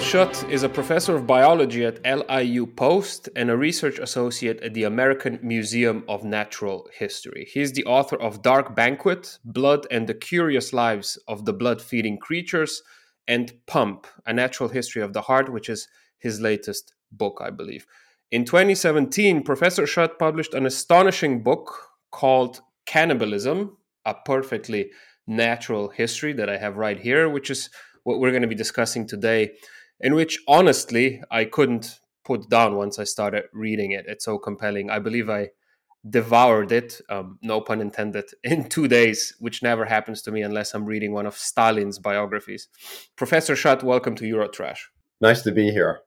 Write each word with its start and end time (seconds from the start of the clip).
Bill 0.00 0.08
Schutt 0.08 0.48
is 0.48 0.62
a 0.62 0.68
professor 0.68 1.14
of 1.14 1.26
biology 1.26 1.84
at 1.84 2.00
LIU 2.06 2.66
Post 2.66 3.28
and 3.36 3.50
a 3.50 3.56
research 3.56 3.98
associate 3.98 4.58
at 4.62 4.72
the 4.72 4.84
American 4.84 5.38
Museum 5.42 6.04
of 6.08 6.24
Natural 6.24 6.88
History. 6.98 7.46
He 7.52 7.60
is 7.60 7.74
the 7.74 7.84
author 7.84 8.16
of 8.16 8.40
Dark 8.40 8.74
Banquet, 8.74 9.38
Blood 9.44 9.86
and 9.90 10.06
the 10.06 10.14
Curious 10.14 10.72
Lives 10.72 11.18
of 11.28 11.44
the 11.44 11.52
Blood 11.52 11.82
Feeding 11.82 12.16
Creatures, 12.16 12.82
and 13.28 13.52
Pump, 13.66 14.06
A 14.24 14.32
Natural 14.32 14.70
History 14.70 15.02
of 15.02 15.12
the 15.12 15.20
Heart, 15.20 15.52
which 15.52 15.68
is 15.68 15.86
his 16.18 16.40
latest 16.40 16.94
book, 17.12 17.38
I 17.44 17.50
believe. 17.50 17.86
In 18.30 18.46
2017, 18.46 19.42
Professor 19.42 19.82
Schutt 19.82 20.18
published 20.18 20.54
an 20.54 20.64
astonishing 20.64 21.42
book 21.42 21.90
called 22.10 22.62
Cannibalism, 22.86 23.76
a 24.06 24.14
perfectly 24.14 24.92
natural 25.26 25.90
history 25.90 26.32
that 26.32 26.48
I 26.48 26.56
have 26.56 26.78
right 26.78 26.98
here, 26.98 27.28
which 27.28 27.50
is 27.50 27.68
what 28.04 28.18
we're 28.18 28.30
going 28.30 28.40
to 28.40 28.48
be 28.48 28.54
discussing 28.54 29.06
today, 29.06 29.52
in 30.00 30.14
which 30.14 30.38
honestly 30.48 31.22
I 31.30 31.44
couldn't 31.44 32.00
put 32.24 32.48
down 32.48 32.76
once 32.76 32.98
I 32.98 33.04
started 33.04 33.44
reading 33.52 33.92
it. 33.92 34.04
It's 34.06 34.24
so 34.24 34.38
compelling. 34.38 34.90
I 34.90 34.98
believe 34.98 35.28
I 35.28 35.50
devoured 36.08 36.72
it, 36.72 37.00
um, 37.10 37.38
no 37.42 37.60
pun 37.60 37.80
intended, 37.80 38.24
in 38.44 38.68
two 38.68 38.88
days, 38.88 39.34
which 39.38 39.62
never 39.62 39.84
happens 39.84 40.22
to 40.22 40.30
me 40.30 40.42
unless 40.42 40.74
I'm 40.74 40.86
reading 40.86 41.12
one 41.12 41.26
of 41.26 41.36
Stalin's 41.36 41.98
biographies. 41.98 42.68
Professor 43.16 43.54
Schutt, 43.54 43.82
welcome 43.82 44.14
to 44.16 44.24
Eurotrash. 44.24 44.78
Nice 45.20 45.42
to 45.42 45.52
be 45.52 45.70
here. 45.70 46.00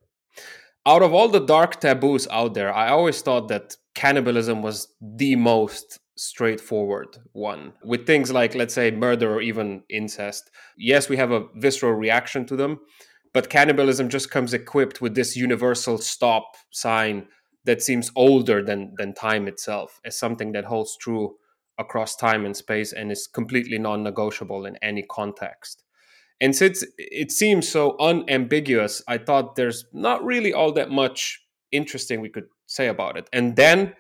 Out 0.86 1.04
of 1.04 1.14
all 1.14 1.30
the 1.30 1.40
dark 1.40 1.80
taboos 1.80 2.28
out 2.30 2.56
there, 2.56 2.74
I 2.74 2.90
always 2.90 3.22
thought 3.22 3.48
that 3.50 3.78
cannibalism 3.96 4.62
was 4.62 4.94
the 5.02 5.36
most 5.36 6.00
straightforward 6.16 7.18
one 7.32 7.74
with 7.84 8.06
things 8.06 8.32
like 8.32 8.54
let's 8.54 8.74
say 8.74 8.92
murder 8.92 9.34
or 9.34 9.42
even 9.42 9.82
incest 9.90 10.52
yes 10.78 11.10
we 11.10 11.18
have 11.18 11.32
a 11.32 11.48
visceral 11.56 11.92
reaction 11.92 12.46
to 12.46 12.56
them 12.56 12.80
but 13.34 13.50
cannibalism 13.50 14.10
just 14.10 14.30
comes 14.32 14.54
equipped 14.54 15.02
with 15.02 15.16
this 15.16 15.36
universal 15.36 15.98
stop 15.98 16.56
sign 16.72 17.28
that 17.66 17.82
seems 17.82 18.12
older 18.16 18.64
than 18.64 18.94
than 18.98 19.14
time 19.14 19.48
itself 19.48 20.00
as 20.06 20.18
something 20.18 20.52
that 20.52 20.66
holds 20.66 20.98
true 20.98 21.36
across 21.80 22.16
time 22.16 22.46
and 22.46 22.56
space 22.56 22.94
and 22.94 23.12
is 23.12 23.28
completely 23.28 23.80
non-negotiable 23.80 24.66
in 24.66 24.78
any 24.82 25.04
context. 25.10 25.84
And 26.40 26.56
since 26.56 26.84
it 26.98 27.32
seems 27.32 27.68
so 27.68 27.98
unambiguous 28.00 29.02
i 29.08 29.18
thought 29.18 29.56
there's 29.56 29.86
not 29.94 30.24
really 30.24 30.54
all 30.54 30.72
that 30.74 30.92
much 30.92 31.42
interesting 31.72 32.22
we 32.22 32.30
could 32.30 32.48
say 32.68 32.88
about 32.88 33.18
it. 33.18 33.30
And 33.34 33.56
then 33.56 33.94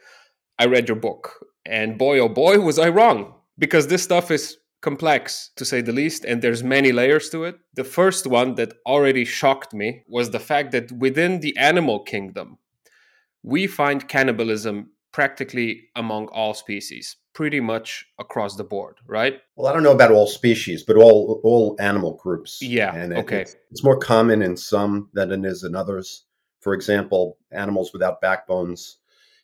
i 0.59 0.65
read 0.65 0.87
your 0.87 0.97
book 0.97 1.45
and 1.65 1.97
boy, 1.97 2.19
oh 2.19 2.29
boy, 2.29 2.59
was 2.59 2.77
I 2.79 2.89
wrong 2.89 3.33
because 3.57 3.87
this 3.87 4.03
stuff 4.03 4.31
is 4.31 4.57
complex 4.83 5.49
to 5.55 5.65
say 5.65 5.81
the 5.81 5.91
least 5.91 6.25
and 6.25 6.41
there's 6.41 6.63
many 6.63 6.91
layers 6.91 7.29
to 7.29 7.43
it. 7.45 7.55
The 7.73 7.83
first 7.83 8.27
one 8.27 8.55
that 8.55 8.73
already 8.85 9.25
shocked 9.25 9.73
me 9.73 10.03
was 10.07 10.29
the 10.29 10.39
fact 10.39 10.71
that 10.73 10.91
within 10.91 11.39
the 11.39 11.57
animal 11.57 12.03
kingdom, 12.03 12.59
we 13.41 13.65
find 13.65 14.07
cannibalism 14.07 14.91
practically 15.11 15.89
among 15.95 16.27
all 16.27 16.53
species 16.53 17.17
pretty 17.33 17.59
much 17.59 18.05
across 18.19 18.55
the 18.55 18.63
board 18.63 18.97
right 19.07 19.41
well 19.55 19.67
i 19.67 19.73
don't 19.73 19.83
know 19.83 19.91
about 19.91 20.11
all 20.11 20.27
species 20.27 20.83
but 20.83 20.95
all 20.95 21.39
all 21.43 21.75
animal 21.79 22.13
groups 22.21 22.59
yeah 22.61 22.95
and 22.95 23.13
okay 23.15 23.41
it's, 23.41 23.55
it's 23.71 23.83
more 23.83 23.97
common 23.97 24.41
in 24.41 24.55
some 24.57 25.09
than 25.13 25.31
it 25.31 25.45
is 25.45 25.63
in 25.63 25.75
others 25.75 26.25
for 26.61 26.73
example 26.73 27.37
animals 27.51 27.91
without 27.93 28.21
backbones 28.21 28.97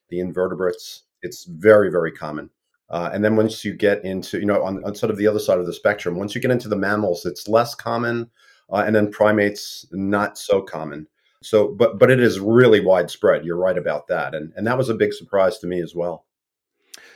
the 0.10 0.20
invertebrates 0.20 1.04
it's 1.22 1.46
very, 1.46 1.92
very 1.92 2.12
common. 2.12 2.50
Uh, 2.90 3.10
and 3.14 3.24
then 3.24 3.36
once 3.36 3.64
you 3.64 3.74
get 3.74 4.04
into, 4.04 4.40
you 4.40 4.46
know, 4.46 4.64
on, 4.64 4.84
on, 4.84 4.96
sort 4.96 5.12
of 5.12 5.18
the 5.18 5.28
other 5.28 5.40
side 5.40 5.60
of 5.60 5.66
the 5.66 5.74
spectrum, 5.74 6.16
once 6.18 6.34
you 6.34 6.42
get 6.42 6.50
into 6.50 6.68
the 6.68 6.76
mammals, 6.76 7.26
it's 7.26 7.48
less 7.48 7.76
common, 7.76 8.30
uh, 8.72 8.84
and 8.86 8.96
then 8.96 9.12
primates 9.12 9.86
not 9.92 10.38
so 10.38 10.62
common. 10.62 11.08
So, 11.42 11.70
but 11.70 12.00
but 12.00 12.12
it 12.12 12.20
is 12.20 12.40
really 12.40 12.84
widespread. 12.84 13.46
You're 13.46 13.58
right 13.58 13.78
about 13.78 14.08
that, 14.08 14.36
and 14.36 14.52
and 14.58 14.68
that 14.68 14.78
was 14.78 14.90
a 14.90 14.94
big 14.94 15.14
surprise 15.14 15.60
to 15.60 15.68
me 15.68 15.82
as 15.82 15.96
well. 15.96 16.26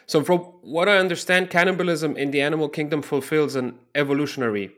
So, 0.06 0.24
from 0.24 0.40
what 0.62 0.88
I 0.88 0.98
understand, 0.98 1.50
cannibalism 1.50 2.16
in 2.16 2.32
the 2.32 2.42
animal 2.42 2.70
kingdom 2.70 3.02
fulfills 3.02 3.56
an 3.56 3.80
evolutionary 3.96 4.72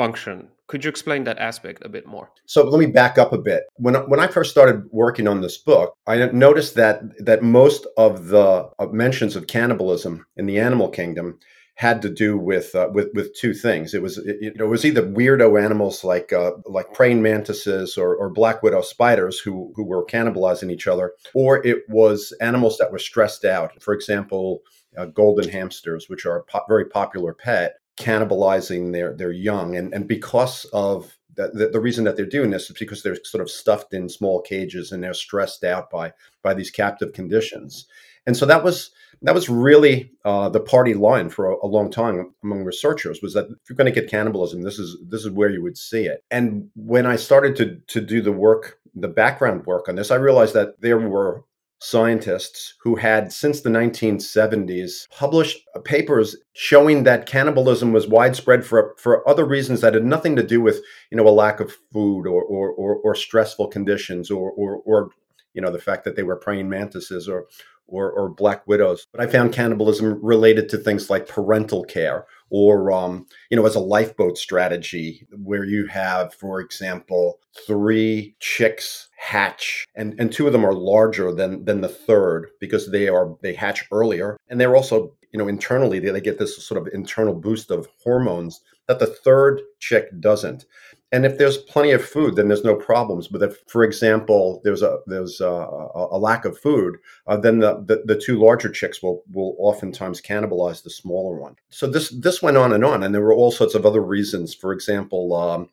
function. 0.00 0.48
Could 0.66 0.82
you 0.84 0.88
explain 0.88 1.24
that 1.24 1.38
aspect 1.38 1.84
a 1.84 1.88
bit 1.96 2.06
more? 2.06 2.30
So 2.46 2.64
let 2.64 2.80
me 2.80 2.86
back 2.86 3.18
up 3.18 3.32
a 3.34 3.38
bit. 3.50 3.64
When 3.76 3.94
when 4.10 4.20
I 4.24 4.28
first 4.28 4.50
started 4.50 4.78
working 4.90 5.28
on 5.28 5.42
this 5.42 5.58
book, 5.58 5.92
I 6.06 6.14
noticed 6.48 6.74
that 6.76 6.94
that 7.26 7.42
most 7.42 7.86
of 7.98 8.28
the 8.28 8.70
uh, 8.78 8.86
mentions 9.04 9.36
of 9.36 9.46
cannibalism 9.46 10.24
in 10.36 10.46
the 10.46 10.58
animal 10.58 10.88
kingdom 10.88 11.38
had 11.74 12.02
to 12.02 12.10
do 12.10 12.38
with 12.38 12.74
uh, 12.74 12.88
with 12.94 13.08
with 13.14 13.34
two 13.34 13.52
things. 13.52 13.92
It 13.92 14.02
was 14.02 14.16
it, 14.18 14.54
it, 14.60 14.68
was 14.74 14.84
either 14.84 15.02
weirdo 15.02 15.48
animals 15.62 16.04
like 16.04 16.32
uh, 16.32 16.52
like 16.66 16.94
praying 16.94 17.20
mantises 17.22 17.98
or, 17.98 18.14
or 18.14 18.30
black 18.30 18.62
widow 18.62 18.82
spiders 18.82 19.38
who 19.38 19.72
who 19.74 19.84
were 19.84 20.04
cannibalizing 20.14 20.70
each 20.70 20.86
other, 20.86 21.12
or 21.34 21.66
it 21.66 21.78
was 21.88 22.32
animals 22.40 22.78
that 22.78 22.92
were 22.92 22.98
stressed 23.10 23.44
out. 23.44 23.70
For 23.82 23.92
example, 23.92 24.60
uh, 24.96 25.06
golden 25.06 25.48
hamsters, 25.48 26.06
which 26.08 26.26
are 26.26 26.38
a 26.38 26.44
po- 26.44 26.68
very 26.68 26.86
popular 26.86 27.32
pet, 27.34 27.79
cannibalizing 28.00 28.92
their 28.92 29.14
their 29.14 29.32
young. 29.32 29.76
And 29.76 29.92
and 29.94 30.08
because 30.08 30.64
of 30.72 31.16
the, 31.36 31.70
the, 31.72 31.80
reason 31.80 32.04
that 32.04 32.16
they're 32.16 32.26
doing 32.26 32.50
this 32.50 32.68
is 32.68 32.76
because 32.78 33.02
they're 33.02 33.16
sort 33.24 33.40
of 33.40 33.50
stuffed 33.50 33.94
in 33.94 34.08
small 34.08 34.42
cages 34.42 34.92
and 34.92 35.02
they're 35.02 35.14
stressed 35.14 35.64
out 35.64 35.90
by 35.90 36.12
by 36.42 36.54
these 36.54 36.70
captive 36.70 37.12
conditions. 37.12 37.86
And 38.26 38.36
so 38.36 38.46
that 38.46 38.64
was 38.64 38.90
that 39.22 39.34
was 39.34 39.48
really 39.48 40.12
uh, 40.24 40.48
the 40.48 40.60
party 40.60 40.94
line 40.94 41.28
for 41.28 41.50
a, 41.50 41.56
a, 41.62 41.66
long 41.66 41.90
time 41.90 42.34
among 42.42 42.64
researchers 42.64 43.20
was 43.22 43.34
that 43.34 43.46
if 43.46 43.68
you're 43.68 43.76
going 43.76 43.92
to 43.92 44.00
get 44.00 44.10
cannibalism 44.10 44.62
this 44.62 44.78
is 44.78 44.96
this 45.08 45.24
is 45.24 45.30
where 45.30 45.50
you 45.50 45.62
would 45.62 45.76
see 45.76 46.04
it. 46.04 46.24
And 46.30 46.70
when 46.74 47.06
i 47.06 47.16
started 47.16 47.56
to 47.56 47.76
to 47.86 48.00
do 48.00 48.22
the 48.22 48.32
work 48.32 48.78
the 48.94 49.08
background 49.08 49.66
work 49.66 49.88
on 49.88 49.96
this 49.96 50.10
i 50.10 50.16
realized 50.16 50.54
that 50.54 50.80
there 50.80 50.98
were 50.98 51.44
scientists 51.80 52.74
who 52.82 52.94
had, 52.94 53.32
since 53.32 53.60
the 53.60 53.70
1970s, 53.70 55.08
published 55.10 55.66
papers 55.84 56.36
showing 56.52 57.04
that 57.04 57.26
cannibalism 57.26 57.92
was 57.92 58.06
widespread 58.06 58.64
for, 58.64 58.94
for 58.98 59.26
other 59.28 59.44
reasons 59.44 59.80
that 59.80 59.94
had 59.94 60.04
nothing 60.04 60.36
to 60.36 60.42
do 60.42 60.60
with, 60.60 60.80
you 61.10 61.16
know, 61.16 61.26
a 61.26 61.30
lack 61.30 61.58
of 61.58 61.76
food 61.92 62.26
or, 62.26 62.42
or, 62.42 62.70
or, 62.70 62.96
or 62.96 63.14
stressful 63.14 63.68
conditions 63.68 64.30
or, 64.30 64.50
or, 64.52 64.82
or, 64.84 65.10
you 65.54 65.62
know, 65.62 65.72
the 65.72 65.78
fact 65.78 66.04
that 66.04 66.16
they 66.16 66.22
were 66.22 66.36
praying 66.36 66.68
mantises 66.68 67.28
or, 67.28 67.46
or, 67.90 68.10
or 68.10 68.28
black 68.28 68.66
widows. 68.66 69.06
But 69.12 69.20
I 69.20 69.26
found 69.26 69.52
cannibalism 69.52 70.18
related 70.22 70.68
to 70.70 70.78
things 70.78 71.10
like 71.10 71.28
parental 71.28 71.84
care 71.84 72.26
or 72.50 72.92
um, 72.92 73.26
you 73.48 73.56
know 73.56 73.64
as 73.64 73.76
a 73.76 73.80
lifeboat 73.80 74.36
strategy 74.36 75.26
where 75.30 75.64
you 75.64 75.86
have 75.86 76.34
for 76.34 76.60
example 76.60 77.38
three 77.66 78.34
chicks 78.40 79.08
hatch 79.16 79.86
and 79.94 80.14
and 80.18 80.32
two 80.32 80.46
of 80.46 80.52
them 80.52 80.66
are 80.66 80.74
larger 80.74 81.32
than 81.32 81.64
than 81.64 81.80
the 81.80 81.88
third 81.88 82.48
because 82.60 82.90
they 82.90 83.08
are 83.08 83.36
they 83.42 83.54
hatch 83.54 83.86
earlier 83.92 84.36
and 84.48 84.60
they're 84.60 84.76
also 84.76 85.14
you 85.32 85.38
know 85.38 85.48
internally 85.48 85.98
they, 85.98 86.10
they 86.10 86.20
get 86.20 86.38
this 86.38 86.62
sort 86.62 86.80
of 86.80 86.92
internal 86.92 87.34
boost 87.34 87.70
of 87.70 87.88
hormones 88.02 88.60
that 88.88 88.98
the 88.98 89.06
third 89.06 89.60
chick 89.78 90.08
doesn't 90.20 90.66
and 91.12 91.26
if 91.26 91.38
there's 91.38 91.58
plenty 91.58 91.90
of 91.90 92.04
food, 92.04 92.36
then 92.36 92.46
there's 92.46 92.64
no 92.64 92.76
problems. 92.76 93.26
But 93.26 93.42
if, 93.42 93.58
for 93.66 93.82
example, 93.82 94.60
there's 94.62 94.82
a 94.82 94.98
there's 95.06 95.40
a, 95.40 95.46
a 95.46 96.18
lack 96.18 96.44
of 96.44 96.58
food, 96.58 96.98
uh, 97.26 97.36
then 97.36 97.58
the, 97.58 97.82
the, 97.84 98.02
the 98.04 98.20
two 98.20 98.38
larger 98.38 98.68
chicks 98.70 99.02
will 99.02 99.22
will 99.32 99.56
oftentimes 99.58 100.20
cannibalize 100.20 100.82
the 100.82 100.90
smaller 100.90 101.36
one. 101.36 101.56
So 101.70 101.86
this 101.86 102.10
this 102.10 102.42
went 102.42 102.56
on 102.56 102.72
and 102.72 102.84
on, 102.84 103.02
and 103.02 103.14
there 103.14 103.22
were 103.22 103.34
all 103.34 103.50
sorts 103.50 103.74
of 103.74 103.84
other 103.84 104.02
reasons. 104.02 104.54
For 104.54 104.72
example, 104.72 105.34
um, 105.34 105.68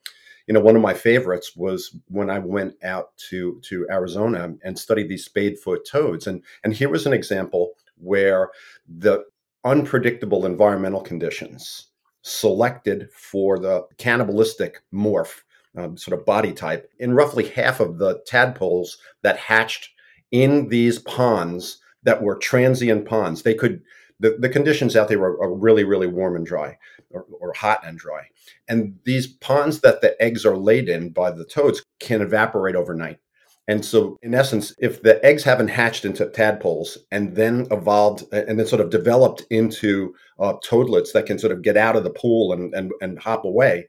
you 0.48 0.54
know, 0.54 0.60
one 0.60 0.76
of 0.76 0.82
my 0.82 0.94
favorites 0.94 1.56
was 1.56 1.96
when 2.08 2.32
I 2.32 2.40
went 2.40 2.74
out 2.84 3.16
to 3.30 3.60
to 3.64 3.86
Arizona 3.92 4.56
and 4.64 4.80
studied 4.80 5.08
these 5.08 5.30
spadefoot 5.30 5.86
toads, 5.90 6.26
and 6.26 6.44
and 6.64 6.74
here 6.74 6.90
was 6.90 7.06
an 7.06 7.14
example 7.14 7.74
where 7.98 8.50
the 8.88 9.24
unpredictable 9.64 10.46
environmental 10.46 11.02
conditions 11.02 11.88
selected 12.28 13.10
for 13.12 13.60
the 13.60 13.86
cannibalistic 13.98 14.82
morph, 14.94 15.42
um, 15.76 15.98
sort 15.98 16.20
of 16.20 16.26
body 16.26 16.54
type, 16.54 16.92
in 17.00 17.14
roughly 17.14 17.48
half 17.50 17.80
of 17.80 17.98
the 17.98 18.22
tadpoles 18.26 18.98
that 19.24 19.38
hatched 19.38 19.90
in 20.32 20.70
these 20.70 21.00
ponds 21.00 21.80
that 22.04 22.22
were 22.22 22.36
transient 22.36 23.06
ponds. 23.06 23.44
They 23.44 23.54
could 23.54 23.82
the, 24.20 24.36
the 24.40 24.50
conditions 24.50 24.96
out 24.96 25.08
there 25.08 25.22
are, 25.22 25.54
really, 25.54 25.84
really 25.84 26.08
warm 26.08 26.36
and 26.36 26.46
dry, 26.46 26.78
or, 27.12 27.26
or, 27.40 27.54
hot 27.54 27.86
and 27.86 27.98
dry. 27.98 28.24
And 28.68 28.98
these 29.04 29.28
ponds 29.28 29.82
that 29.82 30.02
the 30.02 30.20
eggs 30.22 30.46
are 30.46 30.58
laid 30.58 30.90
in 30.90 31.10
by 31.10 31.32
the 31.32 31.46
toads 31.46 31.84
can 32.00 32.22
evaporate 32.22 32.76
overnight. 32.76 33.20
And 33.70 33.84
so, 33.84 34.18
in 34.24 34.34
essence, 34.34 34.74
if 34.80 35.02
the 35.02 35.24
eggs 35.26 35.44
haven't 35.44 35.68
hatched 35.68 36.06
into 36.06 36.30
tadpoles 36.30 36.98
and 37.12 37.36
then 37.36 37.68
evolved 37.70 38.24
and 38.32 38.58
then 38.58 38.66
sort 38.66 38.82
of 38.82 38.90
developed 38.90 39.44
into 39.50 40.16
uh, 40.40 40.54
toadlets 40.64 41.12
that 41.12 41.26
can 41.26 41.38
sort 41.38 41.52
of 41.52 41.62
get 41.62 41.76
out 41.76 41.98
of 41.98 42.06
the 42.06 42.10
pool 42.10 42.54
and, 42.54 42.74
and, 42.74 42.94
and 43.02 43.20
hop 43.20 43.44
away 43.44 43.88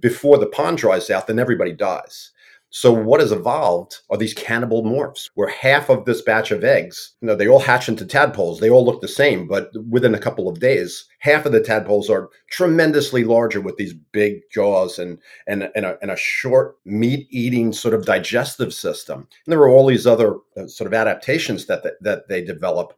before 0.00 0.38
the 0.38 0.46
pond 0.46 0.78
dries 0.78 1.10
out, 1.10 1.26
then 1.26 1.38
everybody 1.38 1.72
dies. 1.72 2.32
So 2.78 2.92
what 2.92 3.20
has 3.20 3.32
evolved 3.32 4.00
are 4.10 4.18
these 4.18 4.34
cannibal 4.34 4.84
morphs, 4.84 5.30
where 5.32 5.48
half 5.48 5.88
of 5.88 6.04
this 6.04 6.20
batch 6.20 6.50
of 6.50 6.62
eggs, 6.62 7.14
you 7.22 7.26
know, 7.26 7.34
they 7.34 7.48
all 7.48 7.58
hatch 7.58 7.88
into 7.88 8.04
tadpoles. 8.04 8.60
They 8.60 8.68
all 8.68 8.84
look 8.84 9.00
the 9.00 9.08
same, 9.08 9.48
but 9.48 9.70
within 9.88 10.14
a 10.14 10.18
couple 10.18 10.46
of 10.46 10.60
days, 10.60 11.06
half 11.20 11.46
of 11.46 11.52
the 11.52 11.62
tadpoles 11.62 12.10
are 12.10 12.28
tremendously 12.50 13.24
larger 13.24 13.62
with 13.62 13.78
these 13.78 13.94
big 14.12 14.42
jaws 14.52 14.98
and 14.98 15.18
and 15.46 15.70
and 15.74 15.86
a, 15.86 15.96
and 16.02 16.10
a 16.10 16.16
short 16.16 16.76
meat 16.84 17.26
eating 17.30 17.72
sort 17.72 17.94
of 17.94 18.04
digestive 18.04 18.74
system. 18.74 19.20
And 19.46 19.52
there 19.52 19.60
are 19.60 19.70
all 19.70 19.86
these 19.86 20.06
other 20.06 20.34
uh, 20.58 20.66
sort 20.66 20.86
of 20.86 20.92
adaptations 20.92 21.64
that 21.68 21.82
that, 21.82 21.94
that 22.02 22.28
they 22.28 22.44
develop 22.44 22.92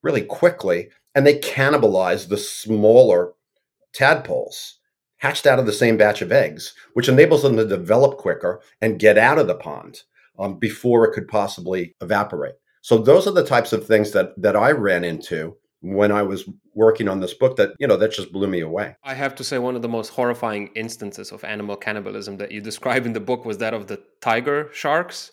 really 0.00 0.22
quickly, 0.22 0.88
and 1.14 1.26
they 1.26 1.38
cannibalize 1.38 2.30
the 2.30 2.38
smaller 2.38 3.34
tadpoles 3.92 4.78
hatched 5.18 5.46
out 5.46 5.58
of 5.58 5.66
the 5.66 5.72
same 5.72 5.96
batch 5.96 6.22
of 6.22 6.32
eggs, 6.32 6.74
which 6.94 7.08
enables 7.08 7.42
them 7.42 7.56
to 7.56 7.66
develop 7.66 8.18
quicker 8.18 8.60
and 8.80 8.98
get 8.98 9.18
out 9.18 9.38
of 9.38 9.46
the 9.46 9.54
pond 9.54 10.02
um, 10.38 10.58
before 10.58 11.04
it 11.06 11.12
could 11.12 11.28
possibly 11.28 11.94
evaporate. 12.00 12.54
So 12.82 12.98
those 12.98 13.26
are 13.26 13.32
the 13.32 13.44
types 13.44 13.72
of 13.72 13.86
things 13.86 14.12
that 14.12 14.40
that 14.40 14.56
I 14.56 14.70
ran 14.70 15.04
into 15.04 15.56
when 15.80 16.10
I 16.10 16.22
was 16.22 16.48
working 16.74 17.08
on 17.08 17.20
this 17.20 17.34
book 17.34 17.56
that 17.56 17.72
you 17.78 17.86
know 17.86 17.96
that 17.96 18.12
just 18.12 18.32
blew 18.32 18.46
me 18.46 18.60
away. 18.60 18.96
I 19.04 19.14
have 19.14 19.34
to 19.36 19.44
say 19.44 19.58
one 19.58 19.76
of 19.76 19.82
the 19.82 19.88
most 19.88 20.10
horrifying 20.10 20.70
instances 20.74 21.32
of 21.32 21.44
animal 21.44 21.76
cannibalism 21.76 22.36
that 22.38 22.52
you 22.52 22.60
describe 22.60 23.06
in 23.06 23.12
the 23.12 23.20
book 23.20 23.44
was 23.44 23.58
that 23.58 23.74
of 23.74 23.86
the 23.88 24.00
tiger 24.20 24.70
sharks 24.72 25.32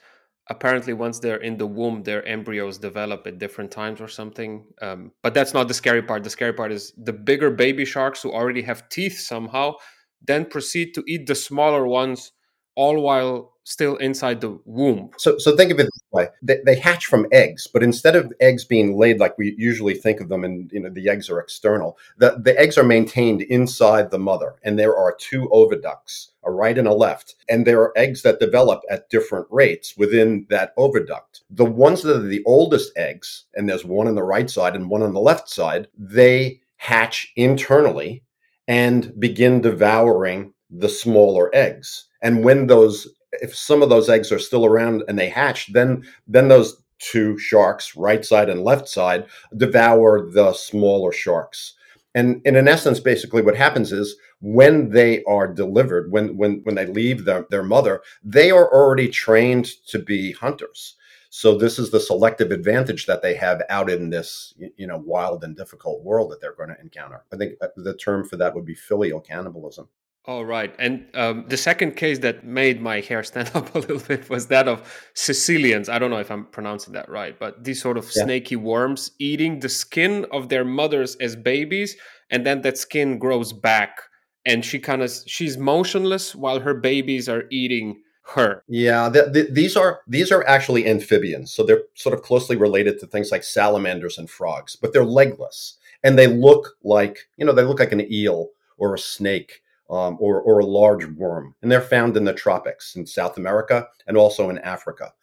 apparently 0.50 0.94
once 0.94 1.19
they're 1.19 1.42
in 1.42 1.57
the 1.57 1.65
womb 1.65 2.03
their 2.03 2.25
embryos 2.25 2.77
develop 2.77 3.25
at 3.25 3.39
different 3.39 3.71
times 3.71 4.00
or 4.00 4.07
something 4.07 4.65
um, 4.81 5.12
but 5.24 5.33
that's 5.33 5.53
not 5.53 5.68
the 5.68 5.74
scary 5.74 6.03
part. 6.03 6.24
The 6.24 6.30
scary 6.30 6.53
part 6.53 6.71
is 6.71 6.94
the 6.97 7.13
bigger 7.13 7.50
baby 7.50 7.86
sharks 7.86 8.21
who 8.21 8.31
already 8.31 8.62
have 8.62 8.88
teeth 8.89 9.19
somehow 9.19 9.74
then 10.21 10.45
proceed 10.45 10.94
to 10.94 11.03
eat 11.07 11.27
the 11.27 11.36
smaller 11.36 11.88
ones 11.88 12.31
all 12.75 13.00
while 13.01 13.55
still 13.65 13.97
inside 13.97 14.39
the 14.39 14.57
womb. 14.63 15.09
So, 15.17 15.38
so 15.38 15.57
think 15.57 15.71
of 15.71 15.79
it 15.79 15.85
this 15.85 16.03
way: 16.12 16.27
they, 16.41 16.59
they, 16.65 16.75
hatch 16.75 17.07
from 17.07 17.27
eggs, 17.31 17.67
but 17.67 17.83
instead 17.83 18.15
of 18.15 18.31
eggs 18.39 18.63
being 18.63 18.97
laid 18.97 19.19
like 19.19 19.38
we 19.38 19.56
usually 19.57 19.95
think 19.95 20.21
of 20.21 20.29
them, 20.29 20.45
and 20.45 20.71
you 20.71 20.79
know 20.79 20.89
the 20.89 21.09
eggs 21.09 21.29
are 21.29 21.39
external, 21.39 21.97
the 22.17 22.39
the 22.41 22.57
eggs 22.57 22.77
are 22.77 22.83
maintained 22.83 23.41
inside 23.41 24.12
the 24.12 24.19
mother, 24.19 24.56
and 24.63 24.79
there 24.79 24.95
are 24.95 25.17
two 25.19 25.50
oviducts, 25.51 26.29
a 26.44 26.51
right 26.51 26.77
and 26.77 26.88
a 26.88 26.94
left, 26.94 27.35
and 27.50 27.65
there 27.65 27.81
are 27.81 27.97
eggs 27.97 28.21
that 28.21 28.39
develop 28.39 28.81
at 28.89 29.09
different 29.09 29.47
rates 29.50 29.97
within 29.97 30.45
that 30.50 30.75
oviduct. 30.77 31.41
The 31.50 31.65
ones 31.65 32.03
that 32.03 32.15
are 32.15 32.21
the 32.21 32.44
oldest 32.45 32.91
eggs, 32.95 33.45
and 33.56 33.67
there's 33.67 33.83
one 33.83 34.07
on 34.07 34.15
the 34.15 34.23
right 34.23 34.50
side 34.50 34.75
and 34.75 34.89
one 34.89 35.01
on 35.01 35.13
the 35.13 35.19
left 35.19 35.50
side, 35.50 35.88
they 35.97 36.62
hatch 36.77 37.33
internally 37.35 38.23
and 38.67 39.19
begin 39.19 39.62
devouring 39.62 40.53
the 40.69 40.89
smaller 40.89 41.53
eggs. 41.53 42.07
And 42.21 42.44
when 42.44 42.67
those 42.67 43.07
if 43.42 43.56
some 43.56 43.82
of 43.82 43.90
those 43.90 44.10
eggs 44.10 44.32
are 44.32 44.40
still 44.40 44.66
around 44.66 45.04
and 45.08 45.18
they 45.18 45.30
hatch, 45.30 45.72
then 45.74 46.04
then 46.28 46.48
those 46.48 46.82
two 47.00 47.38
sharks, 47.38 47.96
right 47.96 48.24
side 48.24 48.50
and 48.50 48.64
left 48.64 48.88
side, 48.88 49.26
devour 49.58 50.30
the 50.32 50.54
smaller 50.54 51.12
sharks. 51.12 51.74
And, 52.16 52.42
and 52.46 52.56
in 52.56 52.70
essence, 52.70 53.02
basically 53.02 53.42
what 53.42 53.58
happens 53.58 53.92
is 53.92 54.16
when 54.40 54.90
they 54.90 55.22
are 55.26 55.48
delivered, 55.48 56.12
when 56.12 56.38
when 56.38 56.62
when 56.64 56.76
they 56.76 56.86
leave 56.86 57.26
their, 57.26 57.46
their 57.50 57.64
mother, 57.64 58.02
they 58.24 58.52
are 58.52 58.74
already 58.74 59.10
trained 59.10 59.66
to 59.88 60.00
be 60.00 60.32
hunters. 60.32 60.96
So 61.30 61.58
this 61.58 61.78
is 61.78 61.92
the 61.92 62.00
selective 62.00 62.52
advantage 62.52 63.08
that 63.08 63.22
they 63.22 63.36
have 63.36 63.62
out 63.70 63.90
in 63.90 64.10
this, 64.10 64.54
you 64.78 64.88
know, 64.88 65.04
wild 65.06 65.44
and 65.44 65.58
difficult 65.58 66.02
world 66.02 66.32
that 66.32 66.40
they're 66.40 66.56
going 66.56 66.70
to 66.70 66.80
encounter. 66.80 67.26
I 67.34 67.36
think 67.36 67.56
uh, 67.62 67.68
the 67.76 67.98
term 67.98 68.24
for 68.24 68.38
that 68.38 68.56
would 68.56 68.66
be 68.66 68.76
filial 68.76 69.20
cannibalism. 69.20 69.90
All 70.27 70.44
right. 70.44 70.74
And 70.80 71.06
um, 71.13 71.45
the 71.48 71.57
second 71.57 71.95
case 71.98 72.19
that 72.19 72.44
made 72.44 72.81
my 72.81 73.00
hair 73.00 73.24
stand 73.24 73.51
up 73.54 73.75
a 73.75 73.80
little 73.80 74.00
bit 74.00 74.27
was 74.30 74.48
that 74.48 74.68
of 74.68 74.81
caecilians. 75.13 75.88
I 75.88 76.00
don't 76.00 76.10
know 76.10 76.18
if 76.18 76.31
I'm 76.31 76.45
pronouncing 76.45 76.94
that 76.94 77.10
right, 77.10 77.38
but 77.38 77.63
these 77.63 77.81
sort 77.81 77.98
of 77.98 78.06
yeah. 78.16 78.24
snaky 78.24 78.56
worms 78.56 79.12
eating 79.19 79.60
the 79.60 79.69
skin 79.69 80.25
of 80.31 80.50
their 80.50 80.66
mothers 80.66 81.16
as 81.18 81.36
babies, 81.36 81.95
and 82.31 82.45
then 82.45 82.62
that 82.62 82.77
skin 82.77 83.19
grows 83.19 83.54
back, 83.54 84.01
and 84.45 84.66
she 84.66 84.80
kind 84.80 85.04
of 85.04 85.13
she's 85.27 85.57
motionless 85.57 86.33
while 86.33 86.60
her 86.60 86.74
babies 86.74 87.30
are 87.30 87.44
eating 87.51 88.01
her. 88.33 88.63
Yeah, 88.68 89.10
the, 89.10 89.30
the, 89.30 89.48
these 89.51 89.77
are 89.77 90.01
these 90.07 90.31
are 90.31 90.45
actually 90.48 90.88
amphibians, 90.88 91.54
so 91.54 91.62
they're 91.62 91.83
sort 91.94 92.16
of 92.16 92.24
closely 92.24 92.56
related 92.56 93.00
to 93.00 93.07
things 93.07 93.31
like 93.31 93.44
salamanders 93.44 94.18
and 94.18 94.27
frogs, 94.27 94.75
but 94.75 94.92
they're 94.92 95.06
legless, 95.06 95.77
and 96.04 96.18
they 96.18 96.25
look 96.25 96.77
like 96.83 97.27
you 97.38 97.45
know 97.45 97.54
they 97.54 97.63
look 97.63 97.80
like 97.80 97.92
an 97.92 98.12
eel 98.12 98.50
or 98.77 98.95
a 98.95 99.00
snake 99.00 99.62
um, 99.90 100.18
or, 100.20 100.42
or 100.42 100.60
a 100.60 100.66
large 100.66 101.06
worm. 101.06 101.56
And 101.62 101.72
they're 101.72 101.82
found 101.82 102.18
in 102.18 102.26
the 102.26 102.34
tropics 102.34 102.96
in 102.96 103.06
South 103.06 103.38
America 103.38 103.88
and 104.08 104.18
also 104.18 104.50
in 104.50 104.58
Africa. 104.60 105.14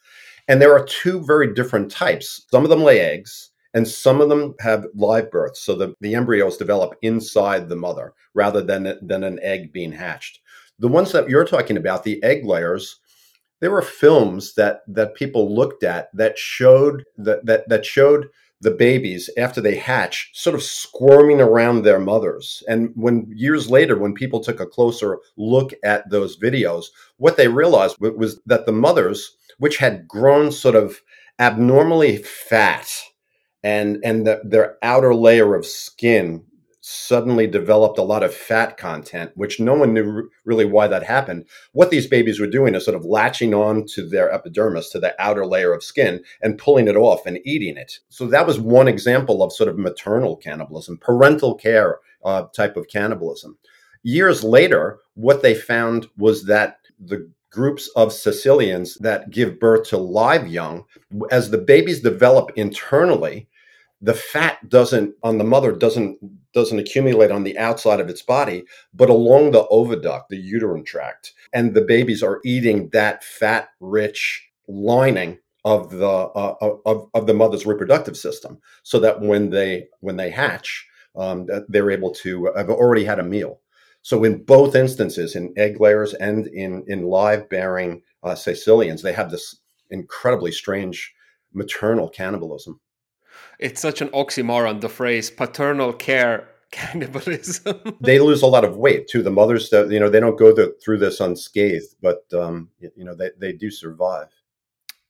And 0.49 0.61
there 0.61 0.76
are 0.76 0.85
two 0.85 1.25
very 1.25 1.55
different 1.55 1.91
types. 1.91 2.47
Some 2.50 2.64
of 2.64 2.70
them 2.70 2.82
lay 2.82 3.00
eggs, 3.00 3.50
and 3.75 3.87
some 3.87 4.20
of 4.20 4.29
them 4.29 4.55
have 4.61 4.87
live 4.94 5.31
births. 5.31 5.61
So 5.61 5.75
the, 5.75 5.94
the 6.00 6.14
embryos 6.14 6.56
develop 6.56 6.94
inside 7.03 7.69
the 7.69 7.76
mother 7.76 8.12
rather 8.35 8.61
than, 8.61 8.99
than 9.03 9.25
an 9.25 9.38
egg 9.43 9.73
being 9.73 9.93
hatched. 9.93 10.41
The 10.79 10.88
ones 10.88 11.12
that 11.12 11.29
you're 11.29 11.44
talking 11.44 11.76
about, 11.76 12.05
the 12.05 12.23
egg 12.23 12.44
layers, 12.44 12.99
there 13.61 13.70
were 13.70 13.82
films 13.82 14.55
that 14.55 14.82
that 14.88 15.14
people 15.14 15.55
looked 15.55 15.85
at 15.85 16.09
that 16.14 16.37
showed 16.37 17.05
that 17.17 17.47
that, 17.47 17.69
that 17.69 17.87
showed 17.87 18.29
the 18.62 18.70
babies 18.70 19.29
after 19.37 19.61
they 19.61 19.75
hatch 19.75 20.31
sort 20.32 20.55
of 20.55 20.62
squirming 20.62 21.41
around 21.41 21.82
their 21.82 21.99
mothers. 21.99 22.62
And 22.69 22.93
when 22.94 23.26
years 23.35 23.69
later 23.69 23.99
when 23.99 24.14
people 24.14 24.41
took 24.41 24.61
a 24.61 24.67
closer 24.67 25.19
look 25.37 25.73
at 25.85 26.09
those 26.09 26.38
videos 26.38 26.87
what 27.17 27.37
they 27.37 27.49
realized 27.49 27.97
was 28.00 28.41
that 28.47 28.67
the 28.67 28.73
mothers 28.73 29.37
which 29.59 29.76
had 29.79 30.09
grown 30.09 30.50
sort 30.50 30.75
of 30.75 31.00
abnormally 31.38 32.19
fat 32.19 32.88
and 33.62 33.99
and 34.05 34.26
the, 34.26 34.41
their 34.44 34.76
outer 34.82 35.14
layer 35.14 35.55
of 35.55 35.67
skin 35.67 36.44
suddenly 36.84 37.46
developed 37.46 37.96
a 37.96 38.02
lot 38.02 38.25
of 38.25 38.34
fat 38.34 38.76
content, 38.76 39.31
which 39.37 39.61
no 39.61 39.75
one 39.75 39.94
knew 39.94 40.29
really 40.44 40.64
why 40.64 40.88
that 40.88 41.05
happened. 41.05 41.46
What 41.73 41.90
these 41.90 42.08
babies 42.08 42.40
were 42.40 42.49
doing 42.49 42.75
is 42.75 42.84
sort 42.84 42.96
of 42.96 43.05
latching 43.05 43.55
on 43.55 43.87
to 43.94 44.06
their 44.06 44.32
epidermis, 44.32 44.90
to 44.90 44.99
the 44.99 45.14
outer 45.23 45.46
layer 45.46 45.73
of 45.73 45.84
skin, 45.84 46.25
and 46.43 46.58
pulling 46.58 46.88
it 46.88 46.96
off 46.96 47.25
and 47.25 47.38
eating 47.44 47.76
it. 47.76 48.00
So 48.08 48.26
that 48.26 48.49
was 48.49 48.58
one 48.58 48.88
example 48.88 49.44
of 49.44 49.52
sort 49.52 49.69
of 49.69 49.79
maternal 49.79 50.37
cannibalism, 50.37 50.99
parental 50.99 51.54
care 51.54 52.00
uh, 52.25 52.47
type 52.54 52.76
of 52.76 52.88
cannibalism. 52.88 53.59
Years 54.02 54.42
later, 54.42 54.99
what 55.14 55.42
they 55.42 55.54
found 55.54 56.09
was 56.18 56.47
that 56.47 56.78
the 56.99 57.30
groups 57.50 57.88
of 57.95 58.09
caecilians 58.09 58.97
that 58.97 59.30
give 59.30 59.61
birth 59.61 59.88
to 59.90 59.99
live 59.99 60.49
young, 60.49 60.85
as 61.30 61.50
the 61.50 61.59
babies 61.59 62.00
develop 62.00 62.50
internally, 62.56 63.47
the 64.02 64.14
fat 64.14 64.68
doesn't 64.68 65.14
on 65.23 65.38
the 65.38 65.44
mother 65.44 65.73
doesn't 65.73 66.18
doesn't 66.52 66.80
accumulate 66.80 67.30
on 67.30 67.44
the 67.44 67.56
outside 67.56 68.00
of 68.00 68.11
its 68.11 68.21
body 68.21 68.64
but 68.92 69.09
along 69.09 69.52
the 69.52 69.64
oviduct 69.66 70.25
the 70.28 70.37
uterine 70.37 70.85
tract 70.85 71.32
and 71.52 71.73
the 71.73 71.80
babies 71.80 72.23
are 72.23 72.40
eating 72.44 72.90
that 72.90 73.25
fat 73.25 73.68
rich 73.80 74.49
lining 74.68 75.38
of 75.64 75.90
the 75.90 76.06
uh, 76.06 76.54
of, 76.61 77.09
of 77.14 77.26
the 77.26 77.35
mother's 77.35 77.66
reproductive 77.66 78.16
system 78.16 78.59
so 78.82 78.99
that 78.99 79.21
when 79.21 79.50
they 79.50 79.87
when 80.00 80.16
they 80.16 80.30
hatch 80.30 80.87
um, 81.16 81.47
they're 81.68 81.90
able 81.90 82.11
to 82.11 82.50
have 82.56 82.71
already 82.71 83.04
had 83.04 83.18
a 83.18 83.25
meal. 83.25 83.61
So 84.00 84.25
in 84.25 84.42
both 84.44 84.75
instances 84.75 85.37
in 85.37 85.52
egg 85.56 85.80
layers 85.80 86.14
and 86.14 86.47
in 86.49 86.85
in 86.88 87.04
live 87.04 87.49
bearing 87.49 88.02
uh, 88.23 88.35
caecilians 88.35 89.02
they 89.02 89.12
have 89.12 89.30
this 89.30 89.61
incredibly 89.90 90.50
strange 90.50 91.14
maternal 91.52 92.09
cannibalism 92.09 92.80
it's 93.62 93.81
such 93.81 94.00
an 94.00 94.09
oxymoron 94.09 94.81
the 94.81 94.88
phrase 94.88 95.31
paternal 95.31 95.92
care 95.92 96.49
cannibalism. 96.73 97.81
They 98.00 98.19
lose 98.19 98.42
a 98.42 98.47
lot 98.47 98.64
of 98.64 98.76
weight 98.76 99.07
too. 99.07 99.23
The 99.23 99.31
mothers 99.31 99.71
you 99.73 100.00
know 100.00 100.09
they 100.09 100.21
don't 100.21 100.38
go 100.38 100.50
through 100.83 100.99
this 100.99 101.21
unscathed 101.21 101.95
but 102.00 102.25
um, 102.33 102.69
you 102.81 103.04
know 103.04 103.14
they, 103.14 103.31
they 103.38 103.52
do 103.52 103.71
survive. 103.71 104.28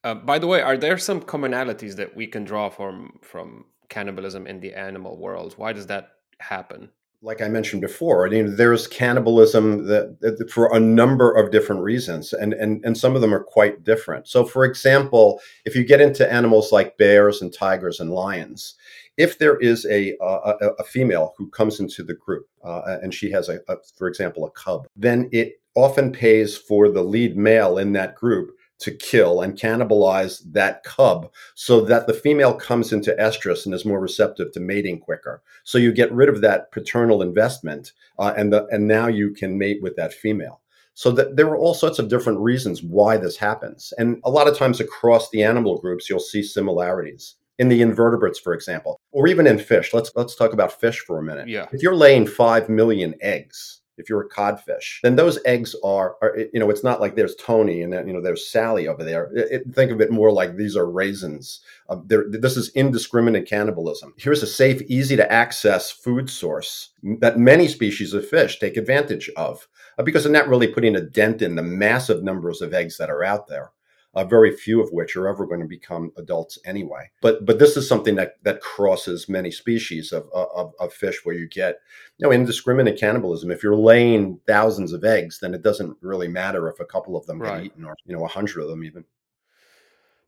Uh, 0.04 0.14
by 0.14 0.38
the 0.38 0.47
way 0.47 0.61
are 0.61 0.76
there 0.76 0.99
some 0.99 1.21
commonalities 1.21 1.94
that 1.97 2.14
we 2.16 2.26
can 2.26 2.44
draw 2.44 2.68
from 2.68 3.18
from 3.23 3.64
cannibalism 3.88 4.47
in 4.47 4.61
the 4.61 4.75
animal 4.75 5.16
world? 5.16 5.54
Why 5.56 5.73
does 5.73 5.87
that 5.87 6.04
happen 6.40 6.90
like 7.22 7.40
I 7.40 7.48
mentioned 7.48 7.80
before, 7.80 8.26
I 8.26 8.30
mean, 8.30 8.56
there's 8.56 8.88
cannibalism 8.88 9.86
that, 9.86 10.20
that, 10.20 10.50
for 10.50 10.74
a 10.74 10.80
number 10.80 11.32
of 11.32 11.52
different 11.52 11.82
reasons, 11.82 12.32
and, 12.32 12.52
and 12.52 12.84
and 12.84 12.98
some 12.98 13.14
of 13.14 13.20
them 13.20 13.32
are 13.32 13.44
quite 13.44 13.84
different. 13.84 14.26
So, 14.26 14.44
for 14.44 14.64
example, 14.64 15.40
if 15.64 15.76
you 15.76 15.84
get 15.84 16.00
into 16.00 16.30
animals 16.30 16.72
like 16.72 16.98
bears 16.98 17.40
and 17.40 17.52
tigers 17.52 18.00
and 18.00 18.10
lions, 18.10 18.74
if 19.16 19.38
there 19.38 19.56
is 19.58 19.86
a 19.86 20.16
a, 20.20 20.70
a 20.80 20.84
female 20.84 21.34
who 21.38 21.48
comes 21.50 21.78
into 21.78 22.02
the 22.02 22.14
group 22.14 22.48
uh, 22.64 22.98
and 23.02 23.14
she 23.14 23.30
has 23.30 23.48
a, 23.48 23.60
a, 23.68 23.76
for 23.96 24.08
example, 24.08 24.44
a 24.44 24.50
cub, 24.50 24.88
then 24.96 25.28
it 25.32 25.60
often 25.74 26.12
pays 26.12 26.56
for 26.56 26.88
the 26.88 27.02
lead 27.02 27.36
male 27.36 27.78
in 27.78 27.92
that 27.92 28.16
group 28.16 28.50
to 28.82 28.90
kill 28.90 29.40
and 29.40 29.58
cannibalize 29.58 30.42
that 30.52 30.84
cub 30.84 31.30
so 31.54 31.80
that 31.80 32.06
the 32.06 32.14
female 32.14 32.54
comes 32.54 32.92
into 32.92 33.16
estrus 33.18 33.64
and 33.64 33.74
is 33.74 33.84
more 33.84 34.00
receptive 34.00 34.52
to 34.52 34.60
mating 34.60 35.00
quicker. 35.00 35.42
So 35.64 35.78
you 35.78 35.92
get 35.92 36.12
rid 36.12 36.28
of 36.28 36.40
that 36.42 36.70
paternal 36.72 37.22
investment, 37.22 37.92
uh, 38.18 38.34
and 38.36 38.52
the 38.52 38.66
and 38.66 38.86
now 38.86 39.06
you 39.06 39.32
can 39.32 39.58
mate 39.58 39.80
with 39.82 39.96
that 39.96 40.12
female. 40.12 40.60
So 40.94 41.10
that 41.12 41.36
there 41.36 41.48
are 41.48 41.56
all 41.56 41.74
sorts 41.74 41.98
of 41.98 42.08
different 42.08 42.40
reasons 42.40 42.82
why 42.82 43.16
this 43.16 43.38
happens. 43.38 43.94
And 43.96 44.20
a 44.24 44.30
lot 44.30 44.46
of 44.46 44.58
times 44.58 44.78
across 44.78 45.30
the 45.30 45.42
animal 45.42 45.78
groups, 45.78 46.10
you'll 46.10 46.20
see 46.20 46.42
similarities 46.42 47.36
in 47.58 47.68
the 47.68 47.80
invertebrates, 47.80 48.38
for 48.38 48.52
example, 48.54 49.00
or 49.12 49.26
even 49.28 49.46
in 49.46 49.58
fish. 49.58 49.94
Let's 49.94 50.10
let's 50.16 50.34
talk 50.34 50.52
about 50.52 50.80
fish 50.80 50.98
for 51.00 51.18
a 51.18 51.22
minute. 51.22 51.48
Yeah. 51.48 51.66
If 51.72 51.82
you're 51.82 51.94
laying 51.94 52.26
five 52.26 52.68
million 52.68 53.14
eggs, 53.20 53.81
if 54.02 54.09
you're 54.09 54.23
a 54.23 54.28
codfish, 54.28 55.00
then 55.02 55.16
those 55.16 55.38
eggs 55.44 55.75
are, 55.85 56.16
are 56.21 56.37
you 56.52 56.61
know, 56.61 56.71
it's 56.71 56.85
not 56.85 57.00
like 57.00 57.14
there's 57.14 57.37
Tony 57.37 57.82
and 57.82 57.92
then, 57.92 58.06
you 58.06 58.12
know, 58.12 58.21
there's 58.21 58.50
Sally 58.50 58.88
over 58.88 59.04
there. 59.04 59.30
It, 59.35 59.52
it, 59.52 59.75
think 59.75 59.92
of 59.92 60.00
it 60.00 60.11
more 60.11 60.32
like 60.32 60.56
these 60.56 60.76
are 60.76 60.90
raisins. 60.90 61.61
Uh, 61.88 61.97
this 62.06 62.56
is 62.56 62.71
indiscriminate 62.71 63.49
cannibalism. 63.49 64.12
Here's 64.18 64.42
a 64.42 64.47
safe, 64.47 64.82
easy 64.82 65.16
to 65.16 65.32
access 65.32 65.90
food 65.90 66.28
source 66.28 66.90
that 67.21 67.38
many 67.38 67.68
species 67.68 68.12
of 68.12 68.28
fish 68.28 68.59
take 68.59 68.76
advantage 68.76 69.30
of 69.37 69.68
uh, 69.99 70.02
because 70.02 70.25
they're 70.25 70.32
not 70.32 70.49
really 70.49 70.68
putting 70.68 70.97
a 70.97 71.00
dent 71.00 71.42
in 71.42 71.54
the 71.54 71.62
massive 71.62 72.23
numbers 72.23 72.61
of 72.61 72.75
eggs 72.75 72.99
that 72.99 73.11
are 73.11 73.25
out 73.25 73.47
there 73.49 73.73
uh, 74.14 74.25
very 74.25 74.54
few 74.54 74.83
of 74.83 74.90
which 74.92 75.16
are 75.16 75.26
ever 75.26 75.47
going 75.47 75.61
to 75.61 75.66
become 75.66 76.12
adults 76.16 76.59
anyway. 76.64 77.11
But 77.21 77.47
but 77.47 77.59
this 77.59 77.76
is 77.76 77.88
something 77.88 78.16
that 78.16 78.42
that 78.45 78.61
crosses 78.61 79.28
many 79.28 79.50
species 79.50 80.12
of, 80.12 80.28
of, 80.33 80.73
of 80.78 80.92
fish 80.92 81.21
where 81.25 81.35
you 81.35 81.49
get 81.49 81.81
you 82.19 82.26
know 82.26 82.33
indiscriminate 82.33 82.99
cannibalism. 82.99 83.50
If 83.50 83.62
you're 83.62 83.76
laying 83.76 84.40
thousands 84.47 84.92
of 84.92 85.04
eggs, 85.04 85.38
then 85.40 85.54
it 85.54 85.62
doesn't 85.62 85.97
really 86.00 86.28
matter 86.28 86.69
if 86.69 86.81
a 86.81 86.85
couple 86.85 87.16
of 87.16 87.26
them 87.26 87.40
right. 87.40 87.59
get 87.59 87.66
eaten 87.66 87.85
or 87.85 87.97
you 88.04 88.14
know 88.14 88.25
a 88.25 88.28
hundred 88.28 88.62
of 88.62 88.69
them 88.69 88.85
even. 88.85 89.04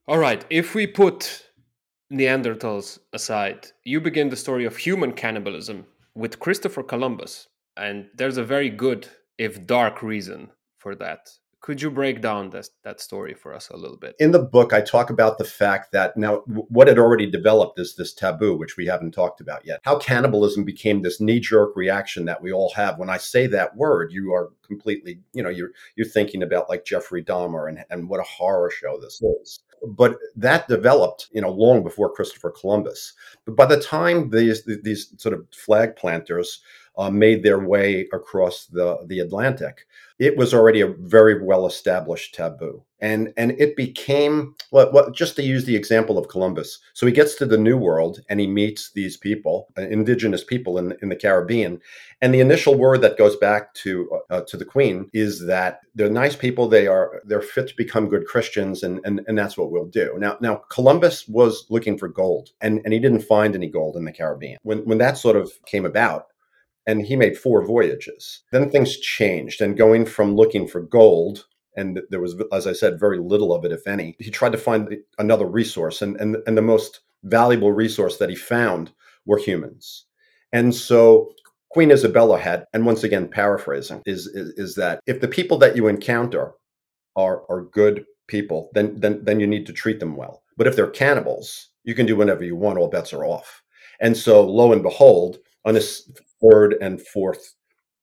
All 0.07 0.19
right, 0.19 0.45
if 0.50 0.75
we 0.75 0.87
put 0.87 1.47
Neanderthals 2.12 2.99
aside, 3.12 3.69
you 3.85 4.00
begin 4.00 4.29
the 4.29 4.37
story 4.37 4.67
of 4.67 4.76
human 4.76 5.12
cannibalism 5.12 5.87
with 6.14 6.38
Christopher 6.38 6.83
Columbus, 6.83 7.49
and 7.76 8.09
there's 8.14 8.37
a 8.37 8.45
very 8.45 8.69
good, 8.69 9.09
if 9.38 9.67
dark, 9.67 10.03
reason 10.03 10.50
for 10.76 10.95
that. 10.97 11.31
Could 11.64 11.80
you 11.80 11.90
break 11.90 12.21
down 12.21 12.50
this, 12.50 12.68
that 12.83 13.00
story 13.00 13.33
for 13.33 13.54
us 13.54 13.71
a 13.71 13.76
little 13.78 13.97
bit? 13.97 14.16
In 14.18 14.33
the 14.33 14.38
book, 14.38 14.75
I 14.75 14.83
talk 14.83 15.09
about 15.09 15.38
the 15.38 15.44
fact 15.44 15.92
that 15.92 16.14
now 16.14 16.42
what 16.47 16.88
had 16.88 16.99
already 16.99 17.25
developed 17.25 17.80
is 17.80 17.97
this 17.97 18.12
taboo, 18.12 18.54
which 18.54 18.76
we 18.76 18.85
haven't 18.85 19.12
talked 19.12 19.40
about 19.40 19.64
yet. 19.64 19.80
How 19.83 19.97
cannibalism 19.97 20.64
became 20.64 21.00
this 21.00 21.23
knee 21.23 21.40
jerk 21.40 21.75
reaction 21.75 22.26
that 22.26 22.42
we 22.42 22.52
all 22.52 22.71
have. 22.76 22.99
When 22.99 23.09
I 23.09 23.16
say 23.16 23.47
that 23.47 23.75
word, 23.78 24.12
you 24.12 24.35
are 24.35 24.50
completely, 24.66 25.21
you 25.33 25.42
know, 25.42 25.49
you're 25.49 25.71
you're 25.97 26.06
thinking 26.06 26.42
about 26.42 26.68
like 26.68 26.85
Jeffrey 26.85 27.25
Dahmer 27.25 27.66
and, 27.66 27.83
and 27.88 28.11
what 28.11 28.21
a 28.21 28.25
horror 28.25 28.71
show 28.71 29.00
this 29.00 29.23
is. 29.23 29.61
But 29.88 30.18
that 30.37 30.68
developed, 30.68 31.28
you 31.33 31.40
know, 31.40 31.50
long 31.50 31.83
before 31.83 32.12
Christopher 32.12 32.50
Columbus. 32.50 33.14
But 33.47 33.56
by 33.56 33.64
the 33.64 33.80
time 33.80 34.28
these 34.28 34.64
these 34.66 35.14
sort 35.16 35.33
of 35.33 35.47
flag 35.50 35.97
planters 35.97 36.61
uh, 36.96 37.10
made 37.10 37.42
their 37.42 37.58
way 37.58 38.08
across 38.12 38.66
the, 38.66 38.98
the 39.06 39.20
Atlantic. 39.20 39.86
It 40.20 40.36
was 40.36 40.54
already 40.54 40.80
a 40.80 40.94
very 41.00 41.42
well 41.42 41.66
established 41.66 42.34
taboo. 42.34 42.84
And, 43.00 43.34
and 43.36 43.50
it 43.60 43.76
became, 43.76 44.54
well, 44.70 44.90
well, 44.92 45.10
just 45.10 45.36
to 45.36 45.42
use 45.42 45.64
the 45.64 45.76
example 45.76 46.16
of 46.16 46.28
Columbus. 46.28 46.78
So 46.94 47.04
he 47.04 47.12
gets 47.12 47.34
to 47.34 47.44
the 47.44 47.58
New 47.58 47.76
World 47.76 48.20
and 48.30 48.40
he 48.40 48.46
meets 48.46 48.92
these 48.92 49.16
people, 49.16 49.68
uh, 49.76 49.82
indigenous 49.82 50.42
people 50.42 50.78
in, 50.78 50.96
in 51.02 51.08
the 51.10 51.16
Caribbean. 51.16 51.80
And 52.22 52.32
the 52.32 52.40
initial 52.40 52.76
word 52.76 53.02
that 53.02 53.18
goes 53.18 53.36
back 53.36 53.74
to, 53.74 54.20
uh, 54.30 54.40
to 54.42 54.56
the 54.56 54.64
Queen 54.64 55.10
is 55.12 55.44
that 55.46 55.80
they're 55.94 56.08
nice 56.08 56.36
people. 56.36 56.68
They 56.68 56.86
are, 56.86 57.20
they're 57.26 57.42
fit 57.42 57.68
to 57.68 57.76
become 57.76 58.08
good 58.08 58.24
Christians. 58.24 58.84
And, 58.84 59.00
and, 59.04 59.20
and 59.26 59.36
that's 59.36 59.58
what 59.58 59.70
we'll 59.70 59.84
do. 59.86 60.14
Now, 60.16 60.38
now 60.40 60.62
Columbus 60.70 61.28
was 61.28 61.66
looking 61.68 61.98
for 61.98 62.08
gold 62.08 62.50
and, 62.60 62.80
and 62.84 62.94
he 62.94 63.00
didn't 63.00 63.20
find 63.22 63.54
any 63.54 63.68
gold 63.68 63.96
in 63.96 64.04
the 64.04 64.12
Caribbean. 64.12 64.58
When, 64.62 64.78
when 64.86 64.98
that 64.98 65.18
sort 65.18 65.36
of 65.36 65.52
came 65.66 65.84
about, 65.84 66.28
and 66.87 67.03
he 67.03 67.17
made 67.17 67.37
four 67.37 67.64
voyages. 67.64 68.43
Then 68.53 68.71
things 68.71 68.99
changed, 68.99 69.61
and 69.61 69.76
going 69.76 70.07
from 70.07 70.37
looking 70.37 70.67
for 70.67 70.81
gold, 70.81 71.47
and 71.76 72.00
there 72.11 72.21
was, 72.21 72.37
as 72.53 72.67
I 72.67 72.73
said, 72.73 73.00
very 73.00 73.19
little 73.19 73.55
of 73.55 73.64
it, 73.64 73.73
if 73.73 73.87
any, 73.87 74.17
he 74.19 74.31
tried 74.31 74.53
to 74.53 74.59
find 74.59 74.97
another 75.19 75.47
resource, 75.47 76.03
and 76.03 76.21
and 76.21 76.37
and 76.47 76.57
the 76.57 76.62
most 76.62 77.00
valuable 77.25 77.73
resource 77.73 78.19
that 78.19 78.31
he 78.31 78.37
found 78.37 78.93
were 79.26 79.38
humans, 79.38 80.07
and 80.53 80.75
so. 80.75 81.33
Queen 81.71 81.91
Isabella 81.91 82.38
had, 82.38 82.67
and 82.73 82.87
once 82.87 83.03
again 83.03 83.26
paraphrasing, 83.26 84.00
is, 84.07 84.29
is 84.29 84.50
is 84.57 84.76
that 84.76 85.00
if 85.07 85.21
the 85.21 85.26
people 85.26 85.59
that 85.59 85.75
you 85.75 85.88
encounter 85.88 86.53
are 87.17 87.43
are 87.50 87.62
good 87.62 88.05
people, 88.29 88.71
then 88.75 89.00
then 89.00 89.25
then 89.25 89.41
you 89.41 89.47
need 89.49 89.67
to 89.67 89.73
treat 89.73 89.99
them 89.99 90.14
well. 90.14 90.45
But 90.57 90.69
if 90.69 90.76
they're 90.76 90.87
cannibals, 90.87 91.71
you 91.83 91.97
can 91.97 92.07
do 92.07 92.14
whatever 92.14 92.45
you 92.45 92.55
want. 92.55 92.79
All 92.79 92.87
bets 92.88 93.12
are 93.12 93.25
off. 93.25 93.61
And 94.00 94.17
so, 94.17 94.43
lo 94.49 94.73
and 94.73 94.85
behold, 94.85 95.38
on 95.64 95.75
his 95.75 96.09
third 96.50 96.76
and 96.80 97.00
fourth 97.00 97.54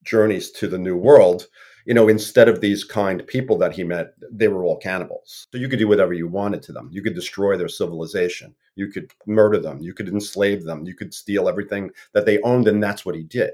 journeys 0.04 0.50
to 0.52 0.68
the 0.68 0.78
new 0.78 0.96
world, 0.96 1.46
you 1.84 1.94
know, 1.94 2.08
instead 2.08 2.48
of 2.48 2.60
these 2.60 2.84
kind 2.84 3.26
people 3.26 3.58
that 3.58 3.72
he 3.72 3.84
met, 3.84 4.14
they 4.30 4.48
were 4.48 4.64
all 4.64 4.78
cannibals. 4.78 5.46
So 5.50 5.58
you 5.58 5.68
could 5.68 5.78
do 5.78 5.88
whatever 5.88 6.12
you 6.12 6.28
wanted 6.28 6.62
to 6.62 6.72
them. 6.72 6.88
You 6.92 7.02
could 7.02 7.14
destroy 7.14 7.56
their 7.56 7.68
civilization. 7.68 8.54
You 8.76 8.88
could 8.88 9.10
murder 9.26 9.58
them. 9.58 9.80
You 9.80 9.92
could 9.92 10.08
enslave 10.08 10.64
them. 10.64 10.84
You 10.84 10.94
could 10.94 11.12
steal 11.12 11.48
everything 11.48 11.90
that 12.12 12.24
they 12.24 12.40
owned, 12.42 12.68
and 12.68 12.82
that's 12.82 13.04
what 13.04 13.14
he 13.14 13.24
did 13.24 13.52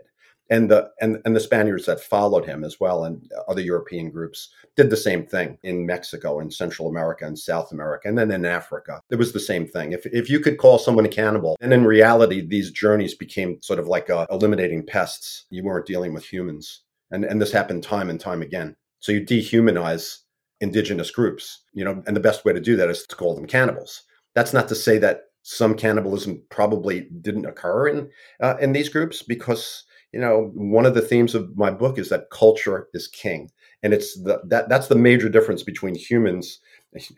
and 0.50 0.70
the 0.70 0.90
and, 1.00 1.18
and 1.24 1.36
the 1.36 1.40
Spaniards 1.40 1.86
that 1.86 2.00
followed 2.00 2.44
him 2.44 2.64
as 2.64 2.80
well 2.80 3.04
and 3.04 3.30
other 3.48 3.60
European 3.60 4.10
groups 4.10 4.50
did 4.76 4.90
the 4.90 4.96
same 4.96 5.26
thing 5.26 5.58
in 5.62 5.86
Mexico 5.86 6.40
and 6.40 6.52
Central 6.52 6.88
America 6.88 7.26
and 7.26 7.38
South 7.38 7.72
America 7.72 8.08
and 8.08 8.16
then 8.16 8.30
in 8.30 8.44
Africa. 8.44 9.00
It 9.10 9.16
was 9.16 9.32
the 9.32 9.40
same 9.40 9.66
thing. 9.66 9.92
If 9.92 10.06
if 10.06 10.30
you 10.30 10.40
could 10.40 10.58
call 10.58 10.78
someone 10.78 11.06
a 11.06 11.08
cannibal, 11.08 11.56
and 11.60 11.72
in 11.72 11.84
reality 11.84 12.40
these 12.40 12.70
journeys 12.70 13.14
became 13.14 13.60
sort 13.62 13.78
of 13.78 13.88
like 13.88 14.10
uh, 14.10 14.26
eliminating 14.30 14.86
pests. 14.86 15.44
You 15.50 15.62
weren't 15.64 15.86
dealing 15.86 16.14
with 16.14 16.24
humans, 16.24 16.82
and 17.10 17.24
and 17.24 17.40
this 17.40 17.52
happened 17.52 17.82
time 17.82 18.10
and 18.10 18.20
time 18.20 18.42
again. 18.42 18.76
So 19.00 19.12
you 19.12 19.20
dehumanize 19.20 20.18
indigenous 20.60 21.10
groups, 21.10 21.62
you 21.72 21.84
know, 21.84 22.02
and 22.06 22.16
the 22.16 22.20
best 22.20 22.44
way 22.44 22.52
to 22.52 22.60
do 22.60 22.76
that 22.76 22.90
is 22.90 23.06
to 23.06 23.16
call 23.16 23.34
them 23.34 23.46
cannibals. 23.46 24.02
That's 24.34 24.52
not 24.52 24.68
to 24.68 24.74
say 24.74 24.98
that 24.98 25.22
some 25.42 25.74
cannibalism 25.74 26.42
probably 26.50 27.08
didn't 27.22 27.46
occur 27.46 27.88
in 27.88 28.10
uh, 28.40 28.56
in 28.60 28.72
these 28.72 28.88
groups 28.88 29.22
because 29.22 29.84
you 30.12 30.20
know, 30.20 30.50
one 30.54 30.86
of 30.86 30.94
the 30.94 31.02
themes 31.02 31.34
of 31.34 31.56
my 31.56 31.70
book 31.70 31.98
is 31.98 32.08
that 32.08 32.30
culture 32.30 32.88
is 32.94 33.08
king. 33.08 33.50
And 33.82 33.92
it's 33.92 34.20
the, 34.22 34.40
that 34.46 34.68
that's 34.68 34.88
the 34.88 34.94
major 34.96 35.28
difference 35.28 35.62
between 35.62 35.94
humans 35.94 36.60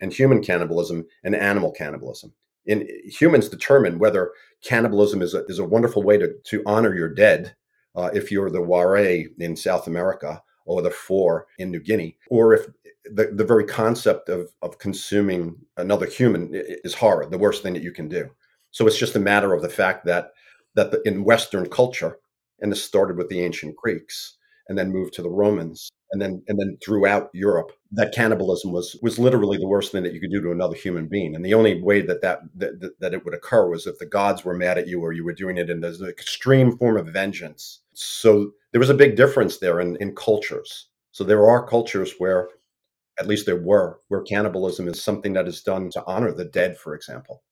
and 0.01 0.13
human 0.13 0.43
cannibalism 0.43 1.05
and 1.23 1.35
animal 1.35 1.71
cannibalism. 1.71 2.33
In 2.65 2.87
humans 3.05 3.49
determine 3.49 3.97
whether 3.97 4.31
cannibalism 4.63 5.21
is 5.21 5.33
a, 5.33 5.43
is 5.45 5.57
a 5.57 5.65
wonderful 5.65 6.03
way 6.03 6.17
to, 6.17 6.33
to 6.45 6.61
honor 6.65 6.95
your 6.95 7.09
dead, 7.09 7.55
uh, 7.95 8.09
if 8.13 8.31
you're 8.31 8.51
the 8.51 8.61
Wari' 8.61 9.29
in 9.39 9.55
South 9.55 9.87
America 9.87 10.43
or 10.65 10.81
the 10.81 10.91
Fore 10.91 11.47
in 11.57 11.71
New 11.71 11.79
Guinea, 11.79 12.17
or 12.29 12.53
if 12.53 12.67
the, 13.05 13.31
the 13.33 13.43
very 13.43 13.65
concept 13.65 14.29
of, 14.29 14.51
of 14.61 14.77
consuming 14.77 15.55
another 15.77 16.05
human 16.05 16.51
is 16.53 16.93
horror, 16.93 17.25
the 17.25 17.37
worst 17.37 17.63
thing 17.63 17.73
that 17.73 17.83
you 17.83 17.91
can 17.91 18.07
do. 18.07 18.29
So 18.69 18.85
it's 18.85 18.99
just 18.99 19.15
a 19.15 19.19
matter 19.19 19.53
of 19.53 19.61
the 19.61 19.69
fact 19.69 20.05
that 20.05 20.31
that 20.75 20.91
the, 20.91 21.01
in 21.05 21.25
Western 21.25 21.67
culture, 21.67 22.19
and 22.61 22.71
this 22.71 22.83
started 22.83 23.17
with 23.17 23.29
the 23.29 23.41
ancient 23.41 23.75
Greeks 23.75 24.37
and 24.69 24.77
then 24.77 24.91
moved 24.91 25.13
to 25.13 25.21
the 25.21 25.29
Romans 25.29 25.91
and 26.11 26.21
then 26.21 26.43
and 26.47 26.59
then 26.59 26.77
throughout 26.83 27.29
Europe 27.33 27.71
that 27.91 28.13
cannibalism 28.13 28.71
was 28.71 28.97
was 29.01 29.17
literally 29.17 29.57
the 29.57 29.67
worst 29.67 29.91
thing 29.91 30.03
that 30.03 30.13
you 30.13 30.19
could 30.19 30.31
do 30.31 30.41
to 30.41 30.51
another 30.51 30.75
human 30.75 31.07
being. 31.07 31.35
And 31.35 31.43
the 31.43 31.53
only 31.53 31.81
way 31.81 32.01
that 32.01 32.21
that 32.21 32.41
that, 32.55 32.93
that 32.99 33.13
it 33.13 33.23
would 33.25 33.33
occur 33.33 33.69
was 33.69 33.87
if 33.87 33.97
the 33.97 34.05
gods 34.05 34.43
were 34.43 34.53
mad 34.53 34.77
at 34.77 34.87
you 34.87 35.01
or 35.01 35.13
you 35.13 35.23
were 35.23 35.33
doing 35.33 35.57
it 35.57 35.69
in 35.69 35.81
this 35.81 36.01
extreme 36.01 36.77
form 36.77 36.97
of 36.97 37.07
vengeance. 37.07 37.79
So 37.93 38.51
there 38.71 38.79
was 38.79 38.89
a 38.89 38.95
big 38.95 39.15
difference 39.15 39.57
there 39.57 39.79
in, 39.79 39.95
in 39.97 40.15
cultures. 40.15 40.87
So 41.11 41.23
there 41.23 41.47
are 41.47 41.67
cultures 41.67 42.13
where 42.17 42.49
at 43.19 43.27
least 43.27 43.45
there 43.45 43.61
were 43.61 43.99
where 44.07 44.21
cannibalism 44.21 44.87
is 44.87 45.03
something 45.03 45.33
that 45.33 45.47
is 45.47 45.61
done 45.61 45.89
to 45.91 46.03
honor 46.05 46.31
the 46.31 46.45
dead 46.45 46.77
for 46.77 46.95
example 46.95 47.43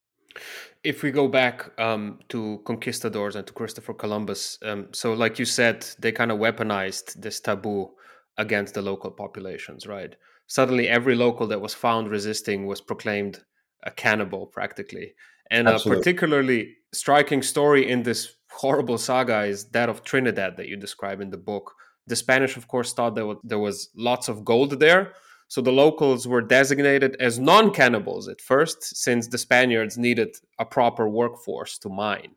if 0.84 1.04
we 1.04 1.12
go 1.12 1.28
back 1.28 1.72
um, 1.80 2.20
to 2.30 2.62
conquistadors 2.66 3.36
and 3.36 3.46
to 3.46 3.54
Christopher 3.54 3.94
Columbus, 3.94 4.58
um, 4.64 4.88
so 4.94 5.14
like 5.14 5.38
you 5.38 5.46
said, 5.46 5.86
they 6.00 6.12
kind 6.12 6.32
of 6.32 6.40
weaponized 6.40 7.22
this 7.22 7.40
taboo 7.40 7.92
against 8.38 8.74
the 8.74 8.82
local 8.82 9.12
populations, 9.12 9.86
right? 9.88 10.16
Suddenly, 10.48 10.88
every 10.88 11.16
local 11.16 11.48
that 11.48 11.62
was 11.62 11.74
found 11.74 12.10
resisting 12.10 12.66
was 12.66 12.82
proclaimed 12.82 13.40
a 13.84 13.92
cannibal, 13.92 14.48
practically. 14.48 15.14
And 15.52 15.68
a 15.68 15.80
particularly 15.80 16.76
striking 16.94 17.42
story 17.42 17.90
in 17.90 18.04
this 18.04 18.36
horrible 18.52 18.98
saga 18.98 19.44
is 19.44 19.70
that 19.72 19.90
of 19.90 20.04
Trinidad 20.04 20.58
that 20.58 20.68
you 20.68 20.78
describe 20.78 21.22
in 21.22 21.30
the 21.30 21.38
book. 21.38 21.74
The 22.08 22.16
Spanish, 22.16 22.56
of 22.58 22.68
course, 22.68 22.94
thought 22.94 23.16
that 23.16 23.40
there 23.44 23.60
was 23.60 23.90
lots 23.96 24.30
of 24.30 24.46
gold 24.46 24.80
there, 24.80 25.14
so 25.50 25.62
the 25.62 25.72
locals 25.72 26.28
were 26.28 26.44
designated 26.44 27.18
as 27.20 27.40
non 27.40 27.74
cannibals 27.74 28.28
at 28.28 28.40
first, 28.40 28.96
since 28.96 29.28
the 29.28 29.38
Spaniards 29.40 29.98
needed 29.98 30.38
a 30.60 30.66
proper 30.66 31.10
workforce 31.10 31.80
to 31.80 31.90
mine. 31.90 32.36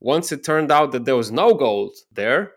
Once 0.00 0.32
it 0.32 0.42
turned 0.42 0.72
out 0.72 0.90
that 0.92 1.04
there 1.04 1.16
was 1.16 1.30
no 1.30 1.52
gold 1.52 1.94
there, 2.10 2.52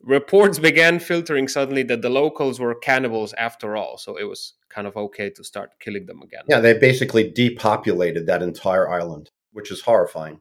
reports 0.00 0.58
began 0.58 0.98
filtering 0.98 1.46
suddenly 1.46 1.82
that 1.82 2.00
the 2.00 2.08
locals 2.08 2.58
were 2.58 2.74
cannibals 2.74 3.34
after 3.34 3.76
all. 3.76 3.98
So 3.98 4.16
it 4.16 4.24
was 4.24 4.54
kind 4.70 4.86
of 4.86 4.96
okay 4.96 5.28
to 5.28 5.44
start 5.44 5.78
killing 5.78 6.06
them 6.06 6.22
again. 6.22 6.44
Yeah, 6.48 6.60
they 6.60 6.78
basically 6.78 7.30
depopulated 7.30 8.26
that 8.26 8.42
entire 8.42 8.90
island, 8.90 9.30
which 9.52 9.70
is 9.70 9.82
horrifying. 9.82 10.40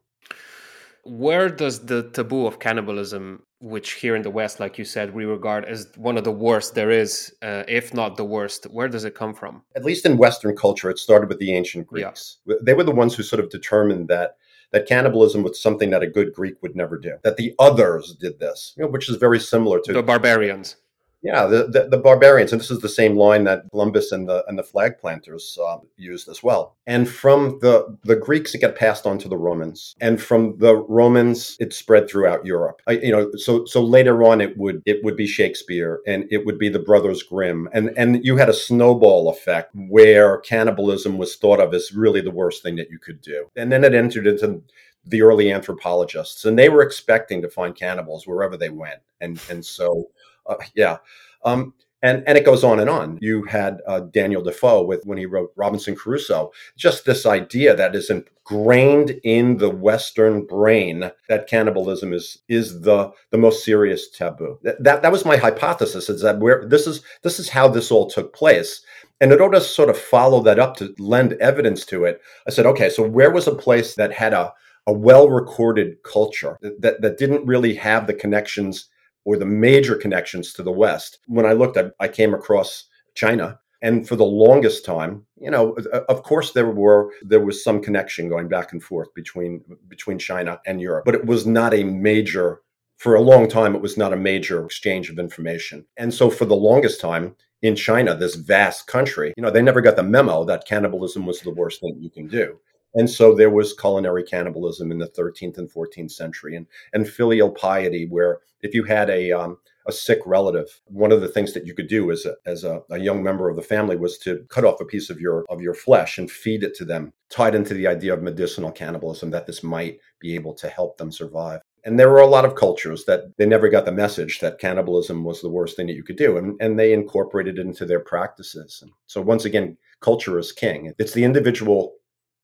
Where 1.03 1.49
does 1.49 1.85
the 1.85 2.09
taboo 2.11 2.47
of 2.47 2.59
cannibalism, 2.59 3.43
which 3.59 3.93
here 3.93 4.15
in 4.15 4.21
the 4.21 4.29
West, 4.29 4.59
like 4.59 4.77
you 4.77 4.85
said, 4.85 5.13
we 5.13 5.25
regard 5.25 5.65
as 5.65 5.91
one 5.97 6.17
of 6.17 6.23
the 6.23 6.31
worst 6.31 6.75
there 6.75 6.91
is, 6.91 7.35
uh, 7.41 7.63
if 7.67 7.93
not 7.93 8.15
the 8.15 8.23
worst, 8.23 8.65
where 8.65 8.87
does 8.87 9.03
it 9.03 9.13
come 9.13 9.33
from? 9.33 9.63
At 9.75 9.83
least 9.83 10.05
in 10.05 10.17
Western 10.17 10.55
culture, 10.55 10.89
it 10.89 10.97
started 10.97 11.27
with 11.27 11.39
the 11.39 11.53
ancient 11.53 11.87
Greeks. 11.87 12.37
Yeah. 12.45 12.55
They 12.61 12.73
were 12.73 12.85
the 12.85 12.91
ones 12.91 13.15
who 13.15 13.23
sort 13.23 13.41
of 13.41 13.49
determined 13.49 14.07
that 14.07 14.37
that 14.71 14.87
cannibalism 14.87 15.43
was 15.43 15.61
something 15.61 15.91
that 15.91 16.03
a 16.03 16.07
good 16.07 16.33
Greek 16.33 16.55
would 16.61 16.75
never 16.75 16.97
do. 16.97 17.17
That 17.23 17.37
the 17.37 17.53
others 17.59 18.15
did 18.19 18.39
this, 18.39 18.73
you 18.75 18.83
know, 18.83 18.89
which 18.89 19.07
is 19.07 19.17
very 19.17 19.39
similar 19.39 19.79
to 19.81 19.93
the 19.93 20.03
barbarians. 20.03 20.77
Yeah, 21.23 21.45
the, 21.45 21.67
the, 21.67 21.87
the, 21.89 21.97
barbarians, 21.97 22.51
and 22.51 22.59
this 22.59 22.69
is 22.69 22.81
the 22.81 22.89
same 22.89 23.15
line 23.15 23.45
that 23.45 23.63
Columbus 23.71 24.11
and 24.11 24.27
the 24.27 24.43
and 24.47 24.59
the 24.59 24.63
flag 24.63 24.97
planters 24.99 25.57
uh, 25.65 25.77
used 25.95 26.27
as 26.27 26.43
well. 26.43 26.75
And 26.85 27.07
from 27.07 27.59
the 27.61 27.97
the 28.03 28.17
Greeks, 28.17 28.53
it 28.53 28.59
got 28.59 28.75
passed 28.75 29.07
on 29.07 29.17
to 29.19 29.29
the 29.29 29.37
Romans, 29.37 29.95
and 30.01 30.21
from 30.21 30.57
the 30.57 30.75
Romans, 30.75 31.55
it 31.61 31.73
spread 31.73 32.09
throughout 32.09 32.45
Europe. 32.45 32.81
I, 32.87 32.93
you 32.93 33.11
know, 33.13 33.31
so 33.37 33.63
so 33.63 33.81
later 33.81 34.21
on, 34.25 34.41
it 34.41 34.57
would 34.57 34.83
it 34.85 35.01
would 35.05 35.15
be 35.15 35.25
Shakespeare, 35.25 36.01
and 36.05 36.25
it 36.29 36.45
would 36.45 36.59
be 36.59 36.67
the 36.67 36.77
Brothers 36.77 37.23
Grimm, 37.23 37.69
and 37.71 37.93
and 37.95 38.25
you 38.25 38.35
had 38.35 38.49
a 38.49 38.53
snowball 38.53 39.29
effect 39.29 39.71
where 39.73 40.39
cannibalism 40.39 41.17
was 41.17 41.37
thought 41.37 41.61
of 41.61 41.73
as 41.73 41.93
really 41.93 42.19
the 42.19 42.31
worst 42.31 42.61
thing 42.63 42.75
that 42.75 42.89
you 42.89 42.99
could 42.99 43.21
do, 43.21 43.49
and 43.55 43.71
then 43.71 43.85
it 43.85 43.93
entered 43.93 44.27
into 44.27 44.61
the 45.05 45.21
early 45.21 45.53
anthropologists, 45.53 46.43
and 46.43 46.59
they 46.59 46.67
were 46.67 46.81
expecting 46.81 47.41
to 47.41 47.49
find 47.49 47.75
cannibals 47.75 48.27
wherever 48.27 48.57
they 48.57 48.69
went, 48.69 48.99
and 49.21 49.39
and 49.49 49.65
so 49.65 50.09
uh, 50.45 50.55
yeah. 50.75 50.97
Um, 51.45 51.73
and 52.03 52.21
and 52.27 52.37
it 52.37 52.45
goes 52.45 52.63
on 52.63 52.79
and 52.79 52.89
on. 52.89 53.17
You 53.21 53.43
had 53.45 53.79
uh, 53.87 54.01
Daniel 54.01 54.43
Defoe 54.43 54.83
with 54.83 55.05
when 55.05 55.17
he 55.17 55.25
wrote 55.25 55.53
Robinson 55.55 55.95
Crusoe. 55.95 56.51
Just 56.75 57.05
this 57.05 57.25
idea 57.25 57.75
that 57.75 57.95
is 57.95 58.09
ingrained 58.09 59.11
in 59.23 59.57
the 59.57 59.69
Western 59.69 60.45
brain 60.45 61.11
that 61.29 61.47
cannibalism 61.47 62.11
is 62.13 62.39
is 62.49 62.81
the 62.81 63.11
the 63.31 63.37
most 63.37 63.63
serious 63.63 64.09
taboo. 64.09 64.59
That 64.63 64.83
that, 64.83 65.01
that 65.01 65.11
was 65.13 65.25
my 65.25 65.37
hypothesis. 65.37 66.09
Is 66.09 66.21
that 66.21 66.39
where 66.39 66.65
this 66.67 66.85
is 66.85 67.01
this 67.23 67.39
is 67.39 67.49
how 67.49 67.69
this 67.69 67.89
all 67.89 68.09
took 68.09 68.35
place. 68.35 68.81
And 69.21 69.31
in 69.31 69.39
order 69.39 69.57
to 69.57 69.63
sort 69.63 69.89
of 69.89 69.97
follow 69.97 70.41
that 70.41 70.59
up 70.59 70.75
to 70.77 70.93
lend 70.99 71.33
evidence 71.33 71.85
to 71.85 72.03
it, 72.03 72.19
I 72.45 72.49
said, 72.49 72.65
okay, 72.65 72.89
so 72.89 73.07
where 73.07 73.31
was 73.31 73.47
a 73.47 73.55
place 73.55 73.95
that 73.95 74.11
had 74.11 74.33
a 74.33 74.53
a 74.85 74.91
well 74.91 75.29
recorded 75.29 76.03
culture 76.03 76.57
that, 76.79 77.01
that 77.01 77.17
didn't 77.17 77.45
really 77.45 77.75
have 77.75 78.07
the 78.07 78.13
connections 78.13 78.89
or 79.25 79.37
the 79.37 79.45
major 79.45 79.95
connections 79.95 80.53
to 80.53 80.63
the 80.63 80.71
West. 80.71 81.19
When 81.27 81.45
I 81.45 81.53
looked, 81.53 81.77
I, 81.77 81.91
I 81.99 82.07
came 82.07 82.33
across 82.33 82.85
China. 83.15 83.59
And 83.81 84.07
for 84.07 84.15
the 84.15 84.23
longest 84.23 84.85
time, 84.85 85.25
you 85.37 85.51
know, 85.51 85.73
of 86.07 86.23
course 86.23 86.53
there 86.53 86.69
were 86.69 87.11
there 87.21 87.41
was 87.41 87.61
some 87.61 87.81
connection 87.81 88.29
going 88.29 88.47
back 88.47 88.71
and 88.71 88.81
forth 88.81 89.13
between 89.13 89.61
between 89.89 90.17
China 90.17 90.61
and 90.65 90.79
Europe, 90.79 91.03
but 91.05 91.15
it 91.15 91.25
was 91.25 91.45
not 91.45 91.73
a 91.73 91.83
major 91.83 92.61
for 92.95 93.15
a 93.15 93.21
long 93.21 93.49
time 93.49 93.75
it 93.75 93.81
was 93.81 93.97
not 93.97 94.13
a 94.13 94.17
major 94.17 94.63
exchange 94.63 95.09
of 95.09 95.19
information. 95.19 95.85
And 95.97 96.13
so 96.13 96.29
for 96.29 96.45
the 96.45 96.55
longest 96.55 97.01
time 97.01 97.35
in 97.61 97.75
China, 97.75 98.15
this 98.15 98.35
vast 98.35 98.87
country, 98.87 99.33
you 99.35 99.43
know, 99.43 99.51
they 99.51 99.61
never 99.61 99.81
got 99.81 99.97
the 99.97 100.03
memo 100.03 100.45
that 100.45 100.65
cannibalism 100.65 101.25
was 101.25 101.41
the 101.41 101.51
worst 101.51 101.81
thing 101.81 101.97
you 101.99 102.09
can 102.09 102.27
do. 102.27 102.57
And 102.95 103.09
so 103.09 103.33
there 103.33 103.49
was 103.49 103.73
culinary 103.73 104.23
cannibalism 104.23 104.91
in 104.91 104.99
the 104.99 105.07
13th 105.07 105.57
and 105.57 105.71
14th 105.71 106.11
century, 106.11 106.55
and 106.55 106.67
and 106.93 107.07
filial 107.07 107.51
piety, 107.51 108.07
where 108.07 108.39
if 108.61 108.73
you 108.73 108.83
had 108.83 109.09
a 109.09 109.31
um, 109.31 109.57
a 109.85 109.91
sick 109.91 110.19
relative, 110.25 110.81
one 110.85 111.11
of 111.11 111.21
the 111.21 111.27
things 111.27 111.53
that 111.53 111.65
you 111.65 111.73
could 111.73 111.87
do 111.87 112.11
as 112.11 112.25
a, 112.25 112.35
as 112.45 112.63
a, 112.63 112.81
a, 112.89 112.97
young 112.97 113.21
member 113.21 113.49
of 113.49 113.55
the 113.55 113.61
family 113.61 113.97
was 113.97 114.17
to 114.17 114.45
cut 114.49 114.63
off 114.63 114.79
a 114.79 114.85
piece 114.85 115.09
of 115.09 115.19
your 115.19 115.45
of 115.49 115.61
your 115.61 115.73
flesh 115.73 116.17
and 116.17 116.31
feed 116.31 116.63
it 116.63 116.73
to 116.75 116.85
them, 116.85 117.11
tied 117.29 117.55
into 117.55 117.73
the 117.73 117.87
idea 117.87 118.13
of 118.13 118.23
medicinal 118.23 118.71
cannibalism 118.71 119.29
that 119.31 119.45
this 119.45 119.63
might 119.63 119.99
be 120.19 120.35
able 120.35 120.53
to 120.53 120.69
help 120.69 120.97
them 120.97 121.11
survive. 121.11 121.59
And 121.85 121.99
there 121.99 122.09
were 122.09 122.21
a 122.21 122.27
lot 122.27 122.45
of 122.45 122.55
cultures 122.55 123.03
that 123.05 123.35
they 123.37 123.45
never 123.45 123.67
got 123.67 123.83
the 123.83 123.91
message 123.91 124.39
that 124.39 124.59
cannibalism 124.59 125.25
was 125.25 125.41
the 125.41 125.49
worst 125.49 125.75
thing 125.75 125.87
that 125.87 125.95
you 125.95 126.03
could 126.03 126.15
do, 126.15 126.37
and, 126.37 126.55
and 126.61 126.79
they 126.79 126.93
incorporated 126.93 127.59
it 127.59 127.65
into 127.65 127.85
their 127.85 127.99
practices. 127.99 128.79
And 128.81 128.91
so 129.07 129.21
once 129.21 129.43
again, 129.43 129.77
culture 129.99 130.39
is 130.39 130.53
king. 130.53 130.93
It's 130.97 131.13
the 131.13 131.25
individual 131.25 131.95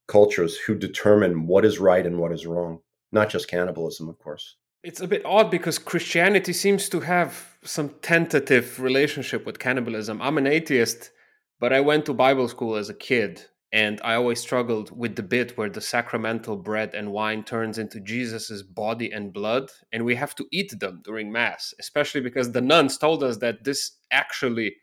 cultures 0.10 0.58
who 0.58 0.76
determine 0.76 1.48
what 1.48 1.64
is 1.64 1.80
right 1.80 2.06
and 2.06 2.18
what 2.18 2.34
is 2.34 2.46
wrong, 2.46 2.80
not 3.12 3.30
just 3.30 3.48
cannibalism, 3.48 4.10
of 4.10 4.20
course. 4.20 4.58
It's 4.84 5.02
a 5.02 5.08
bit 5.08 5.26
odd 5.26 5.52
because 5.52 5.78
Christianity 5.78 6.54
seems 6.54 6.90
to 6.90 7.02
have 7.02 7.58
some 7.64 7.96
tentative 8.02 8.80
relationship 8.80 9.46
with 9.46 9.60
cannibalism. 9.60 10.22
I'm 10.22 10.38
an 10.38 10.48
atheist, 10.48 11.12
but 11.60 11.72
I 11.72 11.82
went 11.82 12.06
to 12.06 12.14
Bible 12.14 12.48
school 12.48 12.76
as 12.76 12.90
a 12.90 12.94
kid, 12.94 13.46
and 13.72 14.02
I 14.04 14.16
always 14.16 14.40
struggled 14.40 14.98
with 14.98 15.16
the 15.16 15.24
bit 15.24 15.58
where 15.58 15.70
the 15.70 15.82
sacramental 15.82 16.56
bread 16.56 16.96
and 16.96 17.12
wine 17.12 17.44
turns 17.44 17.78
into 17.78 18.00
Jesus's 18.00 18.64
body 18.64 19.12
and 19.12 19.34
blood, 19.34 19.70
and 19.92 20.06
we 20.06 20.16
have 20.16 20.34
to 20.36 20.48
eat 20.52 20.74
them 20.80 21.02
during 21.04 21.32
Mass, 21.32 21.74
especially 21.80 22.22
because 22.22 22.52
the 22.52 22.62
nuns 22.62 22.98
told 22.98 23.22
us 23.22 23.38
that 23.38 23.64
this 23.66 23.98
actually 24.12 24.76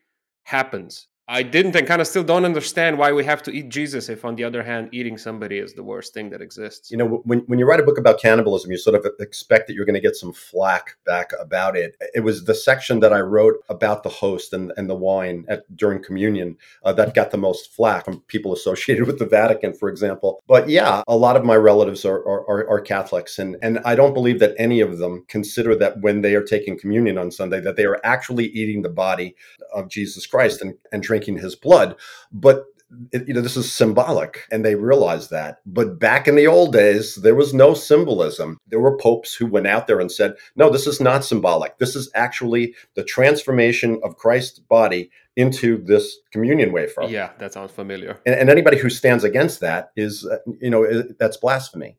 happens. 0.44 1.08
I 1.28 1.42
didn't 1.42 1.74
and 1.74 1.88
kind 1.88 2.00
of 2.00 2.06
still 2.06 2.22
don't 2.22 2.44
understand 2.44 2.98
why 2.98 3.10
we 3.10 3.24
have 3.24 3.42
to 3.44 3.50
eat 3.50 3.68
Jesus 3.68 4.08
if, 4.08 4.24
on 4.24 4.36
the 4.36 4.44
other 4.44 4.62
hand, 4.62 4.90
eating 4.92 5.18
somebody 5.18 5.58
is 5.58 5.74
the 5.74 5.82
worst 5.82 6.14
thing 6.14 6.30
that 6.30 6.40
exists. 6.40 6.92
You 6.92 6.98
know, 6.98 7.20
when, 7.24 7.40
when 7.40 7.58
you 7.58 7.66
write 7.66 7.80
a 7.80 7.82
book 7.82 7.98
about 7.98 8.20
cannibalism, 8.20 8.70
you 8.70 8.78
sort 8.78 8.94
of 8.94 9.04
expect 9.18 9.66
that 9.66 9.74
you're 9.74 9.84
going 9.84 9.94
to 9.94 10.00
get 10.00 10.14
some 10.14 10.32
flack 10.32 10.96
back 11.04 11.32
about 11.40 11.76
it. 11.76 11.96
It 12.14 12.20
was 12.20 12.44
the 12.44 12.54
section 12.54 13.00
that 13.00 13.12
I 13.12 13.20
wrote 13.20 13.56
about 13.68 14.04
the 14.04 14.08
host 14.08 14.52
and, 14.52 14.72
and 14.76 14.88
the 14.88 14.94
wine 14.94 15.44
at, 15.48 15.64
during 15.76 16.00
communion 16.00 16.58
uh, 16.84 16.92
that 16.92 17.14
got 17.14 17.32
the 17.32 17.38
most 17.38 17.72
flack 17.72 18.04
from 18.04 18.20
people 18.28 18.52
associated 18.52 19.08
with 19.08 19.18
the 19.18 19.26
Vatican, 19.26 19.74
for 19.74 19.88
example. 19.88 20.44
But 20.46 20.68
yeah, 20.68 21.02
a 21.08 21.16
lot 21.16 21.34
of 21.34 21.44
my 21.44 21.56
relatives 21.56 22.04
are, 22.04 22.18
are, 22.18 22.70
are 22.70 22.80
Catholics, 22.80 23.40
and, 23.40 23.56
and 23.62 23.80
I 23.80 23.96
don't 23.96 24.14
believe 24.14 24.38
that 24.38 24.54
any 24.58 24.80
of 24.80 24.98
them 24.98 25.24
consider 25.26 25.74
that 25.74 26.00
when 26.02 26.20
they 26.20 26.36
are 26.36 26.44
taking 26.44 26.78
communion 26.78 27.18
on 27.18 27.32
Sunday, 27.32 27.58
that 27.62 27.74
they 27.74 27.84
are 27.84 28.00
actually 28.04 28.46
eating 28.46 28.82
the 28.82 28.88
body 28.88 29.34
of 29.74 29.88
Jesus 29.88 30.24
Christ 30.24 30.62
and, 30.62 30.74
and 30.92 31.02
drinking 31.02 31.15
drinking 31.16 31.42
his 31.42 31.57
blood. 31.57 31.96
But 32.33 32.64
it, 33.11 33.26
you 33.26 33.35
know 33.35 33.40
this 33.40 33.57
is 33.57 33.72
symbolic 33.72 34.46
and 34.52 34.64
they 34.64 34.76
realize 34.76 35.29
that. 35.31 35.59
But 35.66 35.98
back 35.98 36.29
in 36.29 36.37
the 36.37 36.46
old 36.46 36.72
days 36.72 37.16
there 37.16 37.35
was 37.35 37.52
no 37.52 37.74
symbolism. 37.74 38.59
There 38.68 38.79
were 38.79 38.96
popes 38.96 39.35
who 39.35 39.46
went 39.46 39.66
out 39.66 39.87
there 39.87 39.98
and 39.98 40.11
said 40.11 40.35
no 40.55 40.70
this 40.70 40.87
is 40.87 41.00
not 41.00 41.24
symbolic. 41.24 41.79
This 41.79 41.96
is 41.96 42.09
actually 42.14 42.74
the 42.94 43.02
transformation 43.02 43.98
of 44.05 44.16
christ's 44.18 44.61
body 44.61 45.11
into 45.35 45.83
this 45.85 46.16
communion 46.31 46.70
wafer. 46.70 47.02
Yeah 47.02 47.31
that 47.38 47.52
sounds 47.52 47.72
familiar. 47.72 48.20
And, 48.24 48.37
and 48.37 48.50
anybody 48.50 48.79
who 48.79 48.88
stands 48.88 49.24
against 49.24 49.59
that 49.61 49.90
is 49.96 50.24
uh, 50.24 50.38
you 50.61 50.70
know 50.70 51.02
that's 51.18 51.37
blasphemy. 51.37 51.96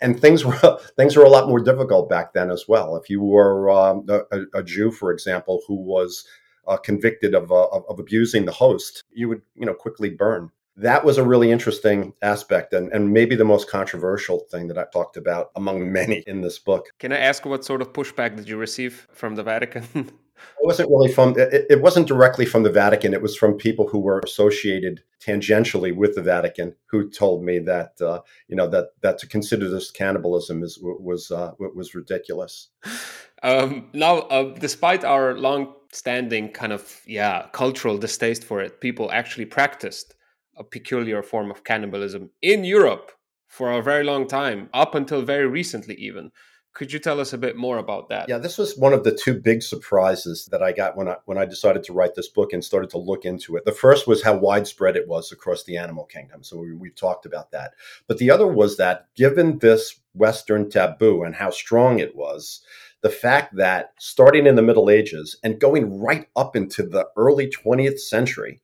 And 0.00 0.18
things 0.18 0.46
were 0.46 0.80
things 0.96 1.16
were 1.16 1.24
a 1.24 1.28
lot 1.28 1.48
more 1.48 1.60
difficult 1.60 2.08
back 2.08 2.32
then 2.32 2.50
as 2.50 2.64
well. 2.66 2.96
If 2.96 3.10
you 3.10 3.20
were 3.20 3.70
um, 3.70 4.06
a, 4.08 4.44
a, 4.54 4.62
Jew, 4.62 4.90
for 4.90 5.12
example, 5.12 5.60
who 5.68 5.74
was 5.74 6.24
uh, 6.70 6.76
convicted 6.76 7.34
of, 7.34 7.50
uh, 7.50 7.66
of, 7.66 7.98
abusing 7.98 8.44
the 8.44 8.52
host, 8.52 9.04
you 9.12 9.28
would 9.28 9.42
you 9.56 9.66
know 9.66 9.74
quickly 9.74 10.08
burn. 10.08 10.50
That 10.76 11.04
was 11.04 11.18
a 11.18 11.24
really 11.24 11.50
interesting 11.50 12.14
aspect, 12.22 12.72
and, 12.72 12.90
and 12.92 13.12
maybe 13.12 13.34
the 13.34 13.44
most 13.44 13.68
controversial 13.68 14.46
thing 14.50 14.68
that 14.68 14.78
I 14.78 14.84
talked 14.92 15.16
about 15.16 15.50
among 15.56 15.92
many 16.00 16.22
in 16.26 16.40
this 16.40 16.58
book. 16.58 16.86
Can 16.98 17.12
I 17.12 17.18
ask 17.18 17.44
what 17.44 17.64
sort 17.64 17.82
of 17.82 17.92
pushback 17.92 18.36
did 18.36 18.48
you 18.48 18.56
receive 18.56 19.08
from 19.12 19.34
the 19.34 19.42
Vatican? 19.42 19.84
It 20.58 20.66
wasn't 20.66 20.90
really 20.90 21.12
from 21.12 21.38
it, 21.38 21.66
it, 21.68 21.82
wasn't 21.82 22.08
directly 22.08 22.46
from 22.46 22.62
the 22.62 22.70
Vatican. 22.70 23.12
It 23.12 23.22
was 23.22 23.36
from 23.36 23.54
people 23.54 23.88
who 23.88 23.98
were 23.98 24.20
associated 24.20 25.02
tangentially 25.20 25.94
with 25.94 26.14
the 26.14 26.22
Vatican 26.22 26.74
who 26.86 27.10
told 27.10 27.44
me 27.44 27.58
that 27.58 28.00
uh, 28.00 28.20
you 28.48 28.56
know 28.56 28.66
that 28.68 28.88
that 29.02 29.18
to 29.18 29.26
consider 29.26 29.68
this 29.68 29.90
cannibalism 29.90 30.62
is 30.62 30.78
was 30.80 31.30
uh, 31.30 31.52
was 31.58 31.94
ridiculous. 31.94 32.68
Um, 33.42 33.88
now, 33.92 34.18
uh, 34.18 34.54
despite 34.58 35.04
our 35.04 35.36
long-standing 35.36 36.50
kind 36.50 36.72
of 36.72 37.00
yeah 37.06 37.46
cultural 37.52 37.98
distaste 37.98 38.44
for 38.44 38.60
it, 38.60 38.80
people 38.80 39.10
actually 39.10 39.46
practiced 39.46 40.14
a 40.56 40.64
peculiar 40.64 41.22
form 41.22 41.50
of 41.50 41.64
cannibalism 41.64 42.30
in 42.42 42.64
Europe 42.64 43.12
for 43.48 43.72
a 43.72 43.82
very 43.82 44.04
long 44.04 44.28
time, 44.28 44.68
up 44.72 44.94
until 44.94 45.22
very 45.22 45.46
recently, 45.46 45.94
even. 45.96 46.30
Could 46.72 46.92
you 46.92 47.00
tell 47.00 47.18
us 47.18 47.32
a 47.32 47.38
bit 47.38 47.56
more 47.56 47.78
about 47.78 48.08
that? 48.10 48.28
Yeah, 48.28 48.38
this 48.38 48.56
was 48.56 48.78
one 48.78 48.92
of 48.92 49.02
the 49.02 49.10
two 49.10 49.34
big 49.34 49.60
surprises 49.60 50.48
that 50.52 50.62
I 50.62 50.70
got 50.70 50.96
when 50.96 51.08
I 51.08 51.16
when 51.24 51.36
I 51.36 51.44
decided 51.44 51.82
to 51.84 51.92
write 51.92 52.14
this 52.14 52.28
book 52.28 52.52
and 52.52 52.64
started 52.64 52.90
to 52.90 52.98
look 52.98 53.24
into 53.24 53.56
it. 53.56 53.64
The 53.64 53.72
first 53.72 54.06
was 54.06 54.22
how 54.22 54.36
widespread 54.36 54.96
it 54.96 55.08
was 55.08 55.32
across 55.32 55.64
the 55.64 55.76
animal 55.76 56.04
kingdom. 56.04 56.44
So 56.44 56.58
we, 56.58 56.72
we've 56.72 56.94
talked 56.94 57.26
about 57.26 57.50
that. 57.50 57.72
But 58.06 58.18
the 58.18 58.30
other 58.30 58.46
was 58.46 58.76
that 58.76 59.08
given 59.16 59.58
this 59.58 60.00
Western 60.14 60.70
taboo 60.70 61.24
and 61.24 61.34
how 61.34 61.50
strong 61.50 61.98
it 61.98 62.14
was, 62.14 62.60
the 63.02 63.10
fact 63.10 63.56
that 63.56 63.92
starting 63.98 64.46
in 64.46 64.56
the 64.56 64.62
Middle 64.62 64.90
Ages 64.90 65.36
and 65.42 65.60
going 65.60 66.00
right 66.00 66.26
up 66.36 66.54
into 66.54 66.82
the 66.82 67.06
early 67.16 67.48
20th 67.48 67.98
century, 67.98 68.60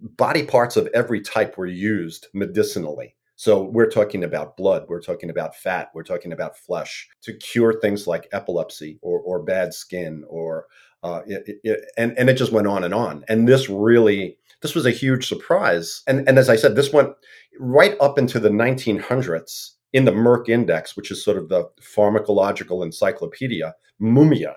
body 0.00 0.44
parts 0.44 0.76
of 0.76 0.88
every 0.94 1.20
type 1.20 1.56
were 1.56 1.66
used 1.66 2.28
medicinally. 2.32 3.14
So 3.36 3.62
we're 3.62 3.90
talking 3.90 4.22
about 4.22 4.56
blood, 4.56 4.84
we're 4.88 5.02
talking 5.02 5.28
about 5.28 5.56
fat, 5.56 5.90
we're 5.92 6.04
talking 6.04 6.32
about 6.32 6.56
flesh 6.56 7.08
to 7.22 7.32
cure 7.34 7.80
things 7.80 8.06
like 8.06 8.28
epilepsy 8.32 8.98
or, 9.02 9.20
or 9.20 9.42
bad 9.42 9.74
skin 9.74 10.24
or 10.28 10.66
uh, 11.02 11.20
it, 11.26 11.60
it, 11.64 11.84
and 11.98 12.16
and 12.16 12.30
it 12.30 12.34
just 12.34 12.52
went 12.52 12.66
on 12.66 12.82
and 12.82 12.94
on. 12.94 13.24
And 13.28 13.46
this 13.46 13.68
really 13.68 14.38
this 14.62 14.74
was 14.74 14.86
a 14.86 14.90
huge 14.90 15.28
surprise. 15.28 16.02
And 16.06 16.26
and 16.28 16.38
as 16.38 16.48
I 16.48 16.56
said, 16.56 16.76
this 16.76 16.92
went 16.92 17.10
right 17.58 17.96
up 18.00 18.18
into 18.18 18.40
the 18.40 18.48
1900s 18.48 19.70
in 19.94 20.04
the 20.04 20.12
Merck 20.12 20.48
Index, 20.48 20.96
which 20.96 21.10
is 21.10 21.24
sort 21.24 21.38
of 21.38 21.48
the 21.48 21.64
pharmacological 21.80 22.84
encyclopedia, 22.84 23.74
mumia 24.02 24.56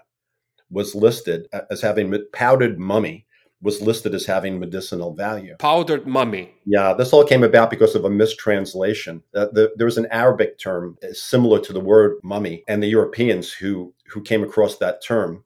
was 0.69 0.95
listed 0.95 1.47
as 1.71 1.79
having 1.79 2.13
powdered 2.33 2.77
mummy 2.77 3.25
was 3.61 3.81
listed 3.81 4.13
as 4.13 4.25
having 4.25 4.59
medicinal 4.59 5.15
value. 5.15 5.55
Powdered 5.57 6.05
mummy. 6.05 6.53
Yeah, 6.65 6.93
this 6.93 7.11
all 7.11 7.23
came 7.23 7.43
about 7.43 7.71
because 7.71 7.95
of 7.95 8.05
a 8.05 8.09
mistranslation. 8.09 9.23
Uh, 9.33 9.47
the, 9.51 9.71
there 9.77 9.85
was 9.85 9.97
an 9.97 10.07
Arabic 10.11 10.59
term 10.59 10.95
uh, 11.03 11.07
similar 11.13 11.59
to 11.61 11.73
the 11.73 11.79
word 11.79 12.17
mummy, 12.23 12.63
and 12.67 12.83
the 12.83 12.87
Europeans 12.87 13.51
who 13.51 13.93
who 14.07 14.21
came 14.21 14.43
across 14.43 14.77
that 14.77 15.03
term 15.03 15.43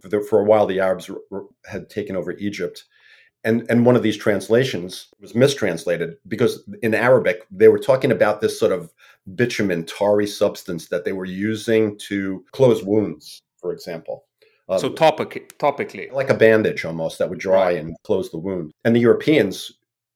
for, 0.00 0.08
the, 0.08 0.20
for 0.20 0.40
a 0.40 0.44
while, 0.44 0.66
the 0.66 0.80
Arabs 0.80 1.08
were, 1.30 1.46
had 1.64 1.88
taken 1.88 2.16
over 2.16 2.32
Egypt. 2.32 2.84
And, 3.44 3.66
and 3.68 3.84
one 3.84 3.96
of 3.96 4.02
these 4.02 4.16
translations 4.16 5.08
was 5.20 5.34
mistranslated 5.34 6.16
because 6.28 6.62
in 6.82 6.94
Arabic 6.94 7.44
they 7.50 7.68
were 7.68 7.78
talking 7.78 8.12
about 8.12 8.40
this 8.40 8.58
sort 8.58 8.72
of 8.72 8.92
bitumen 9.34 9.84
tarry 9.84 10.26
substance 10.26 10.88
that 10.88 11.04
they 11.04 11.12
were 11.12 11.24
using 11.24 11.98
to 11.98 12.44
close 12.52 12.84
wounds, 12.84 13.40
for 13.60 13.72
example. 13.72 14.24
Um, 14.68 14.78
so 14.78 14.88
topic, 14.90 15.58
topically, 15.58 16.10
like 16.12 16.30
a 16.30 16.34
bandage 16.34 16.84
almost 16.84 17.18
that 17.18 17.28
would 17.28 17.40
dry 17.40 17.72
and 17.72 17.96
close 18.04 18.30
the 18.30 18.38
wound. 18.38 18.72
And 18.84 18.94
the 18.94 19.00
Europeans 19.00 19.72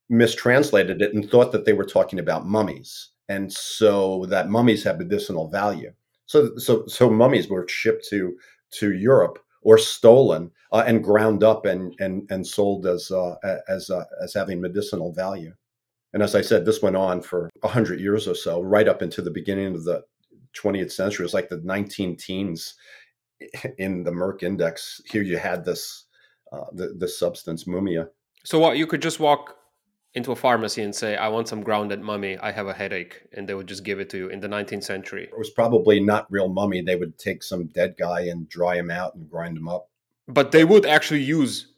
mistranslated 0.08 1.02
it 1.02 1.14
and 1.14 1.28
thought 1.28 1.52
that 1.52 1.64
they 1.64 1.72
were 1.72 1.84
talking 1.84 2.18
about 2.18 2.46
mummies, 2.46 3.10
and 3.28 3.52
so 3.52 4.24
that 4.26 4.48
mummies 4.48 4.84
have 4.84 4.98
medicinal 4.98 5.48
value. 5.48 5.92
So, 6.26 6.56
so, 6.56 6.86
so 6.86 7.10
mummies 7.10 7.48
were 7.48 7.66
shipped 7.68 8.06
to 8.10 8.36
to 8.72 8.94
Europe 8.94 9.38
or 9.66 9.76
stolen 9.78 10.48
uh, 10.70 10.84
and 10.86 11.02
ground 11.02 11.42
up 11.42 11.66
and 11.66 11.92
and 11.98 12.30
and 12.30 12.46
sold 12.46 12.86
as 12.86 13.10
uh, 13.10 13.34
as 13.68 13.90
uh, 13.90 14.04
as 14.22 14.32
having 14.32 14.60
medicinal 14.60 15.12
value. 15.12 15.52
And 16.12 16.22
as 16.22 16.36
I 16.36 16.40
said, 16.40 16.64
this 16.64 16.80
went 16.80 16.96
on 16.96 17.20
for 17.20 17.50
hundred 17.64 17.98
years 17.98 18.28
or 18.28 18.36
so, 18.36 18.62
right 18.62 18.86
up 18.86 19.02
into 19.02 19.20
the 19.22 19.30
beginning 19.30 19.74
of 19.74 19.84
the 19.84 20.04
20th 20.56 20.92
century. 20.92 21.24
It 21.24 21.26
was 21.26 21.34
like 21.34 21.48
the 21.48 21.60
19 21.62 22.16
teens 22.16 22.74
in 23.78 24.04
the 24.04 24.12
Merck 24.12 24.44
Index, 24.44 25.00
here 25.10 25.22
you 25.22 25.36
had 25.36 25.64
this 25.64 26.04
uh, 26.52 26.66
the, 26.72 26.94
this 26.96 27.18
substance 27.18 27.64
mumia. 27.64 28.08
So 28.44 28.60
what 28.60 28.76
you 28.76 28.86
could 28.86 29.02
just 29.02 29.18
walk 29.18 29.55
into 30.16 30.32
a 30.32 30.36
pharmacy 30.36 30.82
and 30.82 30.94
say, 30.94 31.14
"I 31.14 31.28
want 31.28 31.46
some 31.46 31.62
grounded 31.62 32.00
mummy. 32.00 32.36
I 32.38 32.50
have 32.50 32.66
a 32.66 32.72
headache," 32.72 33.22
and 33.34 33.46
they 33.46 33.54
would 33.54 33.68
just 33.68 33.84
give 33.84 34.00
it 34.00 34.10
to 34.10 34.18
you 34.18 34.28
in 34.28 34.40
the 34.40 34.48
19th 34.48 34.82
century. 34.82 35.24
It 35.24 35.38
was 35.38 35.50
probably 35.50 36.00
not 36.00 36.26
real 36.30 36.48
mummy. 36.48 36.80
They 36.80 36.96
would 36.96 37.18
take 37.18 37.42
some 37.42 37.66
dead 37.66 37.94
guy 37.98 38.22
and 38.22 38.48
dry 38.48 38.76
him 38.76 38.90
out 38.90 39.14
and 39.14 39.30
grind 39.30 39.56
him 39.56 39.68
up. 39.68 39.90
But 40.26 40.50
they 40.50 40.64
would 40.64 40.86
actually 40.86 41.22
use 41.22 41.68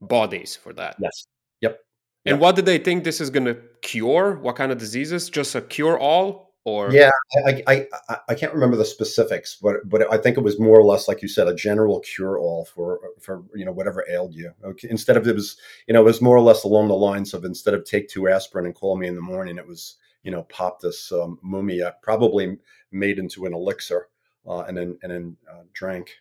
bodies 0.00 0.56
for 0.56 0.72
that. 0.74 0.96
Yes. 1.00 1.26
Yep. 1.60 1.80
And 2.24 2.34
yep. 2.34 2.40
what 2.40 2.56
did 2.56 2.66
they 2.66 2.78
think 2.78 3.04
this 3.04 3.20
is 3.20 3.30
going 3.30 3.46
to 3.46 3.58
cure? 3.82 4.38
What 4.38 4.56
kind 4.56 4.72
of 4.72 4.78
diseases? 4.78 5.28
Just 5.28 5.54
a 5.54 5.60
cure 5.60 5.98
all? 5.98 6.47
Or 6.64 6.90
yeah 6.92 7.10
I, 7.46 7.62
I 7.66 7.86
i 8.28 8.34
can't 8.34 8.52
remember 8.52 8.76
the 8.76 8.84
specifics 8.84 9.56
but 9.60 9.76
but 9.84 10.12
i 10.12 10.18
think 10.18 10.36
it 10.36 10.42
was 10.42 10.58
more 10.58 10.78
or 10.78 10.84
less 10.84 11.08
like 11.08 11.22
you 11.22 11.28
said 11.28 11.48
a 11.48 11.54
general 11.54 12.00
cure 12.00 12.38
all 12.38 12.64
for 12.64 13.00
for 13.20 13.44
you 13.54 13.64
know 13.64 13.72
whatever 13.72 14.04
ailed 14.10 14.34
you 14.34 14.52
okay 14.64 14.88
instead 14.90 15.16
of 15.16 15.26
it 15.26 15.34
was 15.34 15.56
you 15.86 15.94
know 15.94 16.00
it 16.00 16.04
was 16.04 16.20
more 16.20 16.36
or 16.36 16.40
less 16.40 16.64
along 16.64 16.88
the 16.88 16.94
lines 16.94 17.32
of 17.34 17.44
instead 17.44 17.74
of 17.74 17.84
take 17.84 18.08
two 18.08 18.28
aspirin 18.28 18.66
and 18.66 18.74
call 18.74 18.96
me 18.96 19.06
in 19.06 19.14
the 19.14 19.20
morning 19.20 19.56
it 19.56 19.66
was 19.66 19.96
you 20.22 20.30
know 20.30 20.42
pop 20.44 20.80
this 20.80 21.12
um, 21.12 21.38
mumia 21.44 21.94
probably 22.02 22.58
made 22.90 23.18
into 23.18 23.46
an 23.46 23.54
elixir 23.54 24.08
uh, 24.46 24.60
and 24.60 24.76
then 24.76 24.98
and 25.02 25.12
then 25.12 25.36
uh, 25.50 25.62
drank 25.72 26.16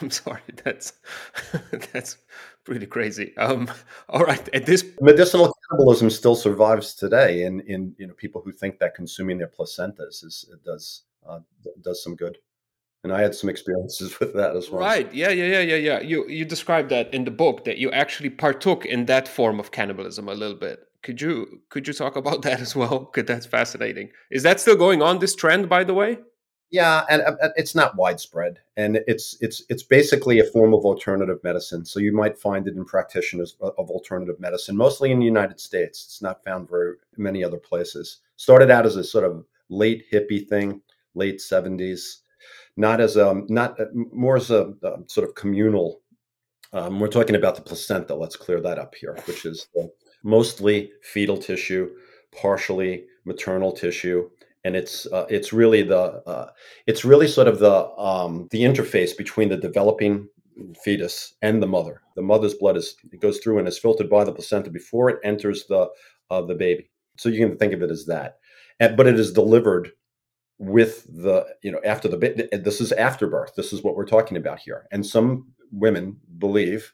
I'm 0.00 0.10
sorry, 0.10 0.40
that's 0.64 0.94
that's 1.92 2.18
pretty 2.64 2.86
crazy. 2.86 3.36
Um, 3.36 3.70
all 4.08 4.24
right, 4.24 4.48
at 4.54 4.66
this 4.66 4.84
medicinal 5.00 5.54
cannibalism 5.70 6.10
still 6.10 6.34
survives 6.34 6.94
today 6.94 7.44
in 7.44 7.60
in 7.60 7.94
you 7.98 8.06
know 8.06 8.14
people 8.14 8.42
who 8.44 8.52
think 8.52 8.78
that 8.78 8.94
consuming 8.94 9.38
their 9.38 9.48
placentas 9.48 10.24
is 10.24 10.48
does 10.64 11.02
uh, 11.26 11.40
does 11.82 12.02
some 12.02 12.16
good. 12.16 12.38
And 13.02 13.14
I 13.14 13.22
had 13.22 13.34
some 13.34 13.48
experiences 13.48 14.20
with 14.20 14.34
that 14.34 14.54
as 14.54 14.70
well. 14.70 14.82
Right. 14.82 15.12
Yeah. 15.14 15.30
Yeah. 15.30 15.46
Yeah. 15.46 15.60
Yeah. 15.60 15.76
Yeah. 15.76 16.00
You 16.00 16.28
you 16.28 16.44
described 16.44 16.90
that 16.90 17.12
in 17.14 17.24
the 17.24 17.30
book 17.30 17.64
that 17.64 17.78
you 17.78 17.90
actually 17.92 18.30
partook 18.30 18.84
in 18.84 19.06
that 19.06 19.28
form 19.28 19.58
of 19.58 19.70
cannibalism 19.70 20.28
a 20.28 20.34
little 20.34 20.56
bit. 20.56 20.80
Could 21.02 21.20
you 21.20 21.62
could 21.70 21.86
you 21.88 21.94
talk 21.94 22.16
about 22.16 22.42
that 22.46 22.60
as 22.60 22.76
well? 22.76 22.98
Because 23.00 23.26
that's 23.26 23.46
fascinating. 23.46 24.10
Is 24.30 24.42
that 24.42 24.60
still 24.60 24.76
going 24.76 25.02
on? 25.02 25.18
This 25.18 25.34
trend, 25.34 25.68
by 25.68 25.84
the 25.84 25.94
way. 25.94 26.18
Yeah, 26.70 27.04
and 27.10 27.22
uh, 27.22 27.48
it's 27.56 27.74
not 27.74 27.96
widespread, 27.96 28.60
and 28.76 29.00
it's 29.08 29.36
it's 29.40 29.64
it's 29.68 29.82
basically 29.82 30.38
a 30.38 30.44
form 30.44 30.72
of 30.72 30.84
alternative 30.84 31.40
medicine. 31.42 31.84
So 31.84 31.98
you 31.98 32.12
might 32.12 32.38
find 32.38 32.68
it 32.68 32.76
in 32.76 32.84
practitioners 32.84 33.56
of 33.60 33.90
alternative 33.90 34.38
medicine, 34.38 34.76
mostly 34.76 35.10
in 35.10 35.18
the 35.18 35.24
United 35.24 35.58
States. 35.58 36.04
It's 36.04 36.22
not 36.22 36.44
found 36.44 36.70
very 36.70 36.94
many 37.16 37.42
other 37.42 37.58
places. 37.58 38.18
Started 38.36 38.70
out 38.70 38.86
as 38.86 38.94
a 38.94 39.02
sort 39.02 39.24
of 39.24 39.44
late 39.68 40.04
hippie 40.12 40.46
thing, 40.46 40.80
late 41.14 41.40
seventies, 41.40 42.22
not 42.76 43.00
as 43.00 43.16
a 43.16 43.42
not 43.48 43.78
uh, 43.80 43.86
more 43.92 44.36
as 44.36 44.52
a, 44.52 44.72
a 44.84 44.98
sort 45.08 45.28
of 45.28 45.34
communal. 45.34 46.00
Um, 46.72 47.00
we're 47.00 47.08
talking 47.08 47.34
about 47.34 47.56
the 47.56 47.62
placenta. 47.62 48.14
Let's 48.14 48.36
clear 48.36 48.60
that 48.60 48.78
up 48.78 48.94
here, 48.94 49.18
which 49.26 49.44
is 49.44 49.66
mostly 50.22 50.92
fetal 51.02 51.36
tissue, 51.36 51.90
partially 52.30 53.06
maternal 53.24 53.72
tissue 53.72 54.30
and 54.64 54.76
it's 54.76 55.06
uh, 55.06 55.26
it's 55.28 55.52
really 55.52 55.82
the 55.82 56.22
uh, 56.26 56.50
it's 56.86 57.04
really 57.04 57.26
sort 57.26 57.48
of 57.48 57.58
the 57.58 57.88
um, 57.98 58.48
the 58.50 58.62
interface 58.62 59.16
between 59.16 59.48
the 59.48 59.56
developing 59.56 60.28
fetus 60.82 61.34
and 61.42 61.62
the 61.62 61.66
mother. 61.66 62.02
The 62.16 62.22
mother's 62.22 62.54
blood 62.54 62.76
is 62.76 62.96
it 63.12 63.20
goes 63.20 63.38
through 63.38 63.58
and 63.58 63.68
is 63.68 63.78
filtered 63.78 64.10
by 64.10 64.24
the 64.24 64.32
placenta 64.32 64.70
before 64.70 65.10
it 65.10 65.20
enters 65.24 65.66
the 65.66 65.88
uh, 66.30 66.42
the 66.42 66.54
baby. 66.54 66.90
So 67.16 67.28
you 67.28 67.46
can 67.46 67.56
think 67.56 67.72
of 67.72 67.82
it 67.82 67.90
as 67.90 68.06
that, 68.06 68.38
and, 68.78 68.96
but 68.96 69.06
it 69.06 69.18
is 69.18 69.32
delivered 69.32 69.92
with 70.58 71.06
the 71.08 71.46
you 71.62 71.72
know 71.72 71.80
after 71.84 72.08
the 72.08 72.48
this 72.62 72.80
is 72.80 72.92
afterbirth. 72.92 73.54
This 73.56 73.72
is 73.72 73.82
what 73.82 73.96
we're 73.96 74.06
talking 74.06 74.36
about 74.36 74.58
here, 74.58 74.86
and 74.90 75.04
some 75.04 75.46
women 75.72 76.16
believe 76.38 76.92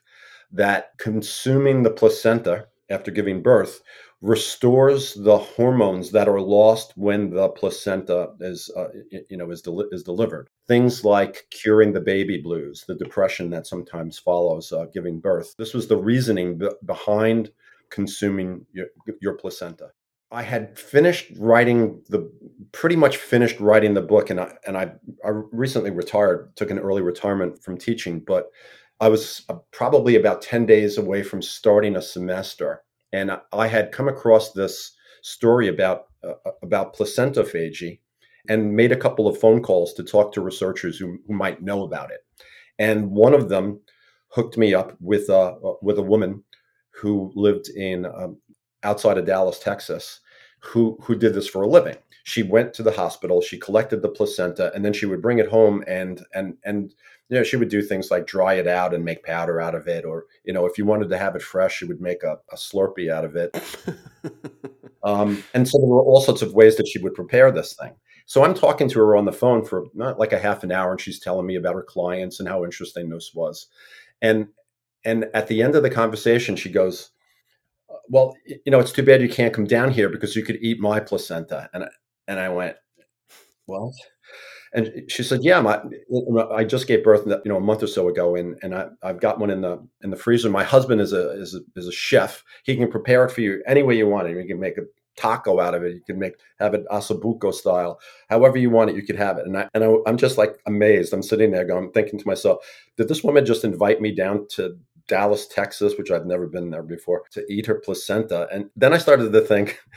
that 0.51 0.91
consuming 0.97 1.83
the 1.83 1.89
placenta 1.89 2.67
after 2.89 3.11
giving 3.11 3.41
birth 3.41 3.81
restores 4.21 5.13
the 5.13 5.37
hormones 5.37 6.11
that 6.11 6.27
are 6.27 6.41
lost 6.41 6.93
when 6.95 7.29
the 7.29 7.49
placenta 7.49 8.31
is 8.39 8.71
uh, 8.75 8.87
you 9.29 9.37
know 9.37 9.51
is, 9.51 9.61
del- 9.61 9.87
is 9.91 10.03
delivered. 10.03 10.49
Things 10.67 11.05
like 11.05 11.45
curing 11.51 11.93
the 11.93 12.01
baby 12.01 12.39
blues 12.41 12.83
the 12.87 12.95
depression 12.95 13.49
that 13.51 13.67
sometimes 13.67 14.17
follows 14.17 14.71
uh, 14.71 14.85
giving 14.93 15.19
birth. 15.19 15.53
This 15.57 15.73
was 15.73 15.87
the 15.87 15.97
reasoning 15.97 16.57
be- 16.57 16.69
behind 16.85 17.51
consuming 17.89 18.65
your, 18.73 18.87
your 19.21 19.33
placenta. 19.33 19.91
I 20.31 20.41
had 20.41 20.77
finished 20.77 21.31
writing 21.37 22.01
the 22.09 22.29
pretty 22.73 22.95
much 22.95 23.17
finished 23.17 23.59
writing 23.59 23.93
the 23.93 24.01
book 24.01 24.29
and 24.29 24.41
i 24.41 24.53
and 24.67 24.77
i, 24.77 24.91
I 25.25 25.29
recently 25.51 25.89
retired 25.89 26.51
took 26.57 26.69
an 26.69 26.79
early 26.79 27.01
retirement 27.01 27.63
from 27.63 27.77
teaching 27.77 28.19
but 28.19 28.51
i 28.99 29.07
was 29.07 29.43
uh, 29.49 29.55
probably 29.71 30.15
about 30.15 30.41
10 30.41 30.65
days 30.65 30.97
away 30.97 31.23
from 31.23 31.41
starting 31.41 31.95
a 31.95 32.01
semester 32.01 32.83
and 33.13 33.31
I 33.53 33.67
had 33.67 33.91
come 33.91 34.07
across 34.07 34.51
this 34.51 34.93
story 35.21 35.67
about 35.67 36.05
uh, 36.23 36.33
uh, 36.45 36.51
about 36.61 36.95
placentophagy 36.95 37.99
and 38.49 38.75
made 38.75 38.91
a 38.91 38.97
couple 38.97 39.27
of 39.27 39.39
phone 39.39 39.61
calls 39.61 39.93
to 39.93 40.03
talk 40.03 40.33
to 40.33 40.41
researchers 40.41 40.97
who, 40.97 41.17
who 41.27 41.33
might 41.33 41.61
know 41.61 41.83
about 41.83 42.11
it. 42.11 42.21
And 42.79 43.11
one 43.11 43.33
of 43.33 43.49
them 43.49 43.81
hooked 44.29 44.57
me 44.57 44.73
up 44.73 44.95
with 44.99 45.29
a 45.29 45.57
uh, 45.63 45.73
with 45.81 45.97
a 45.99 46.03
woman 46.03 46.43
who 46.91 47.31
lived 47.35 47.69
in 47.69 48.05
um, 48.05 48.37
outside 48.83 49.17
of 49.17 49.25
Dallas, 49.25 49.59
Texas, 49.59 50.19
who 50.67 50.97
who 51.01 51.15
did 51.15 51.33
this 51.33 51.47
for 51.47 51.61
a 51.61 51.67
living. 51.67 51.97
She 52.23 52.43
went 52.43 52.73
to 52.73 52.83
the 52.83 52.91
hospital, 52.91 53.41
she 53.41 53.57
collected 53.57 54.01
the 54.01 54.09
placenta, 54.09 54.71
and 54.75 54.83
then 54.83 54.93
she 54.93 55.05
would 55.05 55.21
bring 55.21 55.39
it 55.39 55.47
home 55.47 55.83
and 55.87 56.23
and 56.33 56.57
and 56.63 56.93
you 57.29 57.37
know, 57.37 57.43
she 57.43 57.57
would 57.57 57.69
do 57.69 57.81
things 57.81 58.09
like 58.09 58.25
dry 58.25 58.53
it 58.53 58.67
out 58.67 58.93
and 58.93 59.03
make 59.03 59.23
powder 59.23 59.59
out 59.59 59.75
of 59.75 59.87
it, 59.87 60.05
or 60.05 60.25
you 60.45 60.53
know, 60.53 60.65
if 60.65 60.77
you 60.77 60.85
wanted 60.85 61.09
to 61.09 61.17
have 61.17 61.35
it 61.35 61.41
fresh, 61.41 61.77
she 61.77 61.85
would 61.85 61.99
make 62.01 62.23
a, 62.23 62.37
a 62.51 62.55
Slurpee 62.55 63.11
out 63.11 63.25
of 63.25 63.35
it. 63.35 63.57
um, 65.03 65.43
and 65.53 65.67
so 65.67 65.77
there 65.77 65.89
were 65.89 66.01
all 66.01 66.21
sorts 66.21 66.41
of 66.41 66.53
ways 66.53 66.77
that 66.77 66.87
she 66.87 66.99
would 66.99 67.13
prepare 67.13 67.51
this 67.51 67.73
thing. 67.73 67.91
So 68.25 68.43
I'm 68.43 68.53
talking 68.53 68.89
to 68.89 68.99
her 68.99 69.15
on 69.15 69.25
the 69.25 69.33
phone 69.33 69.63
for 69.63 69.85
not 69.93 70.19
like 70.19 70.33
a 70.33 70.39
half 70.39 70.63
an 70.63 70.71
hour, 70.71 70.91
and 70.91 71.01
she's 71.01 71.19
telling 71.19 71.45
me 71.45 71.55
about 71.55 71.75
her 71.75 71.83
clients 71.83 72.39
and 72.39 72.47
how 72.47 72.63
interesting 72.63 73.09
this 73.09 73.31
was. 73.33 73.67
And 74.21 74.47
and 75.03 75.25
at 75.33 75.47
the 75.47 75.61
end 75.61 75.75
of 75.75 75.83
the 75.83 75.89
conversation, 75.89 76.55
she 76.55 76.69
goes, 76.69 77.11
"Well, 78.09 78.35
you 78.45 78.71
know, 78.71 78.79
it's 78.79 78.91
too 78.91 79.03
bad 79.03 79.21
you 79.21 79.29
can't 79.29 79.53
come 79.53 79.65
down 79.65 79.91
here 79.91 80.09
because 80.09 80.35
you 80.35 80.43
could 80.43 80.57
eat 80.61 80.79
my 80.79 80.99
placenta." 80.99 81.69
And 81.73 81.85
and 82.27 82.39
I 82.39 82.49
went, 82.49 82.77
"Well." 83.67 83.93
And 84.73 85.09
she 85.09 85.23
said, 85.23 85.43
"Yeah, 85.43 85.61
my, 85.61 85.81
I 86.51 86.63
just 86.63 86.87
gave 86.87 87.03
birth, 87.03 87.25
you 87.25 87.41
know, 87.51 87.57
a 87.57 87.61
month 87.61 87.83
or 87.83 87.87
so 87.87 88.07
ago, 88.09 88.35
and 88.35 88.57
and 88.61 88.75
I, 88.75 88.87
have 89.01 89.21
got 89.21 89.39
one 89.39 89.49
in 89.49 89.61
the 89.61 89.85
in 90.03 90.09
the 90.09 90.17
freezer. 90.17 90.49
My 90.49 90.63
husband 90.63 91.01
is 91.01 91.13
a 91.13 91.31
is 91.41 91.55
a, 91.55 91.59
is 91.75 91.87
a 91.87 91.91
chef. 91.91 92.43
He 92.63 92.75
can 92.75 92.89
prepare 92.89 93.25
it 93.25 93.31
for 93.31 93.41
you 93.41 93.63
any 93.65 93.83
way 93.83 93.97
you 93.97 94.07
want 94.07 94.27
it. 94.27 94.37
You 94.37 94.45
can 94.45 94.59
make 94.59 94.77
a 94.77 94.83
taco 95.15 95.59
out 95.59 95.73
of 95.73 95.83
it. 95.83 95.95
You 95.95 96.01
can 96.05 96.19
make 96.19 96.33
have 96.59 96.73
it 96.73 96.85
osso 96.89 97.19
buco 97.19 97.53
style, 97.53 97.99
however 98.29 98.57
you 98.57 98.69
want 98.69 98.89
it. 98.89 98.95
You 98.97 99.03
could 99.03 99.15
have 99.15 99.37
it." 99.37 99.47
And 99.47 99.57
I 99.57 99.69
and 99.73 99.83
I, 99.83 99.95
I'm 100.05 100.17
just 100.17 100.37
like 100.37 100.57
amazed. 100.65 101.13
I'm 101.13 101.23
sitting 101.23 101.51
there 101.51 101.65
going, 101.65 101.91
thinking 101.91 102.19
to 102.19 102.27
myself, 102.27 102.59
"Did 102.97 103.07
this 103.07 103.23
woman 103.23 103.45
just 103.45 103.63
invite 103.63 104.01
me 104.01 104.13
down 104.13 104.47
to 104.51 104.77
Dallas, 105.07 105.47
Texas, 105.47 105.97
which 105.97 106.11
I've 106.11 106.25
never 106.25 106.47
been 106.47 106.69
there 106.69 106.83
before, 106.83 107.23
to 107.31 107.45
eat 107.49 107.65
her 107.65 107.75
placenta?" 107.75 108.47
And 108.51 108.69
then 108.75 108.93
I 108.93 108.97
started 108.97 109.31
to 109.31 109.41
think 109.41 109.79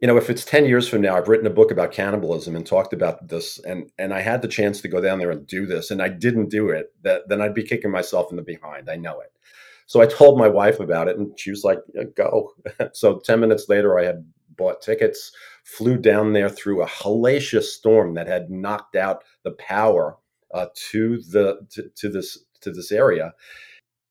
you 0.00 0.06
know, 0.06 0.16
if 0.16 0.28
it's 0.28 0.44
10 0.44 0.66
years 0.66 0.86
from 0.86 1.00
now, 1.00 1.16
I've 1.16 1.28
written 1.28 1.46
a 1.46 1.50
book 1.50 1.70
about 1.70 1.92
cannibalism 1.92 2.54
and 2.54 2.66
talked 2.66 2.92
about 2.92 3.28
this, 3.28 3.58
and 3.60 3.90
and 3.98 4.12
I 4.12 4.20
had 4.20 4.42
the 4.42 4.48
chance 4.48 4.80
to 4.82 4.88
go 4.88 5.00
down 5.00 5.18
there 5.18 5.30
and 5.30 5.46
do 5.46 5.66
this, 5.66 5.90
and 5.90 6.02
I 6.02 6.08
didn't 6.08 6.50
do 6.50 6.68
it, 6.68 6.92
that 7.02 7.28
then 7.28 7.40
I'd 7.40 7.54
be 7.54 7.62
kicking 7.62 7.90
myself 7.90 8.30
in 8.30 8.36
the 8.36 8.42
behind. 8.42 8.90
I 8.90 8.96
know 8.96 9.20
it. 9.20 9.32
So 9.86 10.02
I 10.02 10.06
told 10.06 10.38
my 10.38 10.48
wife 10.48 10.80
about 10.80 11.08
it, 11.08 11.16
and 11.16 11.38
she 11.38 11.50
was 11.50 11.64
like, 11.64 11.78
yeah, 11.94 12.04
"Go." 12.14 12.52
so 12.92 13.20
10 13.20 13.40
minutes 13.40 13.68
later, 13.68 13.98
I 13.98 14.04
had 14.04 14.24
bought 14.56 14.82
tickets, 14.82 15.32
flew 15.64 15.96
down 15.96 16.32
there 16.32 16.50
through 16.50 16.82
a 16.82 16.86
hellacious 16.86 17.64
storm 17.64 18.14
that 18.14 18.26
had 18.26 18.50
knocked 18.50 18.96
out 18.96 19.24
the 19.44 19.52
power 19.52 20.18
uh, 20.52 20.66
to 20.90 21.22
the 21.30 21.66
to, 21.70 21.88
to 21.96 22.08
this 22.10 22.38
to 22.60 22.70
this 22.70 22.92
area, 22.92 23.32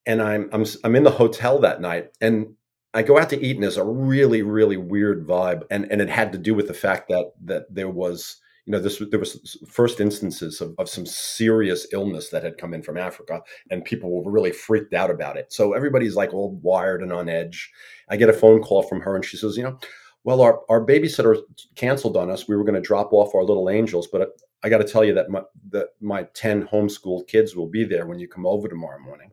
and 0.05 0.21
I'm 0.21 0.49
I'm 0.51 0.65
I'm 0.83 0.95
in 0.95 1.03
the 1.03 1.11
hotel 1.11 1.59
that 1.59 1.81
night, 1.81 2.09
and 2.21 2.55
I 2.95 3.03
go 3.03 3.19
out 3.19 3.29
to 3.31 3.45
eat 3.45 3.57
and 3.57 3.63
there's 3.63 3.75
a 3.75 3.83
really, 3.83 4.41
really 4.41 4.77
weird 4.77 5.27
vibe. 5.27 5.63
And 5.69 5.85
and 5.91 6.01
it 6.01 6.09
had 6.09 6.31
to 6.31 6.37
do 6.37 6.55
with 6.55 6.67
the 6.67 6.73
fact 6.73 7.09
that 7.09 7.33
that 7.43 7.65
there 7.69 7.89
was, 7.89 8.37
you 8.65 8.71
know, 8.71 8.79
this 8.79 9.01
there 9.11 9.19
was 9.19 9.57
first 9.67 9.99
instances 9.99 10.61
of, 10.61 10.73
of 10.77 10.87
some 10.87 11.05
serious 11.05 11.85
illness 11.91 12.29
that 12.29 12.43
had 12.43 12.57
come 12.57 12.73
in 12.73 12.81
from 12.81 12.97
Africa 12.97 13.41
and 13.69 13.83
people 13.83 14.23
were 14.23 14.31
really 14.31 14.53
freaked 14.53 14.93
out 14.93 15.11
about 15.11 15.35
it. 15.35 15.51
So 15.51 15.73
everybody's 15.73 16.15
like 16.15 16.33
all 16.33 16.57
wired 16.63 17.03
and 17.03 17.11
on 17.11 17.27
edge. 17.27 17.69
I 18.09 18.15
get 18.15 18.29
a 18.29 18.33
phone 18.33 18.61
call 18.61 18.81
from 18.81 19.01
her 19.01 19.13
and 19.13 19.25
she 19.25 19.35
says, 19.35 19.57
you 19.57 19.63
know, 19.63 19.77
well, 20.23 20.41
our, 20.41 20.61
our 20.69 20.83
babysitter 20.83 21.37
canceled 21.75 22.15
on 22.15 22.31
us. 22.31 22.47
We 22.47 22.55
were 22.55 22.63
going 22.63 22.75
to 22.75 22.81
drop 22.81 23.11
off 23.11 23.35
our 23.35 23.43
little 23.43 23.69
angels, 23.69 24.07
but 24.07 24.21
uh, 24.21 24.25
I 24.63 24.69
got 24.69 24.79
to 24.79 24.83
tell 24.83 25.03
you 25.03 25.13
that 25.13 25.29
my, 25.29 25.41
that 25.69 25.89
my 26.01 26.23
10 26.33 26.67
homeschooled 26.67 27.27
kids 27.27 27.55
will 27.55 27.67
be 27.67 27.83
there 27.83 28.07
when 28.07 28.19
you 28.19 28.27
come 28.27 28.45
over 28.45 28.67
tomorrow 28.67 28.99
morning. 28.99 29.31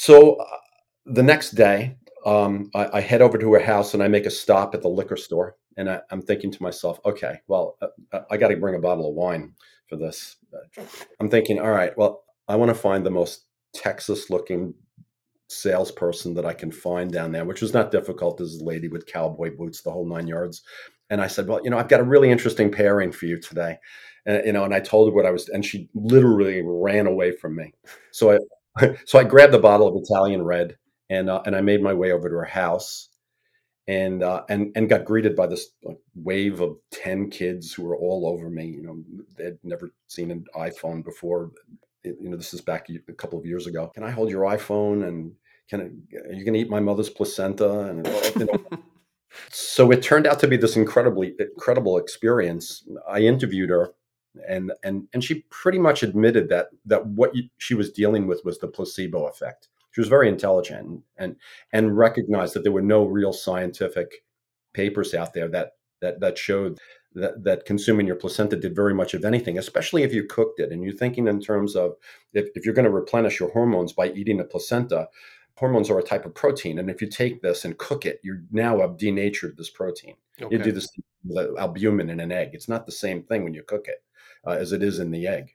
So 0.00 0.34
uh, 0.34 0.44
the 1.06 1.24
next 1.24 1.56
day, 1.56 1.96
um, 2.24 2.70
I, 2.72 2.98
I, 2.98 3.00
head 3.00 3.20
over 3.20 3.36
to 3.36 3.52
her 3.54 3.58
house 3.58 3.94
and 3.94 4.02
I 4.02 4.06
make 4.06 4.26
a 4.26 4.30
stop 4.30 4.72
at 4.76 4.80
the 4.80 4.88
liquor 4.88 5.16
store. 5.16 5.56
And 5.76 5.90
I, 5.90 6.00
am 6.12 6.22
thinking 6.22 6.52
to 6.52 6.62
myself, 6.62 7.00
okay, 7.04 7.40
well, 7.48 7.76
uh, 7.82 7.88
uh 8.12 8.20
I 8.30 8.36
got 8.36 8.48
to 8.48 8.56
bring 8.56 8.76
a 8.76 8.80
bottle 8.80 9.08
of 9.08 9.16
wine 9.16 9.54
for 9.88 9.96
this. 9.96 10.36
I'm 11.18 11.28
thinking, 11.28 11.58
all 11.58 11.72
right, 11.72 11.98
well, 11.98 12.22
I 12.46 12.54
want 12.54 12.68
to 12.68 12.76
find 12.76 13.04
the 13.04 13.10
most 13.10 13.46
Texas 13.74 14.30
looking 14.30 14.72
salesperson 15.48 16.32
that 16.34 16.46
I 16.46 16.54
can 16.54 16.70
find 16.70 17.10
down 17.10 17.32
there, 17.32 17.44
which 17.44 17.60
was 17.60 17.74
not 17.74 17.90
difficult. 17.90 18.38
This 18.38 18.62
lady 18.62 18.86
with 18.86 19.06
cowboy 19.06 19.56
boots, 19.56 19.82
the 19.82 19.90
whole 19.90 20.06
nine 20.06 20.28
yards. 20.28 20.62
And 21.10 21.20
I 21.20 21.26
said, 21.26 21.48
well, 21.48 21.60
you 21.64 21.70
know, 21.70 21.78
I've 21.78 21.88
got 21.88 21.98
a 21.98 22.04
really 22.04 22.30
interesting 22.30 22.70
pairing 22.70 23.10
for 23.10 23.26
you 23.26 23.40
today. 23.40 23.78
And, 24.26 24.46
you 24.46 24.52
know, 24.52 24.62
and 24.62 24.74
I 24.74 24.78
told 24.78 25.08
her 25.08 25.14
what 25.16 25.26
I 25.26 25.32
was, 25.32 25.48
and 25.48 25.64
she 25.64 25.88
literally 25.92 26.62
ran 26.64 27.08
away 27.08 27.32
from 27.32 27.56
me. 27.56 27.72
So 28.12 28.30
I, 28.30 28.38
so 29.04 29.18
I 29.18 29.24
grabbed 29.24 29.52
the 29.52 29.58
bottle 29.58 29.88
of 29.88 30.02
Italian 30.02 30.42
red 30.42 30.76
and 31.10 31.30
uh, 31.30 31.42
and 31.46 31.56
I 31.56 31.60
made 31.60 31.82
my 31.82 31.94
way 31.94 32.12
over 32.12 32.28
to 32.28 32.34
her 32.34 32.44
house, 32.44 33.08
and 33.86 34.22
uh, 34.22 34.42
and 34.48 34.72
and 34.74 34.88
got 34.88 35.04
greeted 35.04 35.34
by 35.34 35.46
this 35.46 35.68
wave 36.14 36.60
of 36.60 36.76
ten 36.92 37.30
kids 37.30 37.72
who 37.72 37.84
were 37.84 37.96
all 37.96 38.26
over 38.28 38.50
me. 38.50 38.66
You 38.66 38.82
know, 38.82 39.24
they'd 39.36 39.58
never 39.62 39.90
seen 40.06 40.30
an 40.30 40.44
iPhone 40.54 41.04
before. 41.04 41.50
You 42.04 42.30
know, 42.30 42.36
this 42.36 42.54
is 42.54 42.60
back 42.60 42.88
a 43.08 43.12
couple 43.12 43.38
of 43.38 43.46
years 43.46 43.66
ago. 43.66 43.90
Can 43.94 44.04
I 44.04 44.10
hold 44.10 44.30
your 44.30 44.44
iPhone? 44.44 45.06
And 45.06 45.32
can 45.68 45.80
I, 45.80 46.28
are 46.28 46.32
you 46.32 46.44
going 46.44 46.54
to 46.54 46.60
eat 46.60 46.70
my 46.70 46.80
mother's 46.80 47.10
placenta? 47.10 47.80
And 47.80 48.06
you 48.36 48.46
know, 48.46 48.78
so 49.50 49.90
it 49.90 50.02
turned 50.02 50.26
out 50.26 50.38
to 50.40 50.48
be 50.48 50.56
this 50.56 50.76
incredibly 50.76 51.34
incredible 51.38 51.98
experience. 51.98 52.86
I 53.08 53.20
interviewed 53.20 53.70
her 53.70 53.92
and 54.46 54.72
and 54.82 55.08
and 55.12 55.24
she 55.24 55.44
pretty 55.50 55.78
much 55.78 56.02
admitted 56.02 56.48
that 56.48 56.68
that 56.84 57.06
what 57.06 57.32
she 57.58 57.74
was 57.74 57.90
dealing 57.90 58.26
with 58.26 58.44
was 58.44 58.58
the 58.58 58.68
placebo 58.68 59.26
effect 59.26 59.68
she 59.92 60.00
was 60.00 60.08
very 60.08 60.28
intelligent 60.28 61.02
and 61.16 61.36
and 61.72 61.96
recognized 61.96 62.54
that 62.54 62.62
there 62.62 62.72
were 62.72 62.82
no 62.82 63.04
real 63.04 63.32
scientific 63.32 64.24
papers 64.72 65.14
out 65.14 65.34
there 65.34 65.48
that 65.48 65.72
that 66.00 66.20
that 66.20 66.38
showed 66.38 66.78
that, 67.14 67.42
that 67.44 67.64
consuming 67.64 68.06
your 68.06 68.16
placenta 68.16 68.56
did 68.56 68.76
very 68.76 68.94
much 68.94 69.14
of 69.14 69.24
anything, 69.24 69.58
especially 69.58 70.02
if 70.02 70.12
you 70.12 70.24
cooked 70.24 70.60
it. 70.60 70.70
And 70.70 70.82
you're 70.84 70.92
thinking 70.92 71.26
in 71.26 71.40
terms 71.40 71.74
of 71.74 71.94
if, 72.32 72.48
if 72.54 72.64
you're 72.64 72.74
going 72.74 72.84
to 72.84 72.90
replenish 72.90 73.40
your 73.40 73.50
hormones 73.50 73.92
by 73.92 74.10
eating 74.10 74.40
a 74.40 74.44
placenta, 74.44 75.08
hormones 75.56 75.90
are 75.90 75.98
a 75.98 76.02
type 76.02 76.24
of 76.24 76.34
protein. 76.34 76.78
And 76.78 76.90
if 76.90 77.02
you 77.02 77.08
take 77.08 77.42
this 77.42 77.64
and 77.64 77.76
cook 77.78 78.06
it, 78.06 78.20
you 78.22 78.42
now 78.52 78.80
have 78.80 78.98
denatured 78.98 79.56
this 79.56 79.70
protein. 79.70 80.14
Okay. 80.40 80.56
You 80.56 80.62
do 80.62 80.72
this 80.72 80.88
with 81.24 81.58
albumin 81.58 82.10
in 82.10 82.20
an 82.20 82.30
egg. 82.30 82.50
It's 82.52 82.68
not 82.68 82.86
the 82.86 82.92
same 82.92 83.22
thing 83.22 83.42
when 83.42 83.54
you 83.54 83.62
cook 83.62 83.88
it 83.88 84.04
uh, 84.46 84.50
as 84.50 84.72
it 84.72 84.82
is 84.82 84.98
in 84.98 85.10
the 85.10 85.26
egg. 85.26 85.50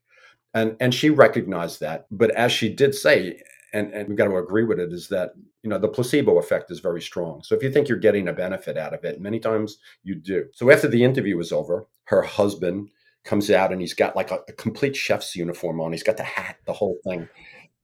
And, 0.54 0.76
and 0.80 0.94
she 0.94 1.10
recognized 1.10 1.80
that. 1.80 2.06
But 2.12 2.32
as 2.32 2.52
she 2.52 2.70
did 2.70 2.94
say, 2.94 3.42
and, 3.74 3.92
and 3.92 4.08
we've 4.08 4.18
got 4.18 4.26
to 4.26 4.38
agree 4.38 4.64
with 4.64 4.80
it 4.80 4.94
is 4.94 5.08
that 5.10 5.34
you 5.64 5.70
know 5.70 5.80
the 5.80 5.88
placebo 5.88 6.38
effect 6.38 6.72
is 6.72 6.80
very 6.80 7.02
strong 7.02 7.42
so 7.44 7.56
if 7.56 7.64
you 7.64 7.72
think 7.72 7.90
you're 7.90 7.98
getting 7.98 8.28
a 8.28 8.34
benefit 8.34 8.78
out 8.78 8.94
of 8.94 9.04
it 9.04 9.20
many 9.20 9.40
times 9.40 9.78
you 10.04 10.16
do 10.16 10.46
so 10.54 10.70
after 10.70 10.88
the 10.88 11.04
interview 11.04 11.36
was 11.36 11.52
over 11.52 11.88
her 12.06 12.22
husband 12.22 12.90
comes 13.24 13.50
out 13.50 13.72
and 13.72 13.82
he's 13.82 13.94
got 13.94 14.16
like 14.16 14.32
a, 14.32 14.40
a 14.48 14.54
complete 14.54 14.96
chef's 14.96 15.36
uniform 15.36 15.82
on 15.82 15.92
he's 15.92 16.04
got 16.04 16.18
the 16.18 16.24
hat 16.24 16.58
the 16.66 16.74
whole 16.74 16.98
thing 17.04 17.28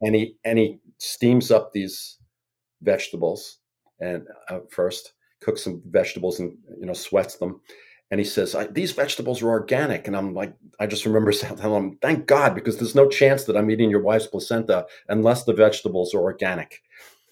and 0.02 0.16
he 0.16 0.36
and 0.46 0.58
he 0.58 0.80
steams 1.00 1.52
up 1.52 1.74
these 1.74 2.18
vegetables 2.82 3.58
and 4.00 4.28
uh, 4.50 4.60
first 4.70 5.14
cooks 5.42 5.64
some 5.64 5.82
vegetables 5.90 6.40
and 6.40 6.58
you 6.80 6.86
know 6.86 6.94
sweats 6.94 7.36
them 7.38 7.60
and 8.12 8.20
he 8.20 8.26
says 8.26 8.56
these 8.72 8.92
vegetables 8.92 9.42
are 9.42 9.50
organic. 9.50 10.08
And 10.08 10.16
i'm 10.16 10.34
like 10.34 10.54
i 10.80 10.88
just 10.88 11.06
remember 11.06 11.32
telling 11.32 11.84
him 11.84 11.98
thank 12.02 12.26
god 12.26 12.56
because 12.56 12.78
there's 12.78 12.96
no 12.96 13.08
chance 13.08 13.44
that 13.46 13.58
i'm 13.58 13.70
eating 13.72 13.90
your 13.90 14.02
wife's 14.02 14.28
placenta 14.28 14.86
unless 15.08 15.44
the 15.44 15.54
vegetables 15.54 16.14
are 16.14 16.22
organic. 16.22 16.82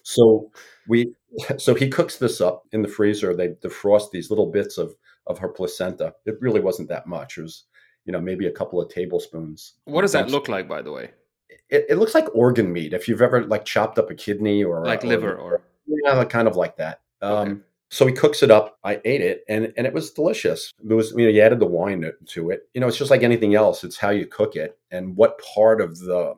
So 0.02 0.50
we 0.86 1.12
so 1.58 1.74
he 1.74 1.88
cooks 1.88 2.16
this 2.16 2.40
up 2.40 2.64
in 2.72 2.82
the 2.82 2.88
freezer. 2.88 3.34
They 3.34 3.48
defrost 3.48 4.10
these 4.10 4.30
little 4.30 4.50
bits 4.50 4.78
of 4.78 4.94
of 5.26 5.38
her 5.38 5.48
placenta. 5.48 6.14
It 6.24 6.36
really 6.40 6.60
wasn't 6.60 6.88
that 6.88 7.06
much. 7.06 7.38
It 7.38 7.42
was 7.42 7.64
you 8.04 8.12
know 8.12 8.20
maybe 8.20 8.46
a 8.46 8.52
couple 8.52 8.80
of 8.80 8.88
tablespoons. 8.88 9.74
What 9.84 10.02
does 10.02 10.12
that 10.12 10.30
look 10.30 10.48
like 10.48 10.68
by 10.68 10.82
the 10.82 10.92
way? 10.92 11.10
It, 11.70 11.86
it 11.90 11.96
looks 11.96 12.14
like 12.14 12.34
organ 12.34 12.72
meat 12.72 12.94
if 12.94 13.08
you've 13.08 13.20
ever 13.20 13.44
like 13.44 13.66
chopped 13.66 13.98
up 13.98 14.10
a 14.10 14.14
kidney 14.14 14.64
or 14.64 14.84
like 14.84 15.04
or, 15.04 15.08
liver 15.08 15.34
or 15.34 15.60
yeah 15.86 16.24
kind 16.24 16.48
of 16.48 16.56
like 16.56 16.76
that. 16.76 17.00
Um, 17.20 17.48
okay 17.48 17.60
so 17.90 18.06
he 18.06 18.12
cooks 18.12 18.42
it 18.42 18.50
up. 18.50 18.78
I 18.84 19.00
ate 19.04 19.20
it, 19.20 19.44
and 19.48 19.72
and 19.76 19.86
it 19.86 19.92
was 19.92 20.10
delicious. 20.10 20.72
It 20.88 20.92
was 20.92 21.12
you 21.12 21.24
know 21.24 21.30
you 21.30 21.40
added 21.40 21.60
the 21.60 21.66
wine 21.66 22.10
to 22.26 22.50
it. 22.50 22.68
You 22.74 22.80
know 22.80 22.88
it's 22.88 22.98
just 22.98 23.10
like 23.10 23.22
anything 23.22 23.54
else. 23.54 23.84
It's 23.84 23.96
how 23.96 24.10
you 24.10 24.26
cook 24.26 24.56
it 24.56 24.78
and 24.90 25.16
what 25.16 25.40
part 25.54 25.80
of 25.80 25.98
the 25.98 26.34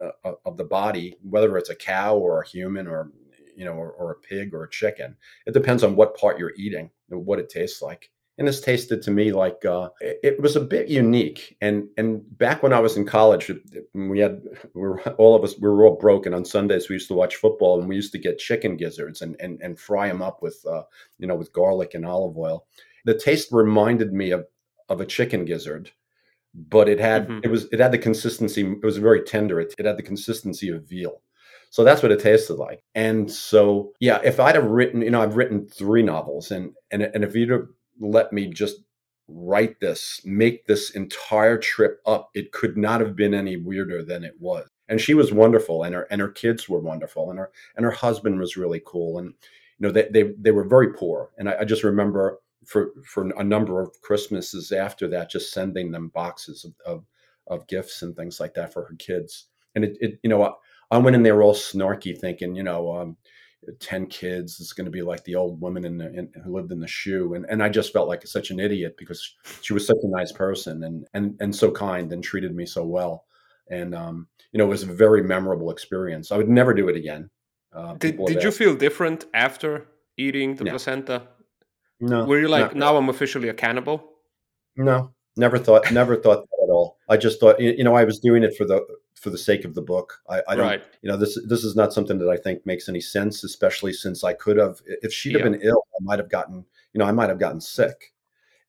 uh, 0.00 0.32
of 0.44 0.56
the 0.56 0.64
body, 0.64 1.16
whether 1.22 1.56
it's 1.58 1.70
a 1.70 1.74
cow 1.74 2.16
or 2.16 2.42
a 2.42 2.48
human 2.48 2.86
or 2.86 3.10
you 3.56 3.64
know 3.64 3.72
or, 3.72 3.90
or 3.92 4.12
a 4.12 4.16
pig 4.16 4.54
or 4.54 4.64
a 4.64 4.70
chicken. 4.70 5.16
It 5.46 5.54
depends 5.54 5.84
on 5.84 5.96
what 5.96 6.16
part 6.16 6.38
you're 6.38 6.54
eating 6.56 6.90
and 7.10 7.26
what 7.26 7.38
it 7.38 7.50
tastes 7.50 7.82
like 7.82 8.10
and 8.36 8.48
this 8.48 8.60
tasted 8.60 9.00
to 9.02 9.10
me 9.10 9.32
like 9.32 9.64
uh, 9.64 9.90
it, 10.00 10.40
was 10.40 10.56
a 10.56 10.60
bit 10.60 10.88
unique. 10.88 11.56
And 11.60 11.88
and 11.96 12.22
back 12.36 12.62
when 12.62 12.72
I 12.72 12.80
was 12.80 12.96
in 12.96 13.06
college, 13.06 13.50
we 13.94 14.18
had 14.18 14.42
we 14.74 14.80
were 14.80 15.00
all 15.12 15.36
of 15.36 15.44
us 15.44 15.54
we 15.58 15.68
were 15.68 15.86
all 15.86 15.96
broke, 15.96 16.26
and 16.26 16.34
on 16.34 16.44
Sundays 16.44 16.88
we 16.88 16.94
used 16.94 17.08
to 17.08 17.14
watch 17.14 17.36
football, 17.36 17.78
and 17.78 17.88
we 17.88 17.94
used 17.94 18.12
to 18.12 18.18
get 18.18 18.38
chicken 18.38 18.76
gizzards 18.76 19.22
and 19.22 19.36
and 19.40 19.60
and 19.62 19.78
fry 19.78 20.08
them 20.08 20.22
up 20.22 20.42
with 20.42 20.64
uh, 20.68 20.82
you 21.18 21.26
know 21.26 21.36
with 21.36 21.52
garlic 21.52 21.94
and 21.94 22.04
olive 22.04 22.36
oil. 22.36 22.66
The 23.04 23.18
taste 23.18 23.48
reminded 23.52 24.12
me 24.12 24.32
of 24.32 24.46
of 24.88 25.00
a 25.00 25.06
chicken 25.06 25.44
gizzard, 25.44 25.92
but 26.54 26.88
it 26.88 26.98
had 26.98 27.28
mm-hmm. 27.28 27.40
it 27.44 27.50
was 27.50 27.66
it 27.72 27.78
had 27.78 27.92
the 27.92 27.98
consistency. 27.98 28.62
It 28.62 28.84
was 28.84 28.96
very 28.96 29.22
tender. 29.22 29.60
It, 29.60 29.74
it 29.78 29.86
had 29.86 29.96
the 29.96 30.02
consistency 30.02 30.70
of 30.70 30.88
veal. 30.88 31.20
So 31.70 31.82
that's 31.82 32.04
what 32.04 32.12
it 32.12 32.20
tasted 32.20 32.54
like. 32.54 32.84
And 32.94 33.28
so, 33.28 33.94
yeah, 33.98 34.20
if 34.22 34.38
I'd 34.38 34.54
have 34.54 34.66
written, 34.66 35.02
you 35.02 35.10
know, 35.10 35.20
I've 35.20 35.34
written 35.34 35.66
three 35.66 36.02
novels, 36.02 36.52
and 36.52 36.72
and 36.92 37.02
and 37.02 37.24
if 37.24 37.34
you'd 37.34 37.50
have 37.50 37.66
let 38.00 38.32
me 38.32 38.48
just 38.48 38.76
write 39.28 39.80
this, 39.80 40.20
make 40.24 40.66
this 40.66 40.90
entire 40.90 41.58
trip 41.58 42.00
up. 42.06 42.30
It 42.34 42.52
could 42.52 42.76
not 42.76 43.00
have 43.00 43.16
been 43.16 43.34
any 43.34 43.56
weirder 43.56 44.04
than 44.04 44.24
it 44.24 44.34
was. 44.38 44.68
And 44.88 45.00
she 45.00 45.14
was 45.14 45.32
wonderful, 45.32 45.82
and 45.82 45.94
her 45.94 46.06
and 46.10 46.20
her 46.20 46.28
kids 46.28 46.68
were 46.68 46.78
wonderful, 46.80 47.30
and 47.30 47.38
her 47.38 47.50
and 47.74 47.84
her 47.84 47.90
husband 47.90 48.38
was 48.38 48.56
really 48.56 48.82
cool. 48.84 49.18
And 49.18 49.28
you 49.78 49.86
know, 49.86 49.90
they 49.90 50.08
they 50.10 50.34
they 50.38 50.50
were 50.50 50.68
very 50.68 50.92
poor. 50.92 51.30
And 51.38 51.48
I, 51.48 51.60
I 51.60 51.64
just 51.64 51.84
remember 51.84 52.38
for 52.66 52.90
for 53.06 53.30
a 53.38 53.44
number 53.44 53.80
of 53.80 53.98
Christmases 54.02 54.72
after 54.72 55.08
that, 55.08 55.30
just 55.30 55.52
sending 55.52 55.90
them 55.90 56.08
boxes 56.08 56.66
of 56.66 56.74
of, 56.84 57.04
of 57.46 57.66
gifts 57.66 58.02
and 58.02 58.14
things 58.14 58.40
like 58.40 58.52
that 58.54 58.74
for 58.74 58.84
her 58.84 58.94
kids. 58.98 59.46
And 59.74 59.84
it, 59.84 59.96
it 60.00 60.18
you 60.22 60.28
know, 60.28 60.42
I, 60.42 60.52
I 60.90 60.98
went 60.98 61.16
in 61.16 61.22
there 61.22 61.42
all 61.42 61.54
snarky, 61.54 62.16
thinking, 62.18 62.54
you 62.54 62.62
know, 62.62 62.94
um, 62.94 63.16
10 63.72 64.06
kids 64.06 64.60
is 64.60 64.72
going 64.72 64.84
to 64.84 64.90
be 64.90 65.02
like 65.02 65.24
the 65.24 65.34
old 65.34 65.60
woman 65.60 65.84
in, 65.84 65.98
the, 65.98 66.12
in, 66.12 66.28
who 66.44 66.54
lived 66.54 66.72
in 66.72 66.80
the 66.80 66.86
shoe. 66.86 67.34
And, 67.34 67.46
and 67.48 67.62
i 67.62 67.68
just 67.68 67.92
felt 67.92 68.08
like 68.08 68.26
such 68.26 68.50
an 68.50 68.60
idiot 68.60 68.96
because 68.98 69.34
she 69.60 69.72
was 69.72 69.86
such 69.86 69.96
a 70.02 70.08
nice 70.08 70.32
person 70.32 70.84
and 70.84 71.06
and 71.14 71.36
and 71.40 71.54
so 71.54 71.70
kind 71.70 72.12
and 72.12 72.22
treated 72.22 72.54
me 72.54 72.66
so 72.66 72.84
well. 72.84 73.24
And 73.70 73.94
um, 73.94 74.28
you 74.52 74.58
know 74.58 74.64
it 74.64 74.68
was 74.68 74.82
a 74.82 74.92
very 74.92 75.22
memorable 75.22 75.70
experience. 75.70 76.32
I 76.32 76.36
would 76.36 76.48
never 76.48 76.74
do 76.74 76.88
it 76.88 76.96
again 76.96 77.30
uh, 77.74 77.94
did, 77.94 78.24
did 78.26 78.42
you 78.42 78.52
feel 78.52 78.74
different 78.76 79.26
after 79.34 79.86
eating 80.16 80.54
the 80.54 80.64
no. 80.64 80.70
placenta? 80.70 81.22
No 82.00 82.24
were 82.24 82.38
you 82.38 82.48
like 82.48 82.74
now 82.74 82.96
i'm 82.96 83.08
officially 83.08 83.48
a 83.48 83.54
cannibal 83.54 84.10
no. 84.76 85.12
Never 85.36 85.58
thought 85.58 85.90
never 85.90 86.16
thought 86.16 86.44
that 86.48 86.63
at 86.63 86.63
all 86.63 86.63
i 87.08 87.16
just 87.16 87.40
thought 87.40 87.60
you 87.60 87.84
know 87.84 87.94
i 87.94 88.04
was 88.04 88.18
doing 88.18 88.42
it 88.42 88.56
for 88.56 88.64
the 88.64 88.84
for 89.24 89.30
the 89.30 89.38
sake 89.38 89.64
of 89.64 89.74
the 89.74 89.80
book. 89.80 90.20
I, 90.28 90.42
I 90.48 90.54
don't, 90.54 90.66
right. 90.66 90.82
you 91.00 91.10
know, 91.10 91.16
this 91.16 91.38
this 91.46 91.64
is 91.64 91.74
not 91.74 91.94
something 91.94 92.18
that 92.18 92.28
I 92.28 92.36
think 92.36 92.66
makes 92.66 92.90
any 92.90 93.00
sense, 93.00 93.42
especially 93.42 93.94
since 93.94 94.22
I 94.22 94.34
could 94.34 94.58
have, 94.58 94.82
if 94.86 95.12
she'd 95.14 95.34
have 95.34 95.44
been 95.44 95.62
ill, 95.62 95.82
I 95.94 96.02
might 96.02 96.18
have 96.18 96.28
gotten, 96.28 96.66
you 96.92 96.98
know, 96.98 97.06
I 97.06 97.12
might 97.12 97.30
have 97.30 97.38
gotten 97.38 97.60
sick. 97.60 98.12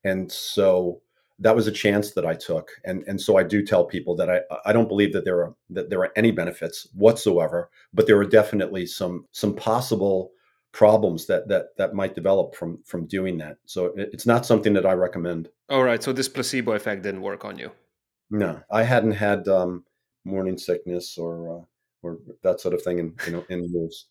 And 0.02 0.32
so 0.32 1.02
that 1.38 1.54
was 1.54 1.66
a 1.66 1.72
chance 1.72 2.12
that 2.12 2.24
I 2.24 2.34
took. 2.34 2.70
And, 2.84 3.04
and 3.06 3.20
so 3.20 3.36
I 3.36 3.42
do 3.42 3.64
tell 3.64 3.84
people 3.84 4.16
that 4.16 4.30
I, 4.30 4.40
I 4.64 4.72
don't 4.72 4.88
believe 4.88 5.12
that 5.12 5.26
there 5.26 5.40
are, 5.40 5.54
that 5.70 5.90
there 5.90 6.00
are 6.00 6.12
any 6.16 6.30
benefits 6.30 6.88
whatsoever, 6.94 7.68
but 7.92 8.06
there 8.06 8.18
are 8.18 8.24
definitely 8.24 8.86
some, 8.86 9.26
some 9.32 9.54
possible 9.54 10.30
problems 10.72 11.26
that, 11.26 11.48
that, 11.48 11.76
that 11.76 11.92
might 11.92 12.14
develop 12.14 12.54
from, 12.54 12.78
from 12.86 13.06
doing 13.06 13.36
that. 13.38 13.58
So 13.66 13.86
it, 13.96 14.10
it's 14.14 14.26
not 14.26 14.46
something 14.46 14.72
that 14.72 14.86
I 14.86 14.92
recommend. 14.92 15.50
All 15.68 15.82
right. 15.82 16.02
So 16.02 16.14
this 16.14 16.28
placebo 16.28 16.72
effect 16.72 17.02
didn't 17.02 17.20
work 17.20 17.44
on 17.44 17.58
you. 17.58 17.72
No, 18.30 18.60
I 18.70 18.82
hadn't 18.82 19.12
had 19.12 19.48
um, 19.48 19.84
morning 20.24 20.58
sickness 20.58 21.16
or, 21.16 21.58
uh, 21.58 21.64
or 22.02 22.18
that 22.42 22.60
sort 22.60 22.74
of 22.74 22.82
thing 22.82 22.98
in, 22.98 23.14
you 23.26 23.32
know, 23.32 23.44
in 23.48 23.64
years. 23.72 24.06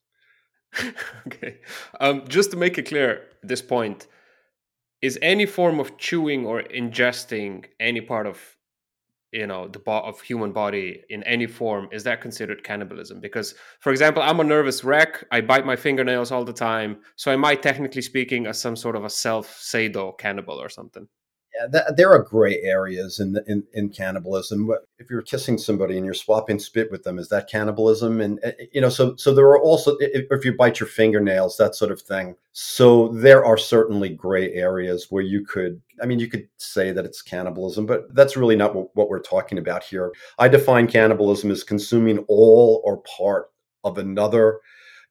okay. 1.27 1.59
Um, 1.99 2.23
just 2.27 2.51
to 2.51 2.57
make 2.57 2.77
it 2.77 2.87
clear 2.87 3.23
at 3.41 3.47
this 3.47 3.61
point, 3.61 4.07
is 5.01 5.19
any 5.21 5.45
form 5.45 5.79
of 5.79 5.97
chewing 5.97 6.45
or 6.45 6.63
ingesting 6.63 7.65
any 7.79 8.01
part 8.01 8.25
of 8.25 8.39
you 9.31 9.45
know 9.45 9.67
the 9.67 9.79
bo- 9.79 9.99
of 9.99 10.21
human 10.21 10.53
body 10.53 11.03
in 11.09 11.21
any 11.23 11.45
form 11.45 11.89
is 11.91 12.03
that 12.05 12.21
considered 12.21 12.63
cannibalism? 12.63 13.19
Because 13.19 13.53
for 13.81 13.91
example 13.91 14.23
i'm 14.23 14.39
a 14.39 14.43
nervous 14.43 14.83
wreck. 14.83 15.25
I 15.31 15.41
bite 15.41 15.65
my 15.65 15.75
fingernails 15.75 16.31
all 16.31 16.45
the 16.45 16.53
time. 16.53 16.97
So 17.17 17.31
i 17.31 17.35
might 17.35 17.61
technically 17.61 18.01
speaking 18.01 18.47
as 18.47 18.59
some 18.59 18.75
sort 18.75 18.95
of 18.95 19.03
a 19.03 19.09
self 19.09 19.57
sado 19.59 20.13
cannibal 20.13 20.61
or 20.61 20.69
something 20.69 21.07
that, 21.69 21.97
there 21.97 22.11
are 22.11 22.21
gray 22.21 22.61
areas 22.61 23.19
in, 23.19 23.37
in, 23.47 23.63
in 23.73 23.89
cannibalism. 23.89 24.69
If 24.99 25.09
you're 25.09 25.21
kissing 25.21 25.57
somebody 25.57 25.97
and 25.97 26.05
you're 26.05 26.13
swapping 26.13 26.59
spit 26.59 26.91
with 26.91 27.03
them, 27.03 27.17
is 27.19 27.29
that 27.29 27.49
cannibalism? 27.49 28.21
And 28.21 28.39
eh, 28.43 28.51
eh, 28.59 28.65
you 28.73 28.81
know, 28.81 28.89
so 28.89 29.15
so 29.15 29.33
there 29.33 29.45
are 29.47 29.61
also 29.61 29.95
if 29.99 30.45
you 30.45 30.55
bite 30.55 30.79
your 30.79 30.87
fingernails, 30.87 31.57
that 31.57 31.75
sort 31.75 31.91
of 31.91 32.01
thing. 32.01 32.35
So 32.51 33.09
there 33.09 33.45
are 33.45 33.57
certainly 33.57 34.09
gray 34.09 34.53
areas 34.53 35.07
where 35.09 35.23
you 35.23 35.45
could, 35.45 35.81
I 36.01 36.05
mean, 36.05 36.19
you 36.19 36.27
could 36.27 36.47
say 36.57 36.91
that 36.91 37.05
it's 37.05 37.21
cannibalism, 37.21 37.85
but 37.85 38.13
that's 38.13 38.37
really 38.37 38.55
not 38.55 38.75
what, 38.75 38.95
what 38.95 39.09
we're 39.09 39.21
talking 39.21 39.57
about 39.57 39.83
here. 39.83 40.11
I 40.39 40.47
define 40.47 40.87
cannibalism 40.87 41.51
as 41.51 41.63
consuming 41.63 42.19
all 42.27 42.81
or 42.85 43.01
part 43.17 43.49
of 43.83 43.97
another 43.97 44.59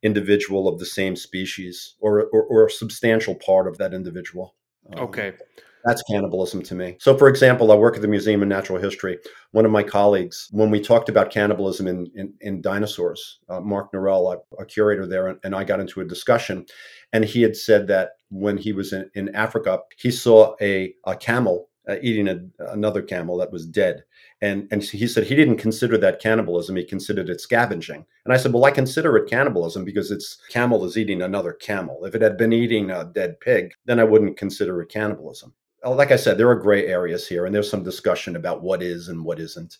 individual 0.02 0.68
of 0.68 0.78
the 0.78 0.86
same 0.86 1.16
species 1.16 1.94
or, 2.00 2.24
or, 2.26 2.42
or 2.44 2.66
a 2.66 2.70
substantial 2.70 3.34
part 3.34 3.66
of 3.66 3.78
that 3.78 3.94
individual. 3.94 4.54
Okay. 4.98 5.28
Um, 5.28 5.34
that's 5.84 6.02
cannibalism 6.02 6.62
to 6.62 6.74
me. 6.74 6.96
So, 6.98 7.16
for 7.16 7.28
example, 7.28 7.70
I 7.70 7.74
work 7.74 7.96
at 7.96 8.02
the 8.02 8.08
Museum 8.08 8.42
of 8.42 8.48
Natural 8.48 8.78
History. 8.78 9.18
One 9.52 9.66
of 9.66 9.70
my 9.70 9.82
colleagues, 9.82 10.48
when 10.50 10.70
we 10.70 10.80
talked 10.80 11.10
about 11.10 11.30
cannibalism 11.30 11.86
in, 11.86 12.10
in, 12.14 12.32
in 12.40 12.62
dinosaurs, 12.62 13.40
uh, 13.50 13.60
Mark 13.60 13.92
Norell, 13.92 14.34
a, 14.34 14.62
a, 14.62 14.64
curator 14.64 15.06
there, 15.06 15.28
and, 15.28 15.38
and 15.44 15.54
I 15.54 15.62
got 15.62 15.80
into 15.80 16.00
a 16.00 16.04
discussion. 16.06 16.64
And 17.12 17.24
he 17.24 17.42
had 17.42 17.54
said 17.54 17.86
that 17.88 18.12
when 18.30 18.56
he 18.56 18.72
was 18.72 18.92
in, 18.94 19.10
in 19.14 19.34
Africa, 19.34 19.80
he 19.98 20.10
saw 20.10 20.56
a, 20.60 20.94
a 21.06 21.16
camel 21.16 21.68
uh, 21.86 21.96
eating 22.00 22.28
a, 22.28 22.38
another 22.70 23.02
camel 23.02 23.36
that 23.36 23.52
was 23.52 23.66
dead. 23.66 24.04
And, 24.40 24.66
and 24.70 24.82
he 24.82 25.06
said 25.06 25.24
he 25.24 25.34
didn't 25.34 25.58
consider 25.58 25.98
that 25.98 26.20
cannibalism. 26.20 26.76
He 26.76 26.84
considered 26.84 27.28
it 27.28 27.42
scavenging. 27.42 28.06
And 28.24 28.32
I 28.32 28.38
said, 28.38 28.54
well, 28.54 28.64
I 28.64 28.70
consider 28.70 29.16
it 29.18 29.28
cannibalism 29.28 29.84
because 29.84 30.10
it's 30.10 30.38
camel 30.48 30.84
is 30.86 30.96
eating 30.96 31.20
another 31.20 31.52
camel. 31.52 32.06
If 32.06 32.14
it 32.14 32.22
had 32.22 32.38
been 32.38 32.54
eating 32.54 32.90
a 32.90 33.04
dead 33.04 33.38
pig, 33.40 33.72
then 33.84 34.00
I 34.00 34.04
wouldn't 34.04 34.38
consider 34.38 34.80
it 34.80 34.88
cannibalism. 34.88 35.52
Uh, 35.84 35.94
like 35.94 36.10
I 36.10 36.16
said, 36.16 36.38
there 36.38 36.48
are 36.48 36.54
gray 36.54 36.86
areas 36.86 37.28
here, 37.28 37.46
and 37.46 37.54
there's 37.54 37.70
some 37.70 37.82
discussion 37.82 38.36
about 38.36 38.62
what 38.62 38.82
is 38.82 39.08
and 39.08 39.24
what 39.24 39.38
isn't. 39.38 39.78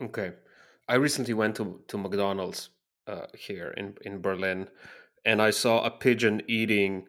Okay, 0.00 0.32
I 0.88 0.94
recently 0.94 1.34
went 1.34 1.56
to 1.56 1.80
to 1.88 1.98
McDonald's 1.98 2.70
uh, 3.06 3.26
here 3.36 3.74
in 3.76 3.96
in 4.02 4.20
Berlin, 4.20 4.68
and 5.24 5.42
I 5.42 5.50
saw 5.50 5.84
a 5.84 5.90
pigeon 5.90 6.42
eating 6.46 7.06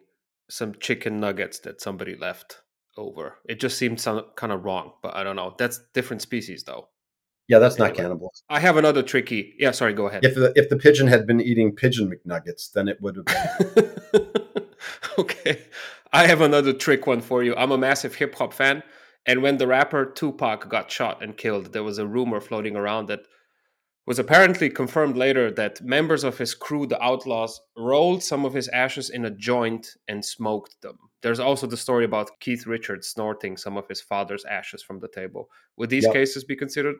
some 0.48 0.74
chicken 0.80 1.20
nuggets 1.20 1.60
that 1.60 1.80
somebody 1.80 2.16
left 2.16 2.62
over. 2.96 3.36
It 3.48 3.60
just 3.60 3.78
seemed 3.78 4.00
some, 4.00 4.24
kind 4.36 4.52
of 4.52 4.64
wrong, 4.64 4.92
but 5.02 5.14
I 5.14 5.22
don't 5.22 5.36
know. 5.36 5.54
That's 5.58 5.80
different 5.94 6.22
species, 6.22 6.64
though. 6.64 6.88
Yeah, 7.48 7.58
that's 7.58 7.76
anyway, 7.76 7.88
not 7.88 7.96
cannibalism. 7.96 8.44
I 8.48 8.60
have 8.60 8.76
another 8.76 9.02
tricky. 9.02 9.54
Yeah, 9.58 9.72
sorry. 9.72 9.92
Go 9.92 10.06
ahead. 10.06 10.24
If 10.24 10.34
the 10.34 10.52
if 10.54 10.68
the 10.68 10.76
pigeon 10.76 11.06
had 11.06 11.26
been 11.26 11.40
eating 11.40 11.74
pigeon 11.74 12.10
McNuggets, 12.10 12.72
then 12.72 12.88
it 12.88 13.00
would 13.00 13.16
have 13.16 13.24
been. 13.24 13.90
okay. 15.18 15.62
I 16.12 16.26
have 16.26 16.40
another 16.40 16.72
trick 16.72 17.06
one 17.06 17.20
for 17.20 17.42
you. 17.42 17.54
I'm 17.56 17.70
a 17.70 17.78
massive 17.78 18.16
hip 18.16 18.34
hop 18.34 18.52
fan. 18.52 18.82
And 19.26 19.42
when 19.42 19.58
the 19.58 19.66
rapper 19.66 20.06
Tupac 20.06 20.68
got 20.68 20.90
shot 20.90 21.22
and 21.22 21.36
killed, 21.36 21.72
there 21.72 21.84
was 21.84 21.98
a 21.98 22.06
rumor 22.06 22.40
floating 22.40 22.74
around 22.74 23.06
that 23.06 23.20
was 24.06 24.18
apparently 24.18 24.70
confirmed 24.70 25.16
later 25.16 25.52
that 25.52 25.82
members 25.82 26.24
of 26.24 26.38
his 26.38 26.54
crew, 26.54 26.86
the 26.86 26.96
Outlawz, 26.96 27.52
rolled 27.76 28.22
some 28.22 28.44
of 28.44 28.54
his 28.54 28.66
ashes 28.68 29.10
in 29.10 29.24
a 29.24 29.30
joint 29.30 29.86
and 30.08 30.24
smoked 30.24 30.80
them. 30.82 30.98
There's 31.22 31.38
also 31.38 31.66
the 31.66 31.76
story 31.76 32.06
about 32.06 32.40
Keith 32.40 32.66
Richards 32.66 33.08
snorting 33.08 33.56
some 33.56 33.76
of 33.76 33.86
his 33.86 34.00
father's 34.00 34.44
ashes 34.46 34.82
from 34.82 34.98
the 35.00 35.08
table. 35.08 35.48
Would 35.76 35.90
these 35.90 36.04
yep. 36.04 36.14
cases 36.14 36.44
be 36.44 36.56
considered 36.56 36.96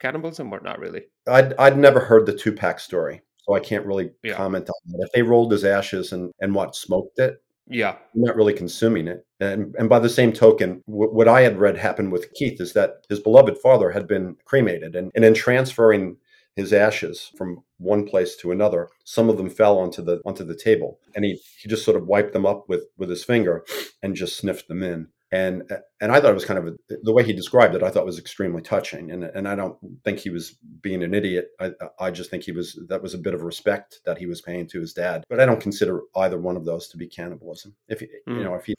cannibalism 0.00 0.52
or 0.52 0.60
not 0.60 0.78
really? 0.78 1.02
I'd, 1.26 1.52
I'd 1.58 1.76
never 1.76 2.00
heard 2.00 2.26
the 2.26 2.36
Tupac 2.36 2.78
story, 2.78 3.22
so 3.36 3.54
I 3.54 3.60
can't 3.60 3.84
really 3.84 4.12
yeah. 4.22 4.34
comment 4.34 4.70
on 4.70 4.92
that. 4.92 5.06
If 5.06 5.12
they 5.12 5.22
rolled 5.22 5.52
his 5.52 5.64
ashes 5.64 6.12
and, 6.12 6.32
and 6.40 6.54
what, 6.54 6.76
smoked 6.76 7.18
it, 7.18 7.42
yeah. 7.68 7.96
I'm 8.14 8.22
not 8.22 8.36
really 8.36 8.52
consuming 8.52 9.08
it. 9.08 9.26
And, 9.40 9.74
and 9.78 9.88
by 9.88 9.98
the 9.98 10.08
same 10.08 10.32
token, 10.32 10.82
w- 10.86 11.12
what 11.12 11.28
I 11.28 11.42
had 11.42 11.58
read 11.58 11.76
happened 11.76 12.12
with 12.12 12.32
Keith 12.34 12.60
is 12.60 12.72
that 12.74 13.04
his 13.08 13.20
beloved 13.20 13.58
father 13.58 13.90
had 13.90 14.06
been 14.06 14.36
cremated. 14.44 14.94
And, 14.94 15.10
and 15.14 15.24
in 15.24 15.34
transferring 15.34 16.16
his 16.54 16.72
ashes 16.72 17.30
from 17.36 17.62
one 17.78 18.06
place 18.06 18.36
to 18.36 18.52
another, 18.52 18.88
some 19.04 19.28
of 19.28 19.36
them 19.36 19.50
fell 19.50 19.78
onto 19.78 20.02
the 20.02 20.20
onto 20.24 20.44
the 20.44 20.56
table. 20.56 21.00
And 21.14 21.24
he, 21.24 21.38
he 21.60 21.68
just 21.68 21.84
sort 21.84 21.96
of 21.96 22.06
wiped 22.06 22.32
them 22.32 22.46
up 22.46 22.68
with, 22.68 22.84
with 22.96 23.10
his 23.10 23.24
finger 23.24 23.64
and 24.02 24.14
just 24.14 24.38
sniffed 24.38 24.68
them 24.68 24.82
in 24.82 25.08
and 25.32 25.64
and 26.00 26.12
I 26.12 26.20
thought 26.20 26.30
it 26.30 26.34
was 26.34 26.44
kind 26.44 26.58
of 26.58 26.68
a, 26.68 26.96
the 27.02 27.12
way 27.12 27.24
he 27.24 27.32
described 27.32 27.74
it. 27.74 27.82
I 27.82 27.90
thought 27.90 28.06
was 28.06 28.18
extremely 28.18 28.62
touching, 28.62 29.10
and 29.10 29.24
and 29.24 29.48
I 29.48 29.54
don't 29.56 29.76
think 30.04 30.18
he 30.18 30.30
was 30.30 30.56
being 30.80 31.02
an 31.02 31.14
idiot. 31.14 31.48
I 31.60 31.72
I 31.98 32.10
just 32.10 32.30
think 32.30 32.44
he 32.44 32.52
was 32.52 32.78
that 32.88 33.02
was 33.02 33.14
a 33.14 33.18
bit 33.18 33.34
of 33.34 33.42
respect 33.42 34.00
that 34.04 34.18
he 34.18 34.26
was 34.26 34.40
paying 34.40 34.68
to 34.68 34.80
his 34.80 34.92
dad. 34.92 35.24
But 35.28 35.40
I 35.40 35.46
don't 35.46 35.60
consider 35.60 36.02
either 36.16 36.38
one 36.38 36.56
of 36.56 36.64
those 36.64 36.88
to 36.88 36.96
be 36.96 37.08
cannibalism. 37.08 37.74
If 37.88 38.00
mm. 38.00 38.08
you 38.28 38.44
know 38.44 38.54
if 38.54 38.66
he 38.66 38.74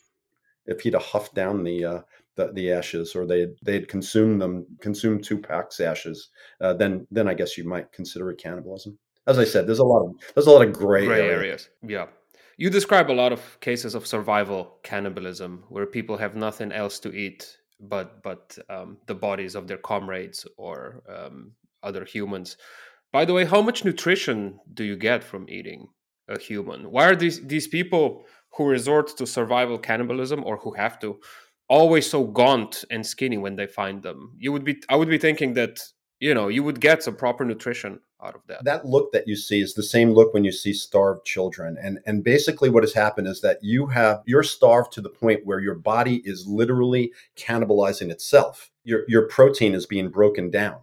if 0.67 0.81
he'd 0.81 0.93
have 0.93 1.03
huffed 1.03 1.33
down 1.33 1.63
the 1.63 1.83
uh, 1.83 2.01
the, 2.35 2.53
the 2.53 2.71
ashes 2.71 3.15
or 3.15 3.25
they 3.25 3.47
they'd 3.63 3.89
consumed 3.89 4.41
them 4.41 4.65
consumed 4.79 5.23
Tupac's 5.23 5.81
ashes, 5.81 6.29
uh, 6.61 6.73
then 6.73 7.07
then 7.11 7.27
I 7.27 7.33
guess 7.33 7.57
you 7.57 7.67
might 7.67 7.91
consider 7.91 8.29
it 8.31 8.37
cannibalism. 8.37 8.97
As 9.25 9.37
I 9.37 9.43
said, 9.43 9.67
there's 9.67 9.79
a 9.79 9.83
lot 9.83 10.05
of 10.05 10.13
there's 10.33 10.47
a 10.47 10.51
lot 10.51 10.65
of 10.65 10.71
gray, 10.71 11.05
gray 11.05 11.19
areas. 11.19 11.33
areas. 11.33 11.69
Yeah. 11.85 12.05
You 12.57 12.71
describe 12.71 13.11
a 13.11 13.13
lot 13.13 13.31
of 13.31 13.59
cases 13.59 13.93
of 13.93 14.07
survival 14.07 14.79
cannibalism 14.83 15.63
where 15.69 15.85
people 15.85 16.17
have 16.17 16.35
nothing 16.35 16.71
else 16.71 16.99
to 16.99 17.13
eat 17.13 17.57
but 17.79 18.23
but 18.23 18.57
um, 18.69 18.97
the 19.05 19.15
bodies 19.15 19.55
of 19.55 19.67
their 19.67 19.77
comrades 19.77 20.47
or 20.57 21.03
um, 21.07 21.51
other 21.83 22.03
humans. 22.03 22.57
By 23.13 23.25
the 23.25 23.33
way, 23.33 23.45
how 23.45 23.61
much 23.61 23.85
nutrition 23.85 24.59
do 24.73 24.83
you 24.83 24.95
get 24.95 25.23
from 25.23 25.47
eating 25.49 25.87
a 26.27 26.39
human? 26.39 26.89
Why 26.91 27.05
are 27.05 27.15
these 27.15 27.45
these 27.45 27.67
people 27.67 28.25
who 28.55 28.67
resort 28.67 29.15
to 29.17 29.27
survival 29.27 29.77
cannibalism 29.77 30.43
or 30.43 30.57
who 30.57 30.73
have 30.73 30.99
to 30.99 31.19
always 31.69 32.09
so 32.09 32.23
gaunt 32.23 32.83
and 32.89 33.05
skinny 33.05 33.37
when 33.37 33.55
they 33.55 33.67
find 33.67 34.01
them? 34.01 34.33
You 34.37 34.51
would 34.51 34.63
be 34.63 34.81
I 34.89 34.95
would 34.95 35.09
be 35.09 35.19
thinking 35.19 35.53
that 35.53 35.79
you 36.19 36.33
know 36.33 36.47
you 36.47 36.63
would 36.63 36.81
get 36.81 37.03
some 37.03 37.15
proper 37.15 37.45
nutrition 37.45 37.99
out 38.23 38.35
of 38.35 38.41
that. 38.47 38.63
That 38.63 38.85
look 38.85 39.11
that 39.11 39.27
you 39.27 39.35
see 39.35 39.61
is 39.61 39.73
the 39.73 39.83
same 39.83 40.11
look 40.11 40.33
when 40.33 40.43
you 40.43 40.51
see 40.51 40.73
starved 40.73 41.25
children. 41.25 41.77
And 41.81 41.99
and 42.05 42.23
basically 42.23 42.69
what 42.69 42.83
has 42.83 42.93
happened 42.93 43.27
is 43.27 43.41
that 43.41 43.59
you 43.61 43.87
have 43.87 44.21
you're 44.25 44.43
starved 44.43 44.91
to 44.93 45.01
the 45.01 45.09
point 45.09 45.45
where 45.45 45.59
your 45.59 45.75
body 45.75 46.21
is 46.25 46.47
literally 46.47 47.11
cannibalizing 47.35 48.09
itself. 48.09 48.71
Your 48.83 49.03
your 49.07 49.27
protein 49.27 49.73
is 49.73 49.85
being 49.85 50.09
broken 50.09 50.49
down 50.49 50.79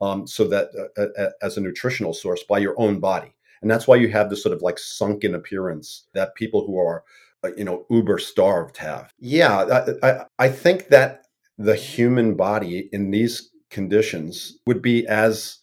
um, 0.00 0.26
so 0.26 0.44
that 0.48 0.70
uh, 0.78 1.00
uh, 1.00 1.22
uh 1.22 1.30
as 1.42 1.56
a 1.56 1.60
nutritional 1.60 2.14
source 2.14 2.42
by 2.42 2.58
your 2.58 2.74
own 2.78 3.00
body. 3.00 3.34
And 3.60 3.70
that's 3.70 3.88
why 3.88 3.96
you 3.96 4.08
have 4.10 4.30
this 4.30 4.42
sort 4.42 4.54
of 4.54 4.62
like 4.62 4.78
sunken 4.78 5.34
appearance 5.34 6.06
that 6.14 6.36
people 6.36 6.64
who 6.66 6.78
are 6.78 7.04
uh, 7.44 7.50
you 7.56 7.64
know 7.64 7.86
uber 7.90 8.18
starved 8.18 8.78
have. 8.78 9.12
Yeah 9.18 9.94
I, 10.02 10.08
I, 10.08 10.24
I 10.38 10.48
think 10.48 10.88
that 10.88 11.26
the 11.58 11.74
human 11.74 12.34
body 12.34 12.88
in 12.92 13.10
these 13.10 13.50
conditions 13.68 14.58
would 14.66 14.80
be 14.80 15.06
as 15.08 15.58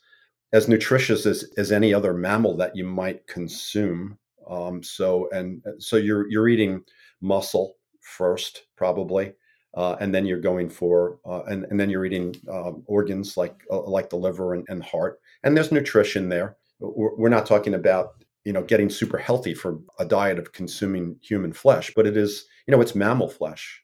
as 0.53 0.67
nutritious 0.67 1.25
as, 1.25 1.45
as 1.57 1.71
any 1.71 1.93
other 1.93 2.13
mammal 2.13 2.55
that 2.57 2.75
you 2.75 2.83
might 2.83 3.25
consume. 3.27 4.17
Um, 4.49 4.83
so 4.83 5.27
and 5.31 5.63
so 5.79 5.97
you're 5.97 6.29
you're 6.29 6.47
eating 6.47 6.83
muscle 7.21 7.75
first 8.01 8.63
probably, 8.75 9.33
uh, 9.75 9.95
and 9.99 10.13
then 10.13 10.25
you're 10.25 10.39
going 10.39 10.69
for 10.69 11.19
uh, 11.25 11.43
and 11.43 11.65
and 11.65 11.79
then 11.79 11.89
you're 11.89 12.05
eating 12.05 12.35
uh, 12.49 12.73
organs 12.85 13.37
like 13.37 13.55
uh, 13.71 13.81
like 13.81 14.09
the 14.09 14.15
liver 14.15 14.53
and, 14.53 14.65
and 14.69 14.83
heart, 14.83 15.19
and 15.43 15.57
there's 15.57 15.71
nutrition 15.71 16.29
there. 16.29 16.57
We're, 16.79 17.15
we're 17.15 17.29
not 17.29 17.47
talking 17.47 17.73
about 17.73 18.23
you 18.43 18.53
know 18.53 18.63
getting 18.63 18.89
super 18.89 19.17
healthy 19.17 19.55
for 19.55 19.79
a 19.97 20.05
diet 20.05 20.37
of 20.37 20.53
consuming 20.53 21.17
human 21.21 21.53
flesh, 21.53 21.91
but 21.95 22.05
it 22.05 22.15
is 22.15 22.45
you 22.67 22.71
know 22.71 22.81
it's 22.81 22.95
mammal 22.95 23.29
flesh 23.29 23.81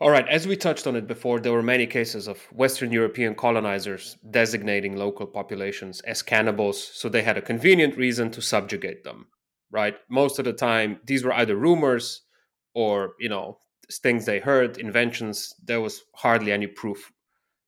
all 0.00 0.10
right, 0.10 0.26
as 0.28 0.46
we 0.46 0.56
touched 0.56 0.86
on 0.86 0.96
it 0.96 1.06
before, 1.06 1.38
there 1.38 1.52
were 1.52 1.62
many 1.62 1.86
cases 1.86 2.26
of 2.26 2.38
Western 2.52 2.90
European 2.90 3.34
colonizers 3.34 4.16
designating 4.30 4.96
local 4.96 5.26
populations 5.26 6.00
as 6.00 6.22
cannibals, 6.22 6.82
so 6.82 7.08
they 7.08 7.22
had 7.22 7.38
a 7.38 7.42
convenient 7.42 7.96
reason 7.96 8.30
to 8.32 8.42
subjugate 8.42 9.04
them, 9.04 9.26
right? 9.70 9.96
Most 10.10 10.38
of 10.38 10.44
the 10.44 10.52
time, 10.52 10.98
these 11.04 11.24
were 11.24 11.32
either 11.32 11.54
rumors 11.54 12.22
or 12.74 13.14
you 13.20 13.28
know 13.28 13.58
things 14.02 14.26
they 14.26 14.40
heard, 14.40 14.78
inventions. 14.78 15.54
There 15.62 15.80
was 15.80 16.02
hardly 16.16 16.50
any 16.50 16.66
proof. 16.66 17.12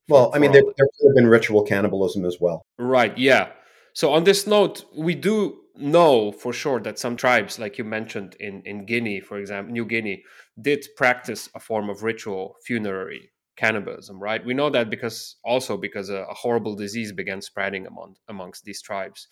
Well, 0.09 0.31
I 0.35 0.39
mean, 0.39 0.53
there, 0.53 0.63
there 0.63 0.87
could 0.99 1.09
have 1.09 1.17
been 1.17 1.27
ritual 1.27 1.63
cannibalism 1.63 2.25
as 2.25 2.39
well. 2.41 2.63
Right. 2.79 3.17
Yeah. 3.19 3.51
So 3.93 4.13
on 4.13 4.25
this 4.25 4.47
note, 4.47 4.85
we 4.97 5.15
do 5.15 5.59
know 5.79 6.33
for 6.33 6.53
sure 6.53 6.81
that 6.81 6.99
some 6.99 7.17
tribes, 7.17 7.59
like 7.59 7.79
you 7.79 7.85
mentioned 7.85 8.37
in 8.41 8.63
in 8.65 8.87
Guinea, 8.87 9.21
for 9.21 9.39
example, 9.39 9.73
New 9.73 9.85
Guinea, 9.85 10.25
did 10.61 10.87
practice 10.97 11.49
a 11.55 11.61
form 11.61 11.91
of 11.91 12.03
ritual 12.03 12.57
funerary 12.65 13.33
cannibalism. 13.57 14.21
Right. 14.21 14.45
We 14.45 14.55
know 14.55 14.71
that 14.71 14.91
because 14.91 15.37
also 15.45 15.77
because 15.77 16.11
a, 16.11 16.23
a 16.31 16.35
horrible 16.35 16.75
disease 16.75 17.13
began 17.13 17.41
spreading 17.41 17.87
among 17.87 18.17
amongst 18.29 18.65
these 18.65 18.83
tribes. 18.83 19.29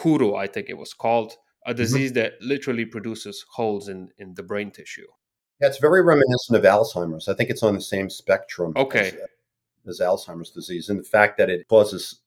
Kuru, 0.00 0.34
I 0.34 0.46
think 0.46 0.68
it 0.70 0.78
was 0.78 0.94
called, 0.94 1.34
a 1.66 1.70
mm-hmm. 1.70 1.76
disease 1.76 2.12
mm-hmm. 2.12 2.20
that 2.20 2.32
literally 2.40 2.84
produces 2.84 3.44
holes 3.52 3.88
in 3.88 4.08
in 4.18 4.34
the 4.34 4.42
brain 4.42 4.70
tissue. 4.70 5.06
Yeah, 5.60 5.68
it's 5.68 5.78
very 5.78 6.02
reminiscent 6.02 6.56
of 6.56 6.64
Alzheimer's. 6.64 7.28
I 7.28 7.34
think 7.34 7.50
it's 7.50 7.62
on 7.62 7.74
the 7.74 7.80
same 7.80 8.10
spectrum. 8.10 8.72
Okay. 8.76 9.12
As, 9.86 10.00
as 10.00 10.00
Alzheimer's 10.00 10.50
disease, 10.50 10.88
and 10.88 10.98
the 10.98 11.04
fact 11.04 11.38
that 11.38 11.50
it 11.50 11.68
causes 11.68 12.20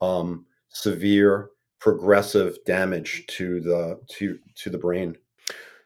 um, 0.00 0.46
severe 0.68 1.50
progressive 1.82 2.56
damage 2.64 3.26
to 3.26 3.60
the 3.60 3.98
to 4.08 4.38
to 4.54 4.70
the 4.70 4.78
brain. 4.78 5.16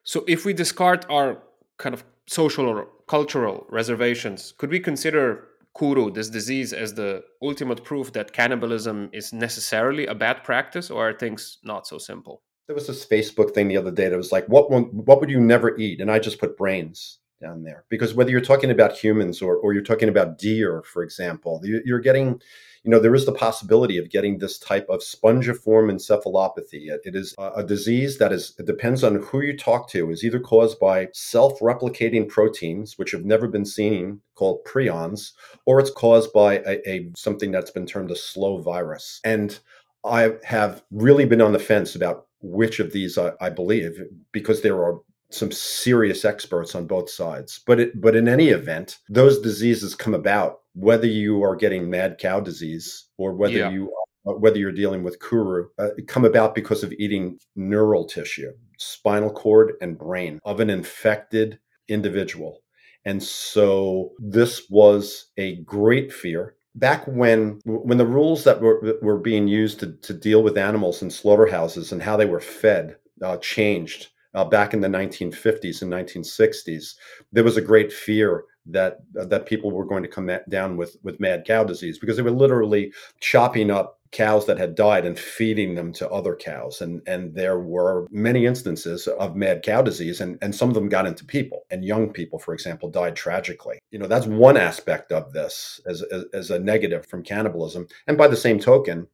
So, 0.04 0.24
if 0.28 0.44
we 0.44 0.52
discard 0.52 1.06
our 1.08 1.38
kind 1.78 1.94
of 1.94 2.04
social 2.26 2.68
or 2.68 2.88
cultural 3.08 3.66
reservations, 3.70 4.52
could 4.58 4.70
we 4.70 4.78
consider 4.78 5.48
Kuru, 5.76 6.10
this 6.10 6.28
disease, 6.28 6.72
as 6.72 6.94
the 6.94 7.24
ultimate 7.42 7.82
proof 7.82 8.12
that 8.12 8.32
cannibalism 8.32 9.10
is 9.12 9.32
necessarily 9.32 10.06
a 10.06 10.14
bad 10.14 10.44
practice, 10.44 10.90
or 10.90 11.08
are 11.08 11.12
things 11.12 11.58
not 11.64 11.86
so 11.86 11.98
simple? 11.98 12.42
There 12.66 12.74
was 12.74 12.86
this 12.86 13.06
Facebook 13.06 13.54
thing 13.54 13.68
the 13.68 13.76
other 13.76 13.90
day 13.90 14.08
that 14.08 14.16
was 14.16 14.32
like, 14.32 14.46
"What 14.48 14.70
what 14.70 15.20
would 15.20 15.30
you 15.30 15.40
never 15.40 15.76
eat?" 15.78 16.00
And 16.00 16.10
I 16.10 16.18
just 16.18 16.38
put 16.38 16.58
brains 16.58 17.18
down 17.40 17.62
there 17.62 17.84
because 17.88 18.14
whether 18.14 18.30
you're 18.30 18.40
talking 18.40 18.70
about 18.70 18.92
humans 18.92 19.42
or 19.42 19.56
or 19.56 19.72
you're 19.72 19.82
talking 19.82 20.08
about 20.08 20.38
deer, 20.38 20.82
for 20.82 21.02
example, 21.02 21.60
you're 21.62 22.00
getting 22.00 22.40
you 22.86 22.92
know, 22.92 23.00
there 23.00 23.16
is 23.16 23.26
the 23.26 23.32
possibility 23.32 23.98
of 23.98 24.10
getting 24.10 24.38
this 24.38 24.60
type 24.60 24.86
of 24.88 25.00
spongiform 25.00 25.90
encephalopathy. 25.90 26.88
It 27.04 27.16
is 27.16 27.34
a 27.36 27.64
disease 27.64 28.18
that 28.18 28.32
is, 28.32 28.54
it 28.60 28.66
depends 28.66 29.02
on 29.02 29.16
who 29.16 29.40
you 29.40 29.56
talk 29.56 29.90
to, 29.90 30.12
is 30.12 30.22
either 30.22 30.38
caused 30.38 30.78
by 30.78 31.08
self 31.12 31.58
replicating 31.58 32.28
proteins, 32.28 32.96
which 32.96 33.10
have 33.10 33.24
never 33.24 33.48
been 33.48 33.64
seen, 33.64 34.20
called 34.36 34.64
prions, 34.64 35.32
or 35.64 35.80
it's 35.80 35.90
caused 35.90 36.32
by 36.32 36.58
a, 36.58 36.88
a 36.88 37.10
something 37.16 37.50
that's 37.50 37.72
been 37.72 37.86
termed 37.86 38.12
a 38.12 38.16
slow 38.16 38.58
virus. 38.62 39.20
And 39.24 39.58
I 40.04 40.34
have 40.44 40.84
really 40.92 41.24
been 41.24 41.40
on 41.40 41.52
the 41.52 41.58
fence 41.58 41.96
about 41.96 42.28
which 42.40 42.78
of 42.78 42.92
these 42.92 43.18
I, 43.18 43.32
I 43.40 43.50
believe 43.50 44.00
because 44.30 44.62
there 44.62 44.76
are 44.76 45.00
some 45.30 45.50
serious 45.50 46.24
experts 46.24 46.74
on 46.74 46.86
both 46.86 47.10
sides. 47.10 47.60
But 47.66 47.80
it, 47.80 48.00
but 48.00 48.16
in 48.16 48.28
any 48.28 48.48
event, 48.48 48.98
those 49.08 49.40
diseases 49.40 49.94
come 49.94 50.14
about 50.14 50.60
whether 50.74 51.06
you 51.06 51.42
are 51.42 51.56
getting 51.56 51.90
mad 51.90 52.18
cow 52.18 52.40
disease 52.40 53.08
or 53.18 53.32
whether 53.32 53.58
yeah. 53.58 53.70
you 53.70 53.92
uh, 54.26 54.32
whether 54.32 54.58
you're 54.58 54.72
dealing 54.72 55.02
with 55.02 55.20
kuru 55.20 55.68
uh, 55.78 55.88
come 56.06 56.24
about 56.24 56.54
because 56.54 56.82
of 56.82 56.92
eating 56.92 57.38
neural 57.54 58.04
tissue, 58.04 58.52
spinal 58.78 59.30
cord 59.30 59.74
and 59.80 59.98
brain 59.98 60.40
of 60.44 60.60
an 60.60 60.70
infected 60.70 61.58
individual. 61.88 62.60
And 63.04 63.22
so 63.22 64.10
this 64.18 64.68
was 64.68 65.26
a 65.36 65.56
great 65.62 66.12
fear 66.12 66.56
back 66.76 67.06
when 67.06 67.60
when 67.64 67.98
the 67.98 68.06
rules 68.06 68.44
that 68.44 68.60
were 68.60 68.98
were 69.02 69.18
being 69.18 69.48
used 69.48 69.80
to, 69.80 69.92
to 69.92 70.12
deal 70.12 70.42
with 70.42 70.58
animals 70.58 71.02
in 71.02 71.10
slaughterhouses 71.10 71.90
and 71.90 72.02
how 72.02 72.16
they 72.16 72.26
were 72.26 72.40
fed 72.40 72.96
uh, 73.22 73.36
changed 73.38 74.08
uh, 74.36 74.44
back 74.44 74.74
in 74.74 74.80
the 74.80 74.88
1950s 74.88 75.82
and 75.82 75.90
1960s, 75.90 76.94
there 77.32 77.42
was 77.42 77.56
a 77.56 77.62
great 77.62 77.92
fear 77.92 78.44
that 78.66 78.98
uh, 79.18 79.24
that 79.24 79.46
people 79.46 79.70
were 79.70 79.84
going 79.84 80.02
to 80.02 80.08
come 80.08 80.30
down 80.48 80.76
with 80.76 80.96
with 81.02 81.20
mad 81.20 81.44
cow 81.46 81.64
disease 81.64 81.98
because 81.98 82.16
they 82.16 82.22
were 82.22 82.30
literally 82.30 82.92
chopping 83.20 83.70
up 83.70 83.98
cows 84.12 84.46
that 84.46 84.58
had 84.58 84.74
died 84.74 85.04
and 85.04 85.18
feeding 85.18 85.74
them 85.74 85.92
to 85.92 86.08
other 86.10 86.36
cows. 86.36 86.80
And 86.80 87.00
and 87.06 87.34
there 87.34 87.60
were 87.60 88.06
many 88.10 88.44
instances 88.44 89.06
of 89.06 89.36
mad 89.36 89.62
cow 89.62 89.82
disease 89.82 90.20
and 90.20 90.38
and 90.42 90.54
some 90.54 90.68
of 90.68 90.74
them 90.74 90.88
got 90.88 91.06
into 91.06 91.24
people 91.24 91.62
and 91.70 91.84
young 91.84 92.12
people 92.12 92.38
for 92.38 92.52
example 92.52 92.90
died 92.90 93.16
tragically. 93.16 93.78
You 93.90 93.98
know 93.98 94.06
that's 94.06 94.26
one 94.26 94.56
aspect 94.56 95.12
of 95.12 95.32
this 95.32 95.80
as 95.86 96.02
as, 96.12 96.24
as 96.34 96.50
a 96.50 96.58
negative 96.58 97.06
from 97.06 97.22
cannibalism. 97.22 97.86
And 98.06 98.18
by 98.18 98.28
the 98.28 98.36
same 98.36 98.58
token 98.58 99.06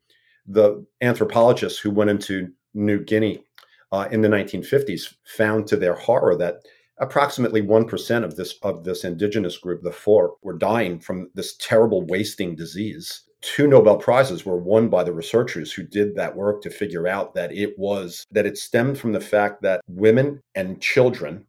the 0.46 0.84
anthropologists 1.00 1.78
who 1.78 1.90
went 1.92 2.10
into 2.10 2.48
New 2.74 3.04
Guinea 3.04 3.44
uh, 3.92 4.08
in 4.10 4.22
the 4.22 4.28
1950s 4.28 5.14
found 5.24 5.66
to 5.68 5.76
their 5.76 5.94
horror 5.94 6.36
that 6.36 6.62
approximately 6.98 7.62
1% 7.62 8.24
of 8.24 8.36
this 8.36 8.54
of 8.62 8.84
this 8.84 9.04
indigenous 9.04 9.58
group 9.58 9.82
the 9.82 9.92
Fore 9.92 10.34
were 10.42 10.56
dying 10.56 10.98
from 10.98 11.30
this 11.34 11.56
terrible 11.56 12.06
wasting 12.06 12.54
disease. 12.54 13.24
Two 13.40 13.66
nobel 13.66 13.96
prizes 13.96 14.46
were 14.46 14.56
won 14.56 14.88
by 14.88 15.02
the 15.02 15.12
researchers 15.12 15.72
who 15.72 15.82
did 15.82 16.14
that 16.14 16.36
work 16.36 16.62
to 16.62 16.70
figure 16.70 17.08
out 17.08 17.34
that 17.34 17.52
it 17.52 17.76
was 17.76 18.24
that 18.30 18.46
it 18.46 18.56
stemmed 18.56 18.98
from 18.98 19.12
the 19.12 19.20
fact 19.20 19.62
that 19.62 19.80
women 19.88 20.40
and 20.54 20.80
children 20.80 21.44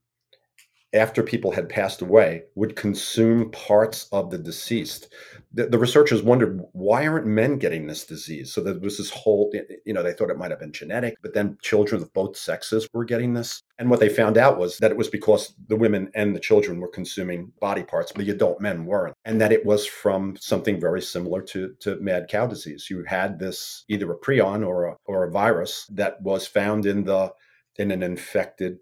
after 0.94 1.24
people 1.24 1.52
had 1.52 1.70
passed 1.70 2.02
away 2.02 2.44
would 2.56 2.76
consume 2.76 3.50
parts 3.52 4.08
of 4.12 4.30
the 4.30 4.38
deceased. 4.38 5.14
The, 5.52 5.68
the, 5.68 5.78
researchers 5.78 6.24
wondered 6.24 6.62
why 6.74 7.06
aren't 7.08 7.28
men 7.28 7.58
getting 7.58 7.86
this 7.86 8.06
disease? 8.06 8.54
So 8.54 8.62
there 8.62 8.80
was 8.80 8.98
this 8.98 9.10
whole 9.10 9.52
you 9.86 9.94
know 9.94 10.02
they 10.04 10.14
thought 10.14 10.30
it 10.30 10.38
might 10.38 10.52
have 10.52 10.60
been 10.60 10.72
genetic 10.72 11.16
but 11.22 11.34
then 11.34 11.58
children 11.62 12.02
of 12.02 12.14
both 12.14 12.38
sexes 12.38 12.88
were 12.94 13.06
getting 13.06 13.34
this. 13.34 13.62
And 13.80 13.89
what 13.89 14.00
they 14.00 14.10
found 14.10 14.38
out 14.38 14.58
was 14.58 14.78
that 14.78 14.91
it 14.91 14.98
was 14.98 15.10
because 15.10 15.54
the 15.68 15.76
women 15.76 16.10
and 16.16 16.36
the 16.36 16.39
children 16.39 16.80
were 16.80 16.88
consuming 16.88 17.52
body 17.60 17.84
parts 17.84 18.12
but 18.12 18.26
the 18.26 18.32
adult 18.32 18.62
men 18.62 18.86
weren't 18.86 19.16
and 19.26 19.39
that 19.41 19.52
it 19.52 19.66
was 19.66 19.86
from 19.86 20.36
something 20.39 20.80
very 20.80 21.02
similar 21.02 21.41
to, 21.41 21.74
to 21.82 21.98
mad 21.98 22.28
cow 22.30 22.48
disease. 22.48 22.88
You 22.89 23.04
had 23.04 23.39
this 23.39 23.84
either 23.89 24.12
a 24.12 24.18
prion 24.18 24.66
or 24.66 24.86
a, 24.86 24.96
or 25.06 25.24
a 25.24 25.32
virus 25.32 25.86
that 25.91 26.22
was 26.22 26.48
found 26.48 26.86
in 26.86 27.04
the 27.04 27.32
in 27.78 27.91
an 27.91 28.04
infected 28.04 28.78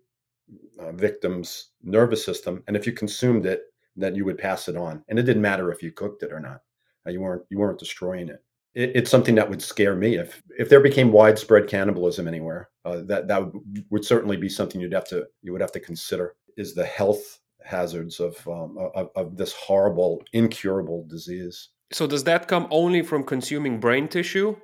uh, 0.80 0.92
victim's 0.92 1.70
nervous 1.84 2.24
system 2.24 2.64
and 2.68 2.76
if 2.76 2.86
you 2.86 2.94
consumed 2.94 3.46
it 3.46 3.64
that 3.96 4.16
you 4.16 4.26
would 4.26 4.38
pass 4.38 4.68
it 4.68 4.78
on 4.78 5.04
and 5.08 5.20
it 5.20 5.24
didn't 5.24 5.42
matter 5.42 5.72
if 5.72 5.84
you 5.84 5.92
cooked 5.92 6.24
it 6.24 6.32
or 6.32 6.40
not 6.40 6.62
uh, 7.06 7.12
you 7.12 7.22
weren't 7.22 7.44
you 7.50 7.58
weren't 7.58 7.80
destroying 7.80 8.30
it. 8.30 8.44
it. 8.74 8.92
it's 8.96 9.12
something 9.12 9.36
that 9.36 9.50
would 9.50 9.62
scare 9.62 9.96
me 9.96 10.16
if 10.16 10.42
if 10.58 10.70
there 10.70 10.80
became 10.80 11.12
widespread 11.12 11.68
cannibalism 11.68 12.28
anywhere 12.28 12.70
uh, 12.86 13.02
that 13.04 13.28
that 13.28 13.54
would, 13.54 13.86
would 13.90 14.06
certainly 14.06 14.38
be 14.38 14.50
something 14.50 14.82
you'd 14.82 14.94
have 14.94 15.08
to 15.08 15.26
you 15.42 15.52
would 15.52 15.62
have 15.62 15.72
to 15.72 15.80
consider 15.80 16.36
is 16.58 16.74
the 16.74 16.86
health 16.86 17.40
hazards 17.64 18.20
of, 18.20 18.36
um, 18.48 18.76
of, 18.96 19.10
of 19.16 19.38
this 19.38 19.54
horrible 19.54 20.24
incurable 20.34 21.06
disease 21.08 21.70
so 21.92 22.08
does 22.08 22.24
that 22.24 22.48
come 22.48 22.68
only 22.72 23.02
from 23.02 23.24
consuming 23.24 23.80
brain 23.80 24.08
tissue 24.08 24.56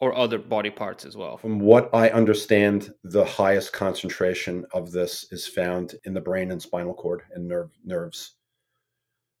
or 0.00 0.16
other 0.16 0.38
body 0.38 0.70
parts 0.70 1.04
as 1.04 1.16
well? 1.16 1.36
From 1.36 1.60
what 1.60 1.90
I 1.94 2.08
understand, 2.08 2.92
the 3.04 3.24
highest 3.24 3.72
concentration 3.72 4.64
of 4.72 4.90
this 4.90 5.26
is 5.30 5.46
found 5.46 5.94
in 6.04 6.14
the 6.14 6.20
brain 6.20 6.50
and 6.50 6.60
spinal 6.60 6.94
cord 6.94 7.22
and 7.34 7.46
nerve 7.46 7.70
nerves. 7.84 8.36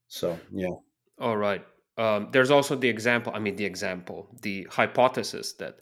So 0.08 0.38
yeah. 0.52 0.68
All 1.18 1.36
right. 1.36 1.64
Um, 1.96 2.28
there's 2.32 2.50
also 2.50 2.76
the 2.76 2.88
example. 2.88 3.32
I 3.34 3.38
mean, 3.38 3.56
the 3.56 3.64
example, 3.64 4.28
the 4.42 4.66
hypothesis 4.70 5.52
that 5.54 5.78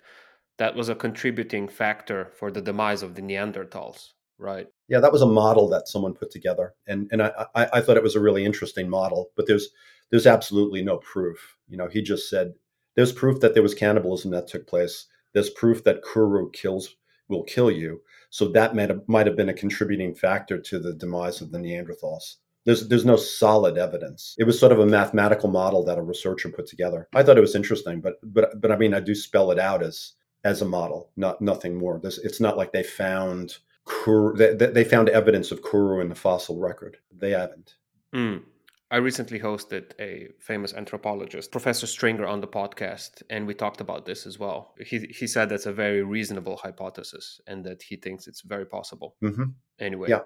that 0.58 0.74
was 0.74 0.88
a 0.88 0.94
contributing 0.94 1.68
factor 1.68 2.32
for 2.36 2.50
the 2.50 2.60
demise 2.60 3.02
of 3.02 3.14
the 3.14 3.22
Neanderthals, 3.22 4.08
right? 4.38 4.66
Yeah, 4.88 4.98
that 4.98 5.12
was 5.12 5.22
a 5.22 5.26
model 5.26 5.68
that 5.68 5.86
someone 5.86 6.14
put 6.14 6.30
together, 6.30 6.74
and 6.86 7.08
and 7.12 7.22
I, 7.22 7.46
I, 7.54 7.68
I 7.74 7.80
thought 7.80 7.96
it 7.96 8.02
was 8.02 8.16
a 8.16 8.20
really 8.20 8.44
interesting 8.44 8.88
model. 8.88 9.30
But 9.36 9.46
there's 9.46 9.68
there's 10.10 10.26
absolutely 10.26 10.82
no 10.82 10.98
proof. 10.98 11.56
You 11.68 11.76
know, 11.76 11.88
he 11.88 12.02
just 12.02 12.28
said 12.28 12.54
there's 12.98 13.12
proof 13.12 13.38
that 13.38 13.54
there 13.54 13.62
was 13.62 13.76
cannibalism 13.76 14.32
that 14.32 14.48
took 14.48 14.66
place. 14.66 15.06
There's 15.32 15.50
proof 15.50 15.84
that 15.84 16.02
Kuru 16.02 16.50
kills 16.50 16.96
will 17.28 17.44
kill 17.44 17.70
you. 17.70 18.00
So 18.30 18.48
that 18.48 18.74
might 18.74 18.88
have, 18.88 19.02
might 19.06 19.28
have 19.28 19.36
been 19.36 19.50
a 19.50 19.54
contributing 19.54 20.16
factor 20.16 20.58
to 20.58 20.80
the 20.80 20.94
demise 20.94 21.40
of 21.40 21.52
the 21.52 21.58
Neanderthals. 21.58 22.38
There's 22.64 22.88
there's 22.88 23.04
no 23.04 23.14
solid 23.14 23.78
evidence. 23.78 24.34
It 24.36 24.48
was 24.48 24.58
sort 24.58 24.72
of 24.72 24.80
a 24.80 24.86
mathematical 24.86 25.48
model 25.48 25.84
that 25.84 25.96
a 25.96 26.02
researcher 26.02 26.48
put 26.48 26.66
together. 26.66 27.06
I 27.14 27.22
thought 27.22 27.38
it 27.38 27.40
was 27.40 27.54
interesting, 27.54 28.00
but 28.00 28.14
but 28.24 28.60
but 28.60 28.72
I 28.72 28.76
mean 28.76 28.92
I 28.92 28.98
do 28.98 29.14
spell 29.14 29.52
it 29.52 29.60
out 29.60 29.80
as 29.80 30.14
as 30.42 30.60
a 30.60 30.64
model, 30.64 31.12
not 31.16 31.40
nothing 31.40 31.76
more. 31.76 32.00
There's, 32.02 32.18
it's 32.18 32.40
not 32.40 32.56
like 32.56 32.72
they 32.72 32.82
found 32.82 33.58
Kuru, 33.86 34.34
they, 34.36 34.54
they 34.54 34.82
found 34.82 35.08
evidence 35.08 35.52
of 35.52 35.62
Kuru 35.62 36.00
in 36.00 36.08
the 36.08 36.16
fossil 36.16 36.58
record. 36.58 36.96
They 37.16 37.30
haven't. 37.30 37.76
Mm. 38.12 38.42
I 38.90 38.96
recently 38.96 39.38
hosted 39.38 39.92
a 40.00 40.28
famous 40.40 40.72
anthropologist, 40.72 41.52
Professor 41.52 41.86
Stringer, 41.86 42.26
on 42.26 42.40
the 42.40 42.46
podcast, 42.46 43.22
and 43.28 43.46
we 43.46 43.52
talked 43.52 43.82
about 43.82 44.06
this 44.06 44.26
as 44.26 44.38
well. 44.38 44.74
He 44.80 44.98
he 45.10 45.26
said 45.26 45.50
that's 45.50 45.66
a 45.66 45.72
very 45.72 46.02
reasonable 46.02 46.56
hypothesis, 46.56 47.40
and 47.46 47.64
that 47.64 47.82
he 47.82 47.96
thinks 47.96 48.26
it's 48.26 48.40
very 48.40 48.64
possible. 48.64 49.16
Mm-hmm. 49.22 49.44
Anyway, 49.78 50.08
yeah, 50.08 50.20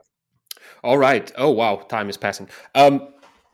all 0.82 0.98
right. 0.98 1.30
Oh, 1.36 1.50
wow. 1.50 1.76
Time 1.88 2.08
is 2.08 2.16
passing. 2.16 2.48
Um, 2.74 3.08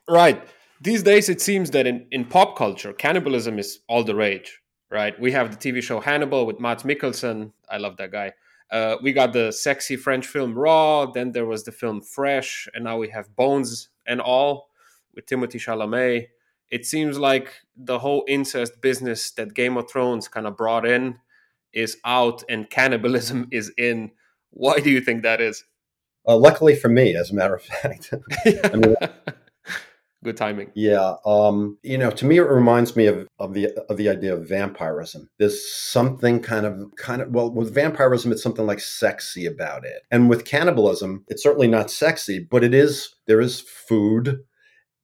right. 0.08 0.42
These 0.80 1.02
days, 1.02 1.28
it 1.28 1.40
seems 1.40 1.70
that 1.72 1.86
in, 1.86 2.06
in 2.10 2.24
pop 2.24 2.56
culture, 2.56 2.92
cannibalism 2.92 3.58
is 3.58 3.80
all 3.88 4.04
the 4.04 4.14
rage, 4.14 4.60
right? 4.90 5.18
We 5.18 5.32
have 5.32 5.50
the 5.50 5.56
TV 5.56 5.82
show 5.82 6.00
Hannibal 6.00 6.46
with 6.46 6.60
Mads 6.60 6.84
Mikkelsen. 6.84 7.52
I 7.68 7.78
love 7.78 7.96
that 7.96 8.12
guy. 8.12 8.32
Uh, 8.70 8.96
we 9.02 9.12
got 9.12 9.32
the 9.32 9.50
sexy 9.50 9.96
French 9.96 10.26
film 10.26 10.54
Raw, 10.56 11.06
then 11.06 11.32
there 11.32 11.46
was 11.46 11.64
the 11.64 11.72
film 11.72 12.02
Fresh, 12.02 12.68
and 12.74 12.84
now 12.84 12.98
we 12.98 13.08
have 13.08 13.34
Bones 13.34 13.88
and 14.06 14.20
All 14.20 14.67
with 15.18 15.26
Timothy 15.26 15.58
Chalamet. 15.58 16.28
It 16.70 16.86
seems 16.86 17.18
like 17.18 17.52
the 17.76 17.98
whole 17.98 18.24
incest 18.28 18.80
business 18.80 19.32
that 19.32 19.52
Game 19.52 19.76
of 19.76 19.90
Thrones 19.90 20.28
kind 20.28 20.46
of 20.46 20.56
brought 20.56 20.86
in 20.86 21.16
is 21.72 21.96
out 22.04 22.44
and 22.48 22.70
cannibalism 22.70 23.48
is 23.52 23.72
in. 23.76 24.12
Why 24.50 24.78
do 24.78 24.90
you 24.90 25.00
think 25.00 25.24
that 25.24 25.40
is? 25.40 25.64
Uh, 26.26 26.36
luckily 26.36 26.76
for 26.76 26.88
me, 26.88 27.16
as 27.16 27.30
a 27.30 27.34
matter 27.34 27.56
of 27.56 27.62
fact. 27.62 28.14
I 28.64 28.76
mean, 28.76 28.94
Good 30.24 30.36
timing. 30.36 30.72
Yeah, 30.74 31.14
um, 31.24 31.78
you 31.84 31.96
know, 31.96 32.10
to 32.10 32.26
me, 32.26 32.38
it 32.38 32.42
reminds 32.42 32.96
me 32.96 33.06
of, 33.06 33.28
of 33.38 33.54
the 33.54 33.70
of 33.88 33.96
the 33.96 34.08
idea 34.08 34.34
of 34.34 34.48
vampirism. 34.48 35.30
There's 35.38 35.72
something 35.72 36.40
kind 36.40 36.66
of 36.66 36.90
kind 36.96 37.22
of 37.22 37.30
well, 37.30 37.52
with 37.52 37.72
vampirism, 37.72 38.32
it's 38.32 38.42
something 38.42 38.66
like 38.66 38.80
sexy 38.80 39.46
about 39.46 39.84
it, 39.84 40.02
and 40.10 40.28
with 40.28 40.44
cannibalism, 40.44 41.24
it's 41.28 41.42
certainly 41.42 41.68
not 41.68 41.88
sexy, 41.88 42.40
but 42.40 42.64
it 42.64 42.74
is. 42.74 43.14
There 43.26 43.40
is 43.40 43.60
food 43.60 44.40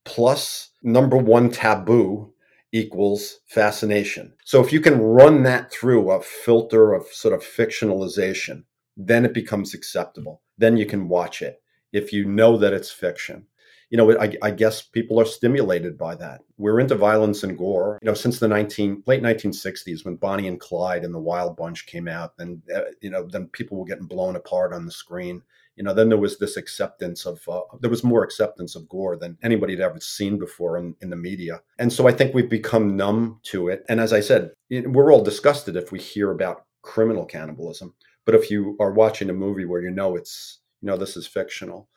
plus 0.05 0.71
number 0.83 1.17
one 1.17 1.51
taboo 1.51 2.33
equals 2.73 3.41
fascination. 3.47 4.33
So 4.45 4.63
if 4.63 4.73
you 4.73 4.81
can 4.81 5.01
run 5.01 5.43
that 5.45 5.71
through 5.71 6.11
a 6.11 6.21
filter 6.21 6.93
of 6.93 7.07
sort 7.07 7.35
of 7.35 7.41
fictionalization, 7.41 8.65
then 8.97 9.25
it 9.25 9.35
becomes 9.35 9.75
acceptable. 9.75 10.43
Then 10.59 10.77
you 10.77 10.87
can 10.87 11.09
watch 11.09 11.43
it 11.43 11.63
if 11.93 12.13
you 12.13 12.25
know 12.25 12.57
that 12.59 12.73
it's 12.73 12.91
fiction 12.91 13.47
you 13.95 13.99
know, 13.99 14.19
I, 14.19 14.33
I, 14.43 14.51
guess 14.51 14.83
people 14.83 15.21
are 15.21 15.25
stimulated 15.25 15.97
by 15.97 16.17
that. 16.17 16.41
We're 16.57 16.81
into 16.81 16.97
violence 16.97 17.45
and 17.45 17.57
gore. 17.57 18.01
You 18.03 18.07
know, 18.07 18.15
since 18.15 18.41
the 18.41 18.49
19 18.49 19.05
late 19.07 19.23
1960s 19.23 20.05
when 20.05 20.17
Bonnie 20.17 20.49
and 20.49 20.59
Clyde 20.59 21.05
and 21.05 21.15
the 21.15 21.21
Wild 21.21 21.57
Bunch 21.57 21.87
came 21.87 22.09
out, 22.09 22.33
and 22.41 22.61
uh, 22.75 22.81
you 23.01 23.11
know, 23.11 23.25
then 23.25 23.47
people 23.53 23.79
were 23.79 23.85
getting 23.85 24.07
blown 24.07 24.35
apart 24.35 24.73
on 24.73 24.85
the 24.85 24.91
screen. 24.91 25.43
You 25.77 25.85
know, 25.85 25.95
then 25.95 26.09
there 26.09 26.19
was 26.19 26.39
this 26.39 26.57
acceptance 26.57 27.27
of 27.27 27.41
uh, 27.49 27.61
there 27.81 27.91
was 27.91 28.05
more 28.05 28.23
acceptance 28.23 28.77
of 28.77 28.89
gore 28.89 29.17
than 29.17 29.39
anybody 29.43 29.75
had 29.75 29.83
ever 29.83 30.01
seen 30.01 30.39
before 30.39 30.79
in, 30.79 30.95
in 31.01 31.11
the 31.11 31.17
media, 31.17 31.61
and 31.79 31.93
so 31.93 32.07
I 32.07 32.13
think 32.13 32.35
we've 32.35 32.51
become 32.51 32.97
numb 32.97 33.41
to 33.45 33.69
it. 33.69 33.85
And 33.89 34.01
as 34.01 34.13
I 34.13 34.21
said, 34.21 34.53
we're 34.71 35.13
all 35.13 35.23
disgusted 35.23 35.77
if 35.77 35.93
we 35.93 35.99
hear 35.99 36.31
about 36.31 36.65
criminal 36.83 37.25
cannibalism, 37.25 37.95
but 38.25 38.35
if 38.35 38.51
you 38.51 38.77
are 38.81 38.93
watching 38.93 39.31
a 39.31 39.35
movie 39.35 39.65
where 39.65 39.83
you 39.83 39.91
know 39.91 40.17
it's 40.17 40.61
you 40.81 40.87
know 40.87 40.97
this 40.97 41.17
is 41.17 41.27
fictional 41.27 41.89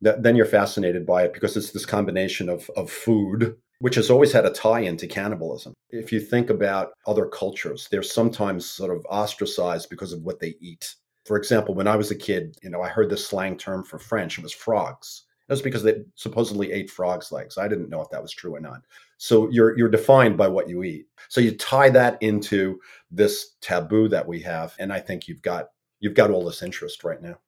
then 0.00 0.36
you're 0.36 0.46
fascinated 0.46 1.06
by 1.06 1.24
it 1.24 1.32
because 1.32 1.56
it's 1.56 1.72
this 1.72 1.86
combination 1.86 2.48
of, 2.48 2.70
of 2.76 2.90
food, 2.90 3.56
which 3.80 3.94
has 3.94 4.10
always 4.10 4.32
had 4.32 4.46
a 4.46 4.50
tie 4.50 4.80
into 4.80 5.06
cannibalism. 5.06 5.74
If 5.90 6.12
you 6.12 6.20
think 6.20 6.50
about 6.50 6.92
other 7.06 7.26
cultures, 7.26 7.88
they're 7.90 8.02
sometimes 8.02 8.68
sort 8.68 8.96
of 8.96 9.04
ostracized 9.10 9.90
because 9.90 10.12
of 10.12 10.22
what 10.22 10.40
they 10.40 10.54
eat. 10.60 10.94
For 11.24 11.36
example, 11.36 11.74
when 11.74 11.86
I 11.86 11.96
was 11.96 12.10
a 12.10 12.16
kid, 12.16 12.56
you 12.62 12.70
know, 12.70 12.82
I 12.82 12.88
heard 12.88 13.10
this 13.10 13.26
slang 13.26 13.56
term 13.56 13.84
for 13.84 13.98
French. 13.98 14.38
It 14.38 14.42
was 14.42 14.52
frogs. 14.52 15.24
It 15.48 15.52
was 15.52 15.62
because 15.62 15.82
they 15.82 16.02
supposedly 16.14 16.70
ate 16.72 16.90
frogs' 16.90 17.32
legs. 17.32 17.58
I 17.58 17.66
didn't 17.66 17.90
know 17.90 18.00
if 18.00 18.10
that 18.10 18.22
was 18.22 18.32
true 18.32 18.54
or 18.54 18.60
not. 18.60 18.82
So 19.18 19.50
you're 19.50 19.76
you're 19.76 19.88
defined 19.88 20.36
by 20.36 20.48
what 20.48 20.68
you 20.68 20.82
eat. 20.84 21.06
So 21.28 21.40
you 21.40 21.56
tie 21.56 21.90
that 21.90 22.22
into 22.22 22.80
this 23.10 23.56
taboo 23.60 24.08
that 24.08 24.26
we 24.26 24.40
have, 24.40 24.74
and 24.78 24.92
I 24.92 25.00
think 25.00 25.28
you've 25.28 25.42
got 25.42 25.70
you've 25.98 26.14
got 26.14 26.30
all 26.30 26.44
this 26.44 26.62
interest 26.62 27.04
right 27.04 27.20
now. 27.20 27.38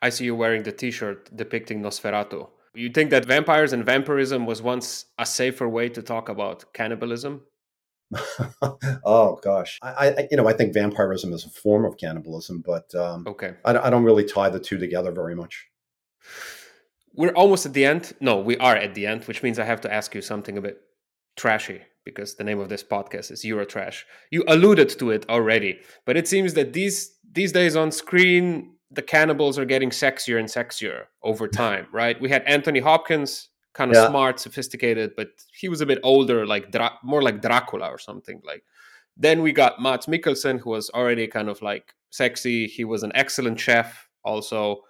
I 0.00 0.08
see 0.08 0.24
you 0.24 0.34
wearing 0.34 0.62
the 0.62 0.72
T-shirt 0.72 1.30
depicting 1.36 1.80
Nosferatu. 1.80 2.48
You 2.74 2.88
think 2.88 3.10
that 3.10 3.26
vampires 3.26 3.72
and 3.72 3.84
vampirism 3.84 4.46
was 4.46 4.62
once 4.62 5.06
a 5.18 5.26
safer 5.26 5.68
way 5.68 5.90
to 5.90 6.02
talk 6.02 6.28
about 6.28 6.72
cannibalism? 6.72 7.42
oh 9.04 9.38
gosh, 9.42 9.78
I, 9.82 10.10
I, 10.10 10.28
you 10.30 10.36
know 10.36 10.48
I 10.48 10.52
think 10.52 10.74
vampirism 10.74 11.32
is 11.32 11.44
a 11.44 11.50
form 11.50 11.84
of 11.84 11.96
cannibalism, 11.96 12.62
but 12.64 12.94
um, 12.94 13.24
okay, 13.26 13.54
I, 13.64 13.76
I 13.76 13.90
don't 13.90 14.04
really 14.04 14.24
tie 14.24 14.48
the 14.48 14.60
two 14.60 14.78
together 14.78 15.12
very 15.12 15.34
much. 15.34 15.66
We're 17.14 17.32
almost 17.32 17.66
at 17.66 17.74
the 17.74 17.84
end. 17.84 18.14
No, 18.20 18.38
we 18.38 18.56
are 18.58 18.76
at 18.76 18.94
the 18.94 19.06
end, 19.06 19.24
which 19.24 19.42
means 19.42 19.58
I 19.58 19.64
have 19.64 19.80
to 19.82 19.92
ask 19.92 20.14
you 20.14 20.22
something 20.22 20.56
a 20.56 20.62
bit 20.62 20.80
trashy 21.36 21.82
because 22.04 22.34
the 22.34 22.44
name 22.44 22.58
of 22.58 22.68
this 22.68 22.82
podcast 22.82 23.30
is 23.30 23.44
Eurotrash. 23.44 24.02
You 24.30 24.44
alluded 24.48 24.88
to 24.98 25.10
it 25.10 25.28
already, 25.28 25.80
but 26.06 26.16
it 26.16 26.26
seems 26.28 26.54
that 26.54 26.72
these 26.72 27.16
these 27.30 27.52
days 27.52 27.76
on 27.76 27.90
screen 27.90 28.72
the 28.92 29.02
cannibals 29.02 29.58
are 29.58 29.64
getting 29.64 29.90
sexier 29.90 30.38
and 30.38 30.48
sexier 30.48 31.04
over 31.22 31.48
time, 31.48 31.86
right? 31.92 32.20
We 32.20 32.28
had 32.28 32.42
Anthony 32.42 32.80
Hopkins, 32.80 33.48
kind 33.74 33.90
of 33.90 33.96
yeah. 33.96 34.08
smart, 34.08 34.40
sophisticated, 34.40 35.12
but 35.16 35.28
he 35.58 35.68
was 35.68 35.80
a 35.80 35.86
bit 35.86 35.98
older, 36.02 36.46
like 36.46 36.70
Dra- 36.70 36.98
more 37.02 37.22
like 37.22 37.40
Dracula 37.40 37.88
or 37.88 37.98
something. 37.98 38.40
Like 38.44 38.64
then 39.16 39.42
we 39.42 39.52
got 39.52 39.80
Mads 39.80 40.06
Mikkelsen, 40.06 40.60
who 40.60 40.70
was 40.70 40.90
already 40.90 41.26
kind 41.26 41.48
of 41.48 41.62
like 41.62 41.94
sexy. 42.10 42.66
He 42.66 42.84
was 42.84 43.02
an 43.02 43.12
excellent 43.14 43.58
chef, 43.58 44.08
also 44.24 44.82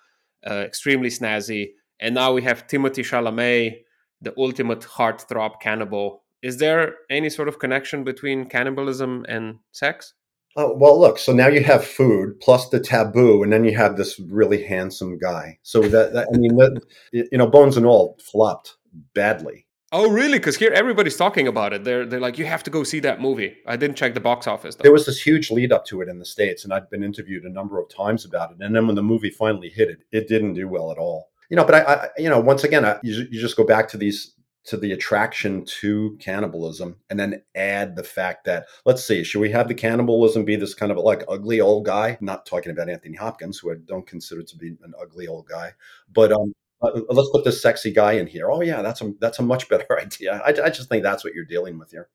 uh, 0.48 0.54
extremely 0.54 1.08
snazzy. 1.08 1.72
And 2.00 2.14
now 2.14 2.32
we 2.32 2.42
have 2.42 2.66
Timothy 2.66 3.02
Chalamet, 3.02 3.82
the 4.20 4.34
ultimate 4.36 4.80
heartthrob 4.80 5.60
cannibal. 5.60 6.22
Is 6.42 6.58
there 6.58 6.96
any 7.10 7.30
sort 7.30 7.48
of 7.48 7.60
connection 7.60 8.02
between 8.02 8.46
cannibalism 8.46 9.24
and 9.28 9.58
sex? 9.70 10.14
Oh, 10.56 10.76
well, 10.76 11.00
look, 11.00 11.18
so 11.18 11.32
now 11.32 11.48
you 11.48 11.62
have 11.64 11.84
food 11.84 12.38
plus 12.40 12.68
the 12.68 12.78
taboo, 12.78 13.42
and 13.42 13.52
then 13.52 13.64
you 13.64 13.74
have 13.76 13.96
this 13.96 14.20
really 14.20 14.62
handsome 14.62 15.18
guy. 15.18 15.58
So 15.62 15.80
that, 15.80 16.12
that 16.12 16.28
I 16.34 16.36
mean, 16.36 16.56
that, 16.56 16.82
you 17.12 17.38
know, 17.38 17.46
Bones 17.46 17.76
and 17.76 17.86
all 17.86 18.18
flopped 18.22 18.76
badly. 19.14 19.66
Oh, 19.94 20.10
really? 20.10 20.38
Because 20.38 20.56
here 20.56 20.72
everybody's 20.72 21.16
talking 21.16 21.46
about 21.46 21.74
it. 21.74 21.84
They're 21.84 22.06
they're 22.06 22.20
like, 22.20 22.38
you 22.38 22.46
have 22.46 22.62
to 22.62 22.70
go 22.70 22.82
see 22.82 23.00
that 23.00 23.20
movie. 23.20 23.54
I 23.66 23.76
didn't 23.76 23.96
check 23.96 24.14
the 24.14 24.20
box 24.20 24.46
office. 24.46 24.74
Though. 24.74 24.82
There 24.82 24.92
was 24.92 25.04
this 25.04 25.20
huge 25.20 25.50
lead 25.50 25.70
up 25.70 25.84
to 25.86 26.00
it 26.00 26.08
in 26.08 26.18
the 26.18 26.24
states, 26.24 26.64
and 26.64 26.72
I'd 26.72 26.88
been 26.88 27.04
interviewed 27.04 27.44
a 27.44 27.50
number 27.50 27.78
of 27.78 27.90
times 27.90 28.24
about 28.24 28.52
it. 28.52 28.56
And 28.60 28.74
then 28.74 28.86
when 28.86 28.96
the 28.96 29.02
movie 29.02 29.28
finally 29.28 29.68
hit 29.68 29.90
it, 29.90 29.98
it 30.10 30.28
didn't 30.28 30.54
do 30.54 30.66
well 30.66 30.90
at 30.90 30.98
all. 30.98 31.28
You 31.50 31.56
know, 31.56 31.64
but 31.66 31.74
I, 31.74 31.80
I 31.80 32.08
you 32.16 32.30
know, 32.30 32.40
once 32.40 32.64
again, 32.64 32.86
I, 32.86 32.98
you, 33.02 33.26
you 33.30 33.38
just 33.38 33.56
go 33.56 33.64
back 33.64 33.88
to 33.88 33.98
these 33.98 34.34
to 34.64 34.76
the 34.76 34.92
attraction 34.92 35.64
to 35.64 36.16
cannibalism 36.20 36.96
and 37.10 37.18
then 37.18 37.42
add 37.54 37.96
the 37.96 38.04
fact 38.04 38.44
that 38.44 38.66
let's 38.84 39.04
see 39.04 39.24
should 39.24 39.40
we 39.40 39.50
have 39.50 39.68
the 39.68 39.74
cannibalism 39.74 40.44
be 40.44 40.56
this 40.56 40.74
kind 40.74 40.92
of 40.92 40.98
like 40.98 41.24
ugly 41.28 41.60
old 41.60 41.84
guy? 41.84 42.16
Not 42.20 42.46
talking 42.46 42.72
about 42.72 42.88
anthony 42.88 43.16
hopkins 43.16 43.58
who 43.58 43.72
i 43.72 43.74
don't 43.86 44.06
consider 44.06 44.42
to 44.42 44.56
be 44.56 44.68
an 44.82 44.94
ugly 45.00 45.26
old 45.26 45.46
guy 45.46 45.72
but 46.12 46.32
um 46.32 46.52
uh, 46.82 47.00
let's 47.10 47.30
put 47.30 47.44
this 47.44 47.62
sexy 47.62 47.92
guy 47.92 48.12
in 48.12 48.26
here. 48.26 48.50
Oh 48.50 48.60
yeah 48.60 48.82
that's 48.82 49.00
a 49.00 49.12
that's 49.20 49.38
a 49.38 49.42
much 49.42 49.68
better 49.68 49.98
idea. 50.00 50.42
I, 50.44 50.48
I 50.64 50.70
just 50.70 50.88
think 50.88 51.02
that's 51.02 51.24
what 51.24 51.34
you're 51.34 51.44
dealing 51.44 51.78
with 51.78 51.90
here. 51.90 52.08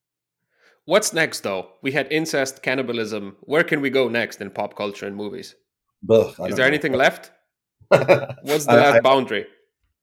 What's 0.86 1.14
next 1.14 1.42
though? 1.42 1.70
We 1.82 1.92
had 1.92 2.12
incest 2.12 2.62
cannibalism. 2.62 3.38
Where 3.42 3.64
can 3.64 3.82
we 3.82 3.90
go 3.90 4.08
next 4.08 4.42
in 4.42 4.50
pop 4.52 4.76
culture 4.76 5.08
and 5.08 5.16
movies? 5.16 5.56
Ugh, 6.10 6.28
is 6.48 6.56
there 6.56 6.58
know. 6.58 6.64
anything 6.66 6.94
left? 6.94 7.32
What's 7.88 8.66
the 8.66 8.74
last 8.74 8.96
I, 8.96 9.00
boundary 9.00 9.48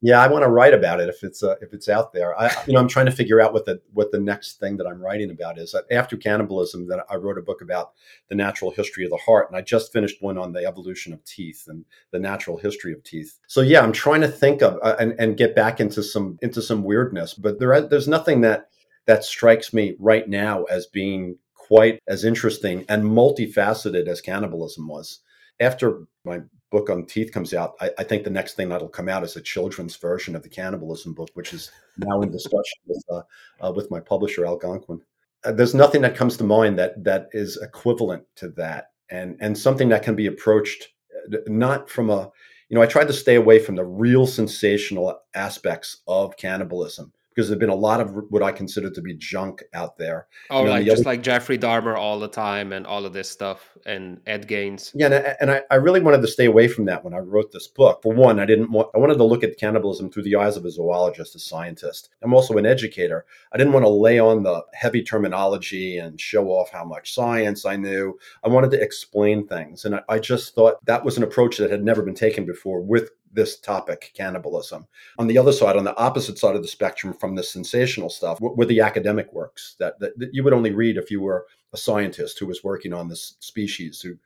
yeah, 0.04 0.20
I 0.20 0.28
want 0.28 0.44
to 0.44 0.50
write 0.50 0.74
about 0.74 1.00
it 1.00 1.08
if 1.08 1.24
it's 1.24 1.42
uh, 1.42 1.54
if 1.62 1.72
it's 1.72 1.88
out 1.88 2.12
there. 2.12 2.38
I, 2.38 2.54
you 2.66 2.74
know, 2.74 2.78
I'm 2.78 2.88
trying 2.88 3.06
to 3.06 3.12
figure 3.12 3.40
out 3.40 3.54
what 3.54 3.64
the 3.64 3.80
what 3.94 4.12
the 4.12 4.20
next 4.20 4.60
thing 4.60 4.76
that 4.76 4.86
I'm 4.86 5.00
writing 5.00 5.30
about 5.30 5.56
is. 5.56 5.74
After 5.90 6.18
cannibalism, 6.18 6.88
that 6.88 7.06
I 7.08 7.16
wrote 7.16 7.38
a 7.38 7.42
book 7.42 7.62
about 7.62 7.92
the 8.28 8.34
natural 8.34 8.70
history 8.70 9.04
of 9.04 9.10
the 9.10 9.16
heart, 9.24 9.48
and 9.48 9.56
I 9.56 9.62
just 9.62 9.94
finished 9.94 10.20
one 10.20 10.36
on 10.36 10.52
the 10.52 10.66
evolution 10.66 11.14
of 11.14 11.24
teeth 11.24 11.64
and 11.68 11.86
the 12.10 12.18
natural 12.18 12.58
history 12.58 12.92
of 12.92 13.02
teeth. 13.02 13.38
So 13.46 13.62
yeah, 13.62 13.80
I'm 13.80 13.92
trying 13.92 14.20
to 14.20 14.28
think 14.28 14.60
of 14.60 14.78
uh, 14.82 14.96
and 15.00 15.14
and 15.18 15.38
get 15.38 15.56
back 15.56 15.80
into 15.80 16.02
some 16.02 16.38
into 16.42 16.60
some 16.60 16.84
weirdness, 16.84 17.32
but 17.32 17.58
there 17.58 17.80
there's 17.80 18.06
nothing 18.06 18.42
that 18.42 18.68
that 19.06 19.24
strikes 19.24 19.72
me 19.72 19.96
right 19.98 20.28
now 20.28 20.64
as 20.64 20.84
being 20.84 21.38
quite 21.54 21.98
as 22.06 22.26
interesting 22.26 22.84
and 22.90 23.04
multifaceted 23.04 24.06
as 24.06 24.20
cannibalism 24.20 24.86
was. 24.86 25.20
After 25.60 26.02
my 26.26 26.40
book 26.74 26.90
on 26.90 27.06
teeth 27.06 27.30
comes 27.30 27.54
out, 27.54 27.74
I, 27.80 27.90
I, 27.98 28.02
think 28.02 28.24
the 28.24 28.30
next 28.30 28.54
thing 28.54 28.68
that'll 28.68 28.88
come 28.88 29.08
out 29.08 29.22
is 29.22 29.36
a 29.36 29.40
children's 29.40 29.94
version 29.94 30.34
of 30.34 30.42
the 30.42 30.48
cannibalism 30.48 31.14
book, 31.14 31.30
which 31.34 31.52
is 31.52 31.70
now 31.98 32.20
in 32.20 32.32
discussion 32.32 32.80
with 32.88 33.04
uh, 33.08 33.22
uh, 33.60 33.72
with 33.72 33.92
my 33.92 34.00
publisher 34.00 34.44
Algonquin. 34.44 35.00
Uh, 35.44 35.52
there's 35.52 35.72
nothing 35.72 36.02
that 36.02 36.16
comes 36.16 36.36
to 36.36 36.42
mind 36.42 36.76
that 36.76 37.04
that 37.04 37.28
is 37.30 37.56
equivalent 37.62 38.24
to 38.34 38.48
that, 38.48 38.90
and 39.08 39.36
and 39.40 39.56
something 39.56 39.88
that 39.90 40.02
can 40.02 40.16
be 40.16 40.26
approached 40.26 40.88
uh, 41.32 41.36
not 41.46 41.88
from 41.88 42.10
a 42.10 42.32
you 42.68 42.74
know 42.74 42.82
I 42.82 42.86
tried 42.86 43.06
to 43.06 43.12
stay 43.12 43.36
away 43.36 43.60
from 43.60 43.76
the 43.76 43.84
real 43.84 44.26
sensational 44.26 45.16
aspects 45.32 45.98
of 46.08 46.36
cannibalism 46.36 47.12
because 47.34 47.48
there've 47.48 47.60
been 47.60 47.68
a 47.68 47.74
lot 47.74 48.00
of 48.00 48.14
what 48.30 48.42
I 48.42 48.52
consider 48.52 48.90
to 48.90 49.02
be 49.02 49.14
junk 49.14 49.62
out 49.74 49.98
there. 49.98 50.28
Oh, 50.50 50.60
you 50.60 50.64
know, 50.66 50.70
like 50.72 50.84
just 50.84 51.00
other... 51.00 51.10
like 51.10 51.22
Jeffrey 51.22 51.58
Dahmer 51.58 51.96
all 51.96 52.20
the 52.20 52.28
time 52.28 52.72
and 52.72 52.86
all 52.86 53.04
of 53.04 53.12
this 53.12 53.28
stuff 53.28 53.76
and 53.86 54.20
Ed 54.26 54.46
Gaines. 54.46 54.92
Yeah, 54.94 55.06
and, 55.06 55.14
I, 55.14 55.36
and 55.40 55.50
I, 55.50 55.62
I, 55.70 55.74
really 55.76 56.00
wanted 56.00 56.22
to 56.22 56.28
stay 56.28 56.46
away 56.46 56.68
from 56.68 56.84
that 56.86 57.04
when 57.04 57.12
I 57.12 57.18
wrote 57.18 57.52
this 57.52 57.66
book. 57.66 58.02
For 58.02 58.14
one, 58.14 58.38
I 58.38 58.46
didn't 58.46 58.70
want 58.70 58.88
I 58.94 58.98
wanted 58.98 59.18
to 59.18 59.24
look 59.24 59.42
at 59.42 59.58
cannibalism 59.58 60.10
through 60.10 60.22
the 60.22 60.36
eyes 60.36 60.56
of 60.56 60.64
a 60.64 60.70
zoologist, 60.70 61.34
a 61.34 61.38
scientist. 61.38 62.10
I'm 62.22 62.34
also 62.34 62.56
an 62.56 62.66
educator. 62.66 63.26
I 63.52 63.58
didn't 63.58 63.72
want 63.72 63.84
to 63.84 63.90
lay 63.90 64.18
on 64.18 64.42
the 64.42 64.64
heavy 64.72 65.02
terminology 65.02 65.98
and 65.98 66.20
show 66.20 66.48
off 66.48 66.70
how 66.70 66.84
much 66.84 67.14
science 67.14 67.64
I 67.64 67.76
knew. 67.76 68.18
I 68.44 68.48
wanted 68.48 68.70
to 68.72 68.82
explain 68.82 69.46
things, 69.46 69.84
and 69.84 69.96
I, 69.96 70.02
I 70.08 70.18
just 70.18 70.54
thought 70.54 70.84
that 70.86 71.04
was 71.04 71.16
an 71.16 71.24
approach 71.24 71.58
that 71.58 71.70
had 71.70 71.84
never 71.84 72.02
been 72.02 72.14
taken 72.14 72.46
before 72.46 72.80
with 72.80 73.10
this 73.34 73.58
topic, 73.58 74.12
cannibalism. 74.14 74.86
On 75.18 75.26
the 75.26 75.38
other 75.38 75.52
side, 75.52 75.76
on 75.76 75.84
the 75.84 75.96
opposite 75.96 76.38
side 76.38 76.56
of 76.56 76.62
the 76.62 76.68
spectrum 76.68 77.12
from 77.12 77.34
the 77.34 77.42
sensational 77.42 78.08
stuff, 78.08 78.40
were 78.40 78.64
the 78.64 78.80
academic 78.80 79.32
works 79.32 79.76
that, 79.78 79.98
that, 80.00 80.18
that 80.18 80.30
you 80.32 80.42
would 80.44 80.52
only 80.52 80.72
read 80.72 80.96
if 80.96 81.10
you 81.10 81.20
were 81.20 81.46
a 81.74 81.76
scientist 81.76 82.38
who 82.38 82.46
was 82.46 82.62
working 82.62 82.92
on 82.92 83.08
this 83.08 83.34
species 83.40 84.00
who 84.00 84.16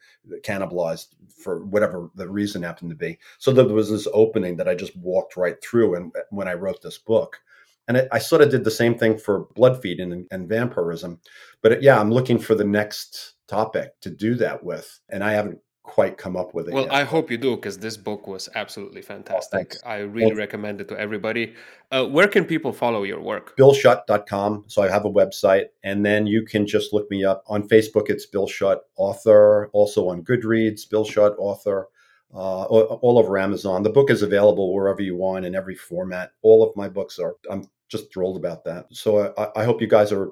cannibalized 0.42 1.06
for 1.42 1.64
whatever 1.64 2.10
the 2.14 2.28
reason 2.28 2.62
happened 2.62 2.90
to 2.90 2.96
be. 2.96 3.18
So 3.38 3.52
there 3.52 3.64
was 3.64 3.90
this 3.90 4.06
opening 4.12 4.56
that 4.58 4.68
I 4.68 4.74
just 4.74 4.94
walked 4.96 5.36
right 5.36 5.56
through. 5.62 5.94
And 5.96 6.12
uh, 6.14 6.20
when 6.30 6.46
I 6.46 6.54
wrote 6.54 6.82
this 6.82 6.98
book, 6.98 7.40
and 7.88 7.96
it, 7.96 8.08
I 8.12 8.18
sort 8.18 8.42
of 8.42 8.50
did 8.50 8.64
the 8.64 8.70
same 8.70 8.98
thing 8.98 9.16
for 9.16 9.46
blood 9.54 9.80
feeding 9.80 10.12
and, 10.12 10.26
and 10.30 10.48
vampirism. 10.48 11.20
But 11.62 11.72
it, 11.72 11.82
yeah, 11.82 11.98
I'm 11.98 12.12
looking 12.12 12.38
for 12.38 12.54
the 12.54 12.64
next 12.64 13.34
topic 13.48 13.98
to 14.02 14.10
do 14.10 14.34
that 14.34 14.62
with. 14.62 15.00
And 15.08 15.24
I 15.24 15.32
haven't 15.32 15.58
quite 15.88 16.18
come 16.18 16.36
up 16.36 16.54
with 16.54 16.68
it. 16.68 16.74
Well, 16.74 16.84
yet. 16.84 16.92
I 16.92 17.04
hope 17.04 17.30
you 17.30 17.38
do 17.38 17.56
because 17.56 17.78
this 17.78 17.96
book 17.96 18.26
was 18.26 18.48
absolutely 18.54 19.02
fantastic. 19.02 19.74
Oh, 19.84 19.88
I 19.88 19.96
really 19.98 20.26
well, 20.26 20.36
recommend 20.36 20.80
it 20.80 20.88
to 20.88 20.98
everybody. 20.98 21.54
Uh, 21.90 22.04
where 22.06 22.28
can 22.28 22.44
people 22.44 22.72
follow 22.72 23.02
your 23.02 23.20
work? 23.20 23.56
BillSchutt.com. 23.56 24.64
So 24.68 24.82
I 24.82 24.88
have 24.88 25.06
a 25.06 25.10
website, 25.10 25.66
and 25.82 26.04
then 26.04 26.26
you 26.26 26.44
can 26.44 26.66
just 26.66 26.92
look 26.92 27.10
me 27.10 27.24
up 27.24 27.42
on 27.48 27.66
Facebook. 27.66 28.10
It's 28.10 28.26
Bill 28.26 28.46
Schutt, 28.46 28.80
author. 28.96 29.70
Also 29.72 30.08
on 30.08 30.22
Goodreads, 30.22 30.88
Bill 30.88 31.04
Schutt, 31.04 31.34
author. 31.38 31.88
Uh, 32.32 32.64
all 32.64 33.18
over 33.18 33.38
Amazon. 33.38 33.82
The 33.82 33.88
book 33.88 34.10
is 34.10 34.20
available 34.20 34.74
wherever 34.74 35.00
you 35.00 35.16
want 35.16 35.46
in 35.46 35.54
every 35.54 35.74
format. 35.74 36.32
All 36.42 36.62
of 36.62 36.76
my 36.76 36.86
books 36.86 37.18
are. 37.18 37.36
I'm 37.50 37.66
just 37.88 38.12
thrilled 38.12 38.36
about 38.36 38.64
that. 38.64 38.84
So 38.92 39.32
I, 39.38 39.62
I 39.62 39.64
hope 39.64 39.80
you 39.80 39.86
guys 39.86 40.12
are 40.12 40.30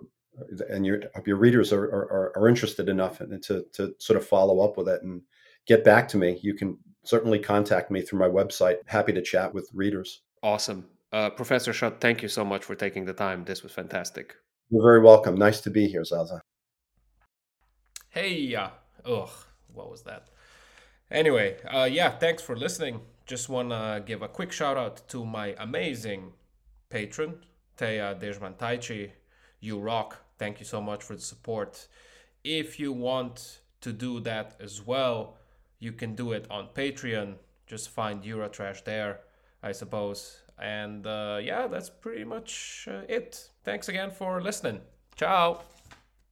and 0.69 0.85
your 0.85 1.01
your 1.25 1.37
readers 1.37 1.73
are, 1.73 1.85
are, 1.85 2.33
are 2.37 2.49
interested 2.49 2.89
enough 2.89 3.19
to 3.19 3.65
to 3.73 3.95
sort 3.99 4.19
of 4.19 4.27
follow 4.27 4.61
up 4.61 4.77
with 4.77 4.89
it 4.89 5.03
and 5.03 5.23
get 5.67 5.85
back 5.85 6.09
to 6.09 6.17
me. 6.17 6.39
You 6.43 6.55
can 6.55 6.79
certainly 7.05 7.39
contact 7.39 7.91
me 7.91 8.03
through 8.03 8.19
my 8.19 8.29
website. 8.29 8.77
Happy 8.87 9.13
to 9.13 9.23
chat 9.23 9.53
with 9.53 9.69
readers. 9.73 10.23
Awesome, 10.43 10.87
uh, 11.13 11.31
Professor 11.31 11.73
Schutt. 11.73 12.01
Thank 12.01 12.23
you 12.23 12.29
so 12.29 12.45
much 12.45 12.65
for 12.65 12.75
taking 12.75 13.05
the 13.05 13.13
time. 13.13 13.45
This 13.45 13.63
was 13.63 13.73
fantastic. 13.73 14.35
You're 14.71 14.83
very 14.83 15.01
welcome. 15.01 15.37
Nice 15.37 15.61
to 15.63 15.71
be 15.71 15.87
here, 15.87 16.05
Zaza. 16.05 16.41
Hey, 18.11 18.55
uh, 18.55 18.71
ugh, 19.05 19.31
what 19.73 19.91
was 19.91 20.03
that? 20.05 20.29
Anyway, 21.11 21.57
uh, 21.69 21.89
yeah, 21.91 22.11
thanks 22.11 22.43
for 22.43 22.57
listening. 22.57 23.01
Just 23.27 23.49
want 23.49 23.71
to 23.71 24.03
give 24.05 24.23
a 24.23 24.29
quick 24.29 24.53
shout 24.53 24.77
out 24.77 25.09
to 25.09 25.25
my 25.25 25.55
amazing 25.59 26.33
patron, 26.91 27.41
Teya 27.77 28.21
Dejmantaichi. 28.21 29.11
You 29.61 29.79
rock. 29.79 30.25
Thank 30.39 30.59
you 30.61 30.67
so 30.67 30.81
much 30.81 31.03
for 31.03 31.15
the 31.15 31.23
support. 31.23 31.89
If 32.43 32.81
you 32.81 32.93
want 32.93 33.61
to 33.81 33.93
do 33.93 34.21
that 34.21 34.57
as 34.61 34.85
well, 34.85 35.37
you 35.79 35.93
can 35.93 36.15
do 36.15 36.33
it 36.33 36.47
on 36.51 36.69
Patreon. 36.75 37.35
Just 37.67 37.91
find 37.91 38.23
Eurotrash 38.23 38.85
there, 38.85 39.21
I 39.63 39.73
suppose. 39.73 40.43
And 40.59 41.07
uh, 41.07 41.39
yeah, 41.43 41.67
that's 41.67 41.91
pretty 41.91 42.25
much 42.25 42.89
uh, 42.91 43.03
it. 43.09 43.51
Thanks 43.65 43.89
again 43.89 44.11
for 44.11 44.41
listening. 44.41 44.81
Ciao. 45.17 45.61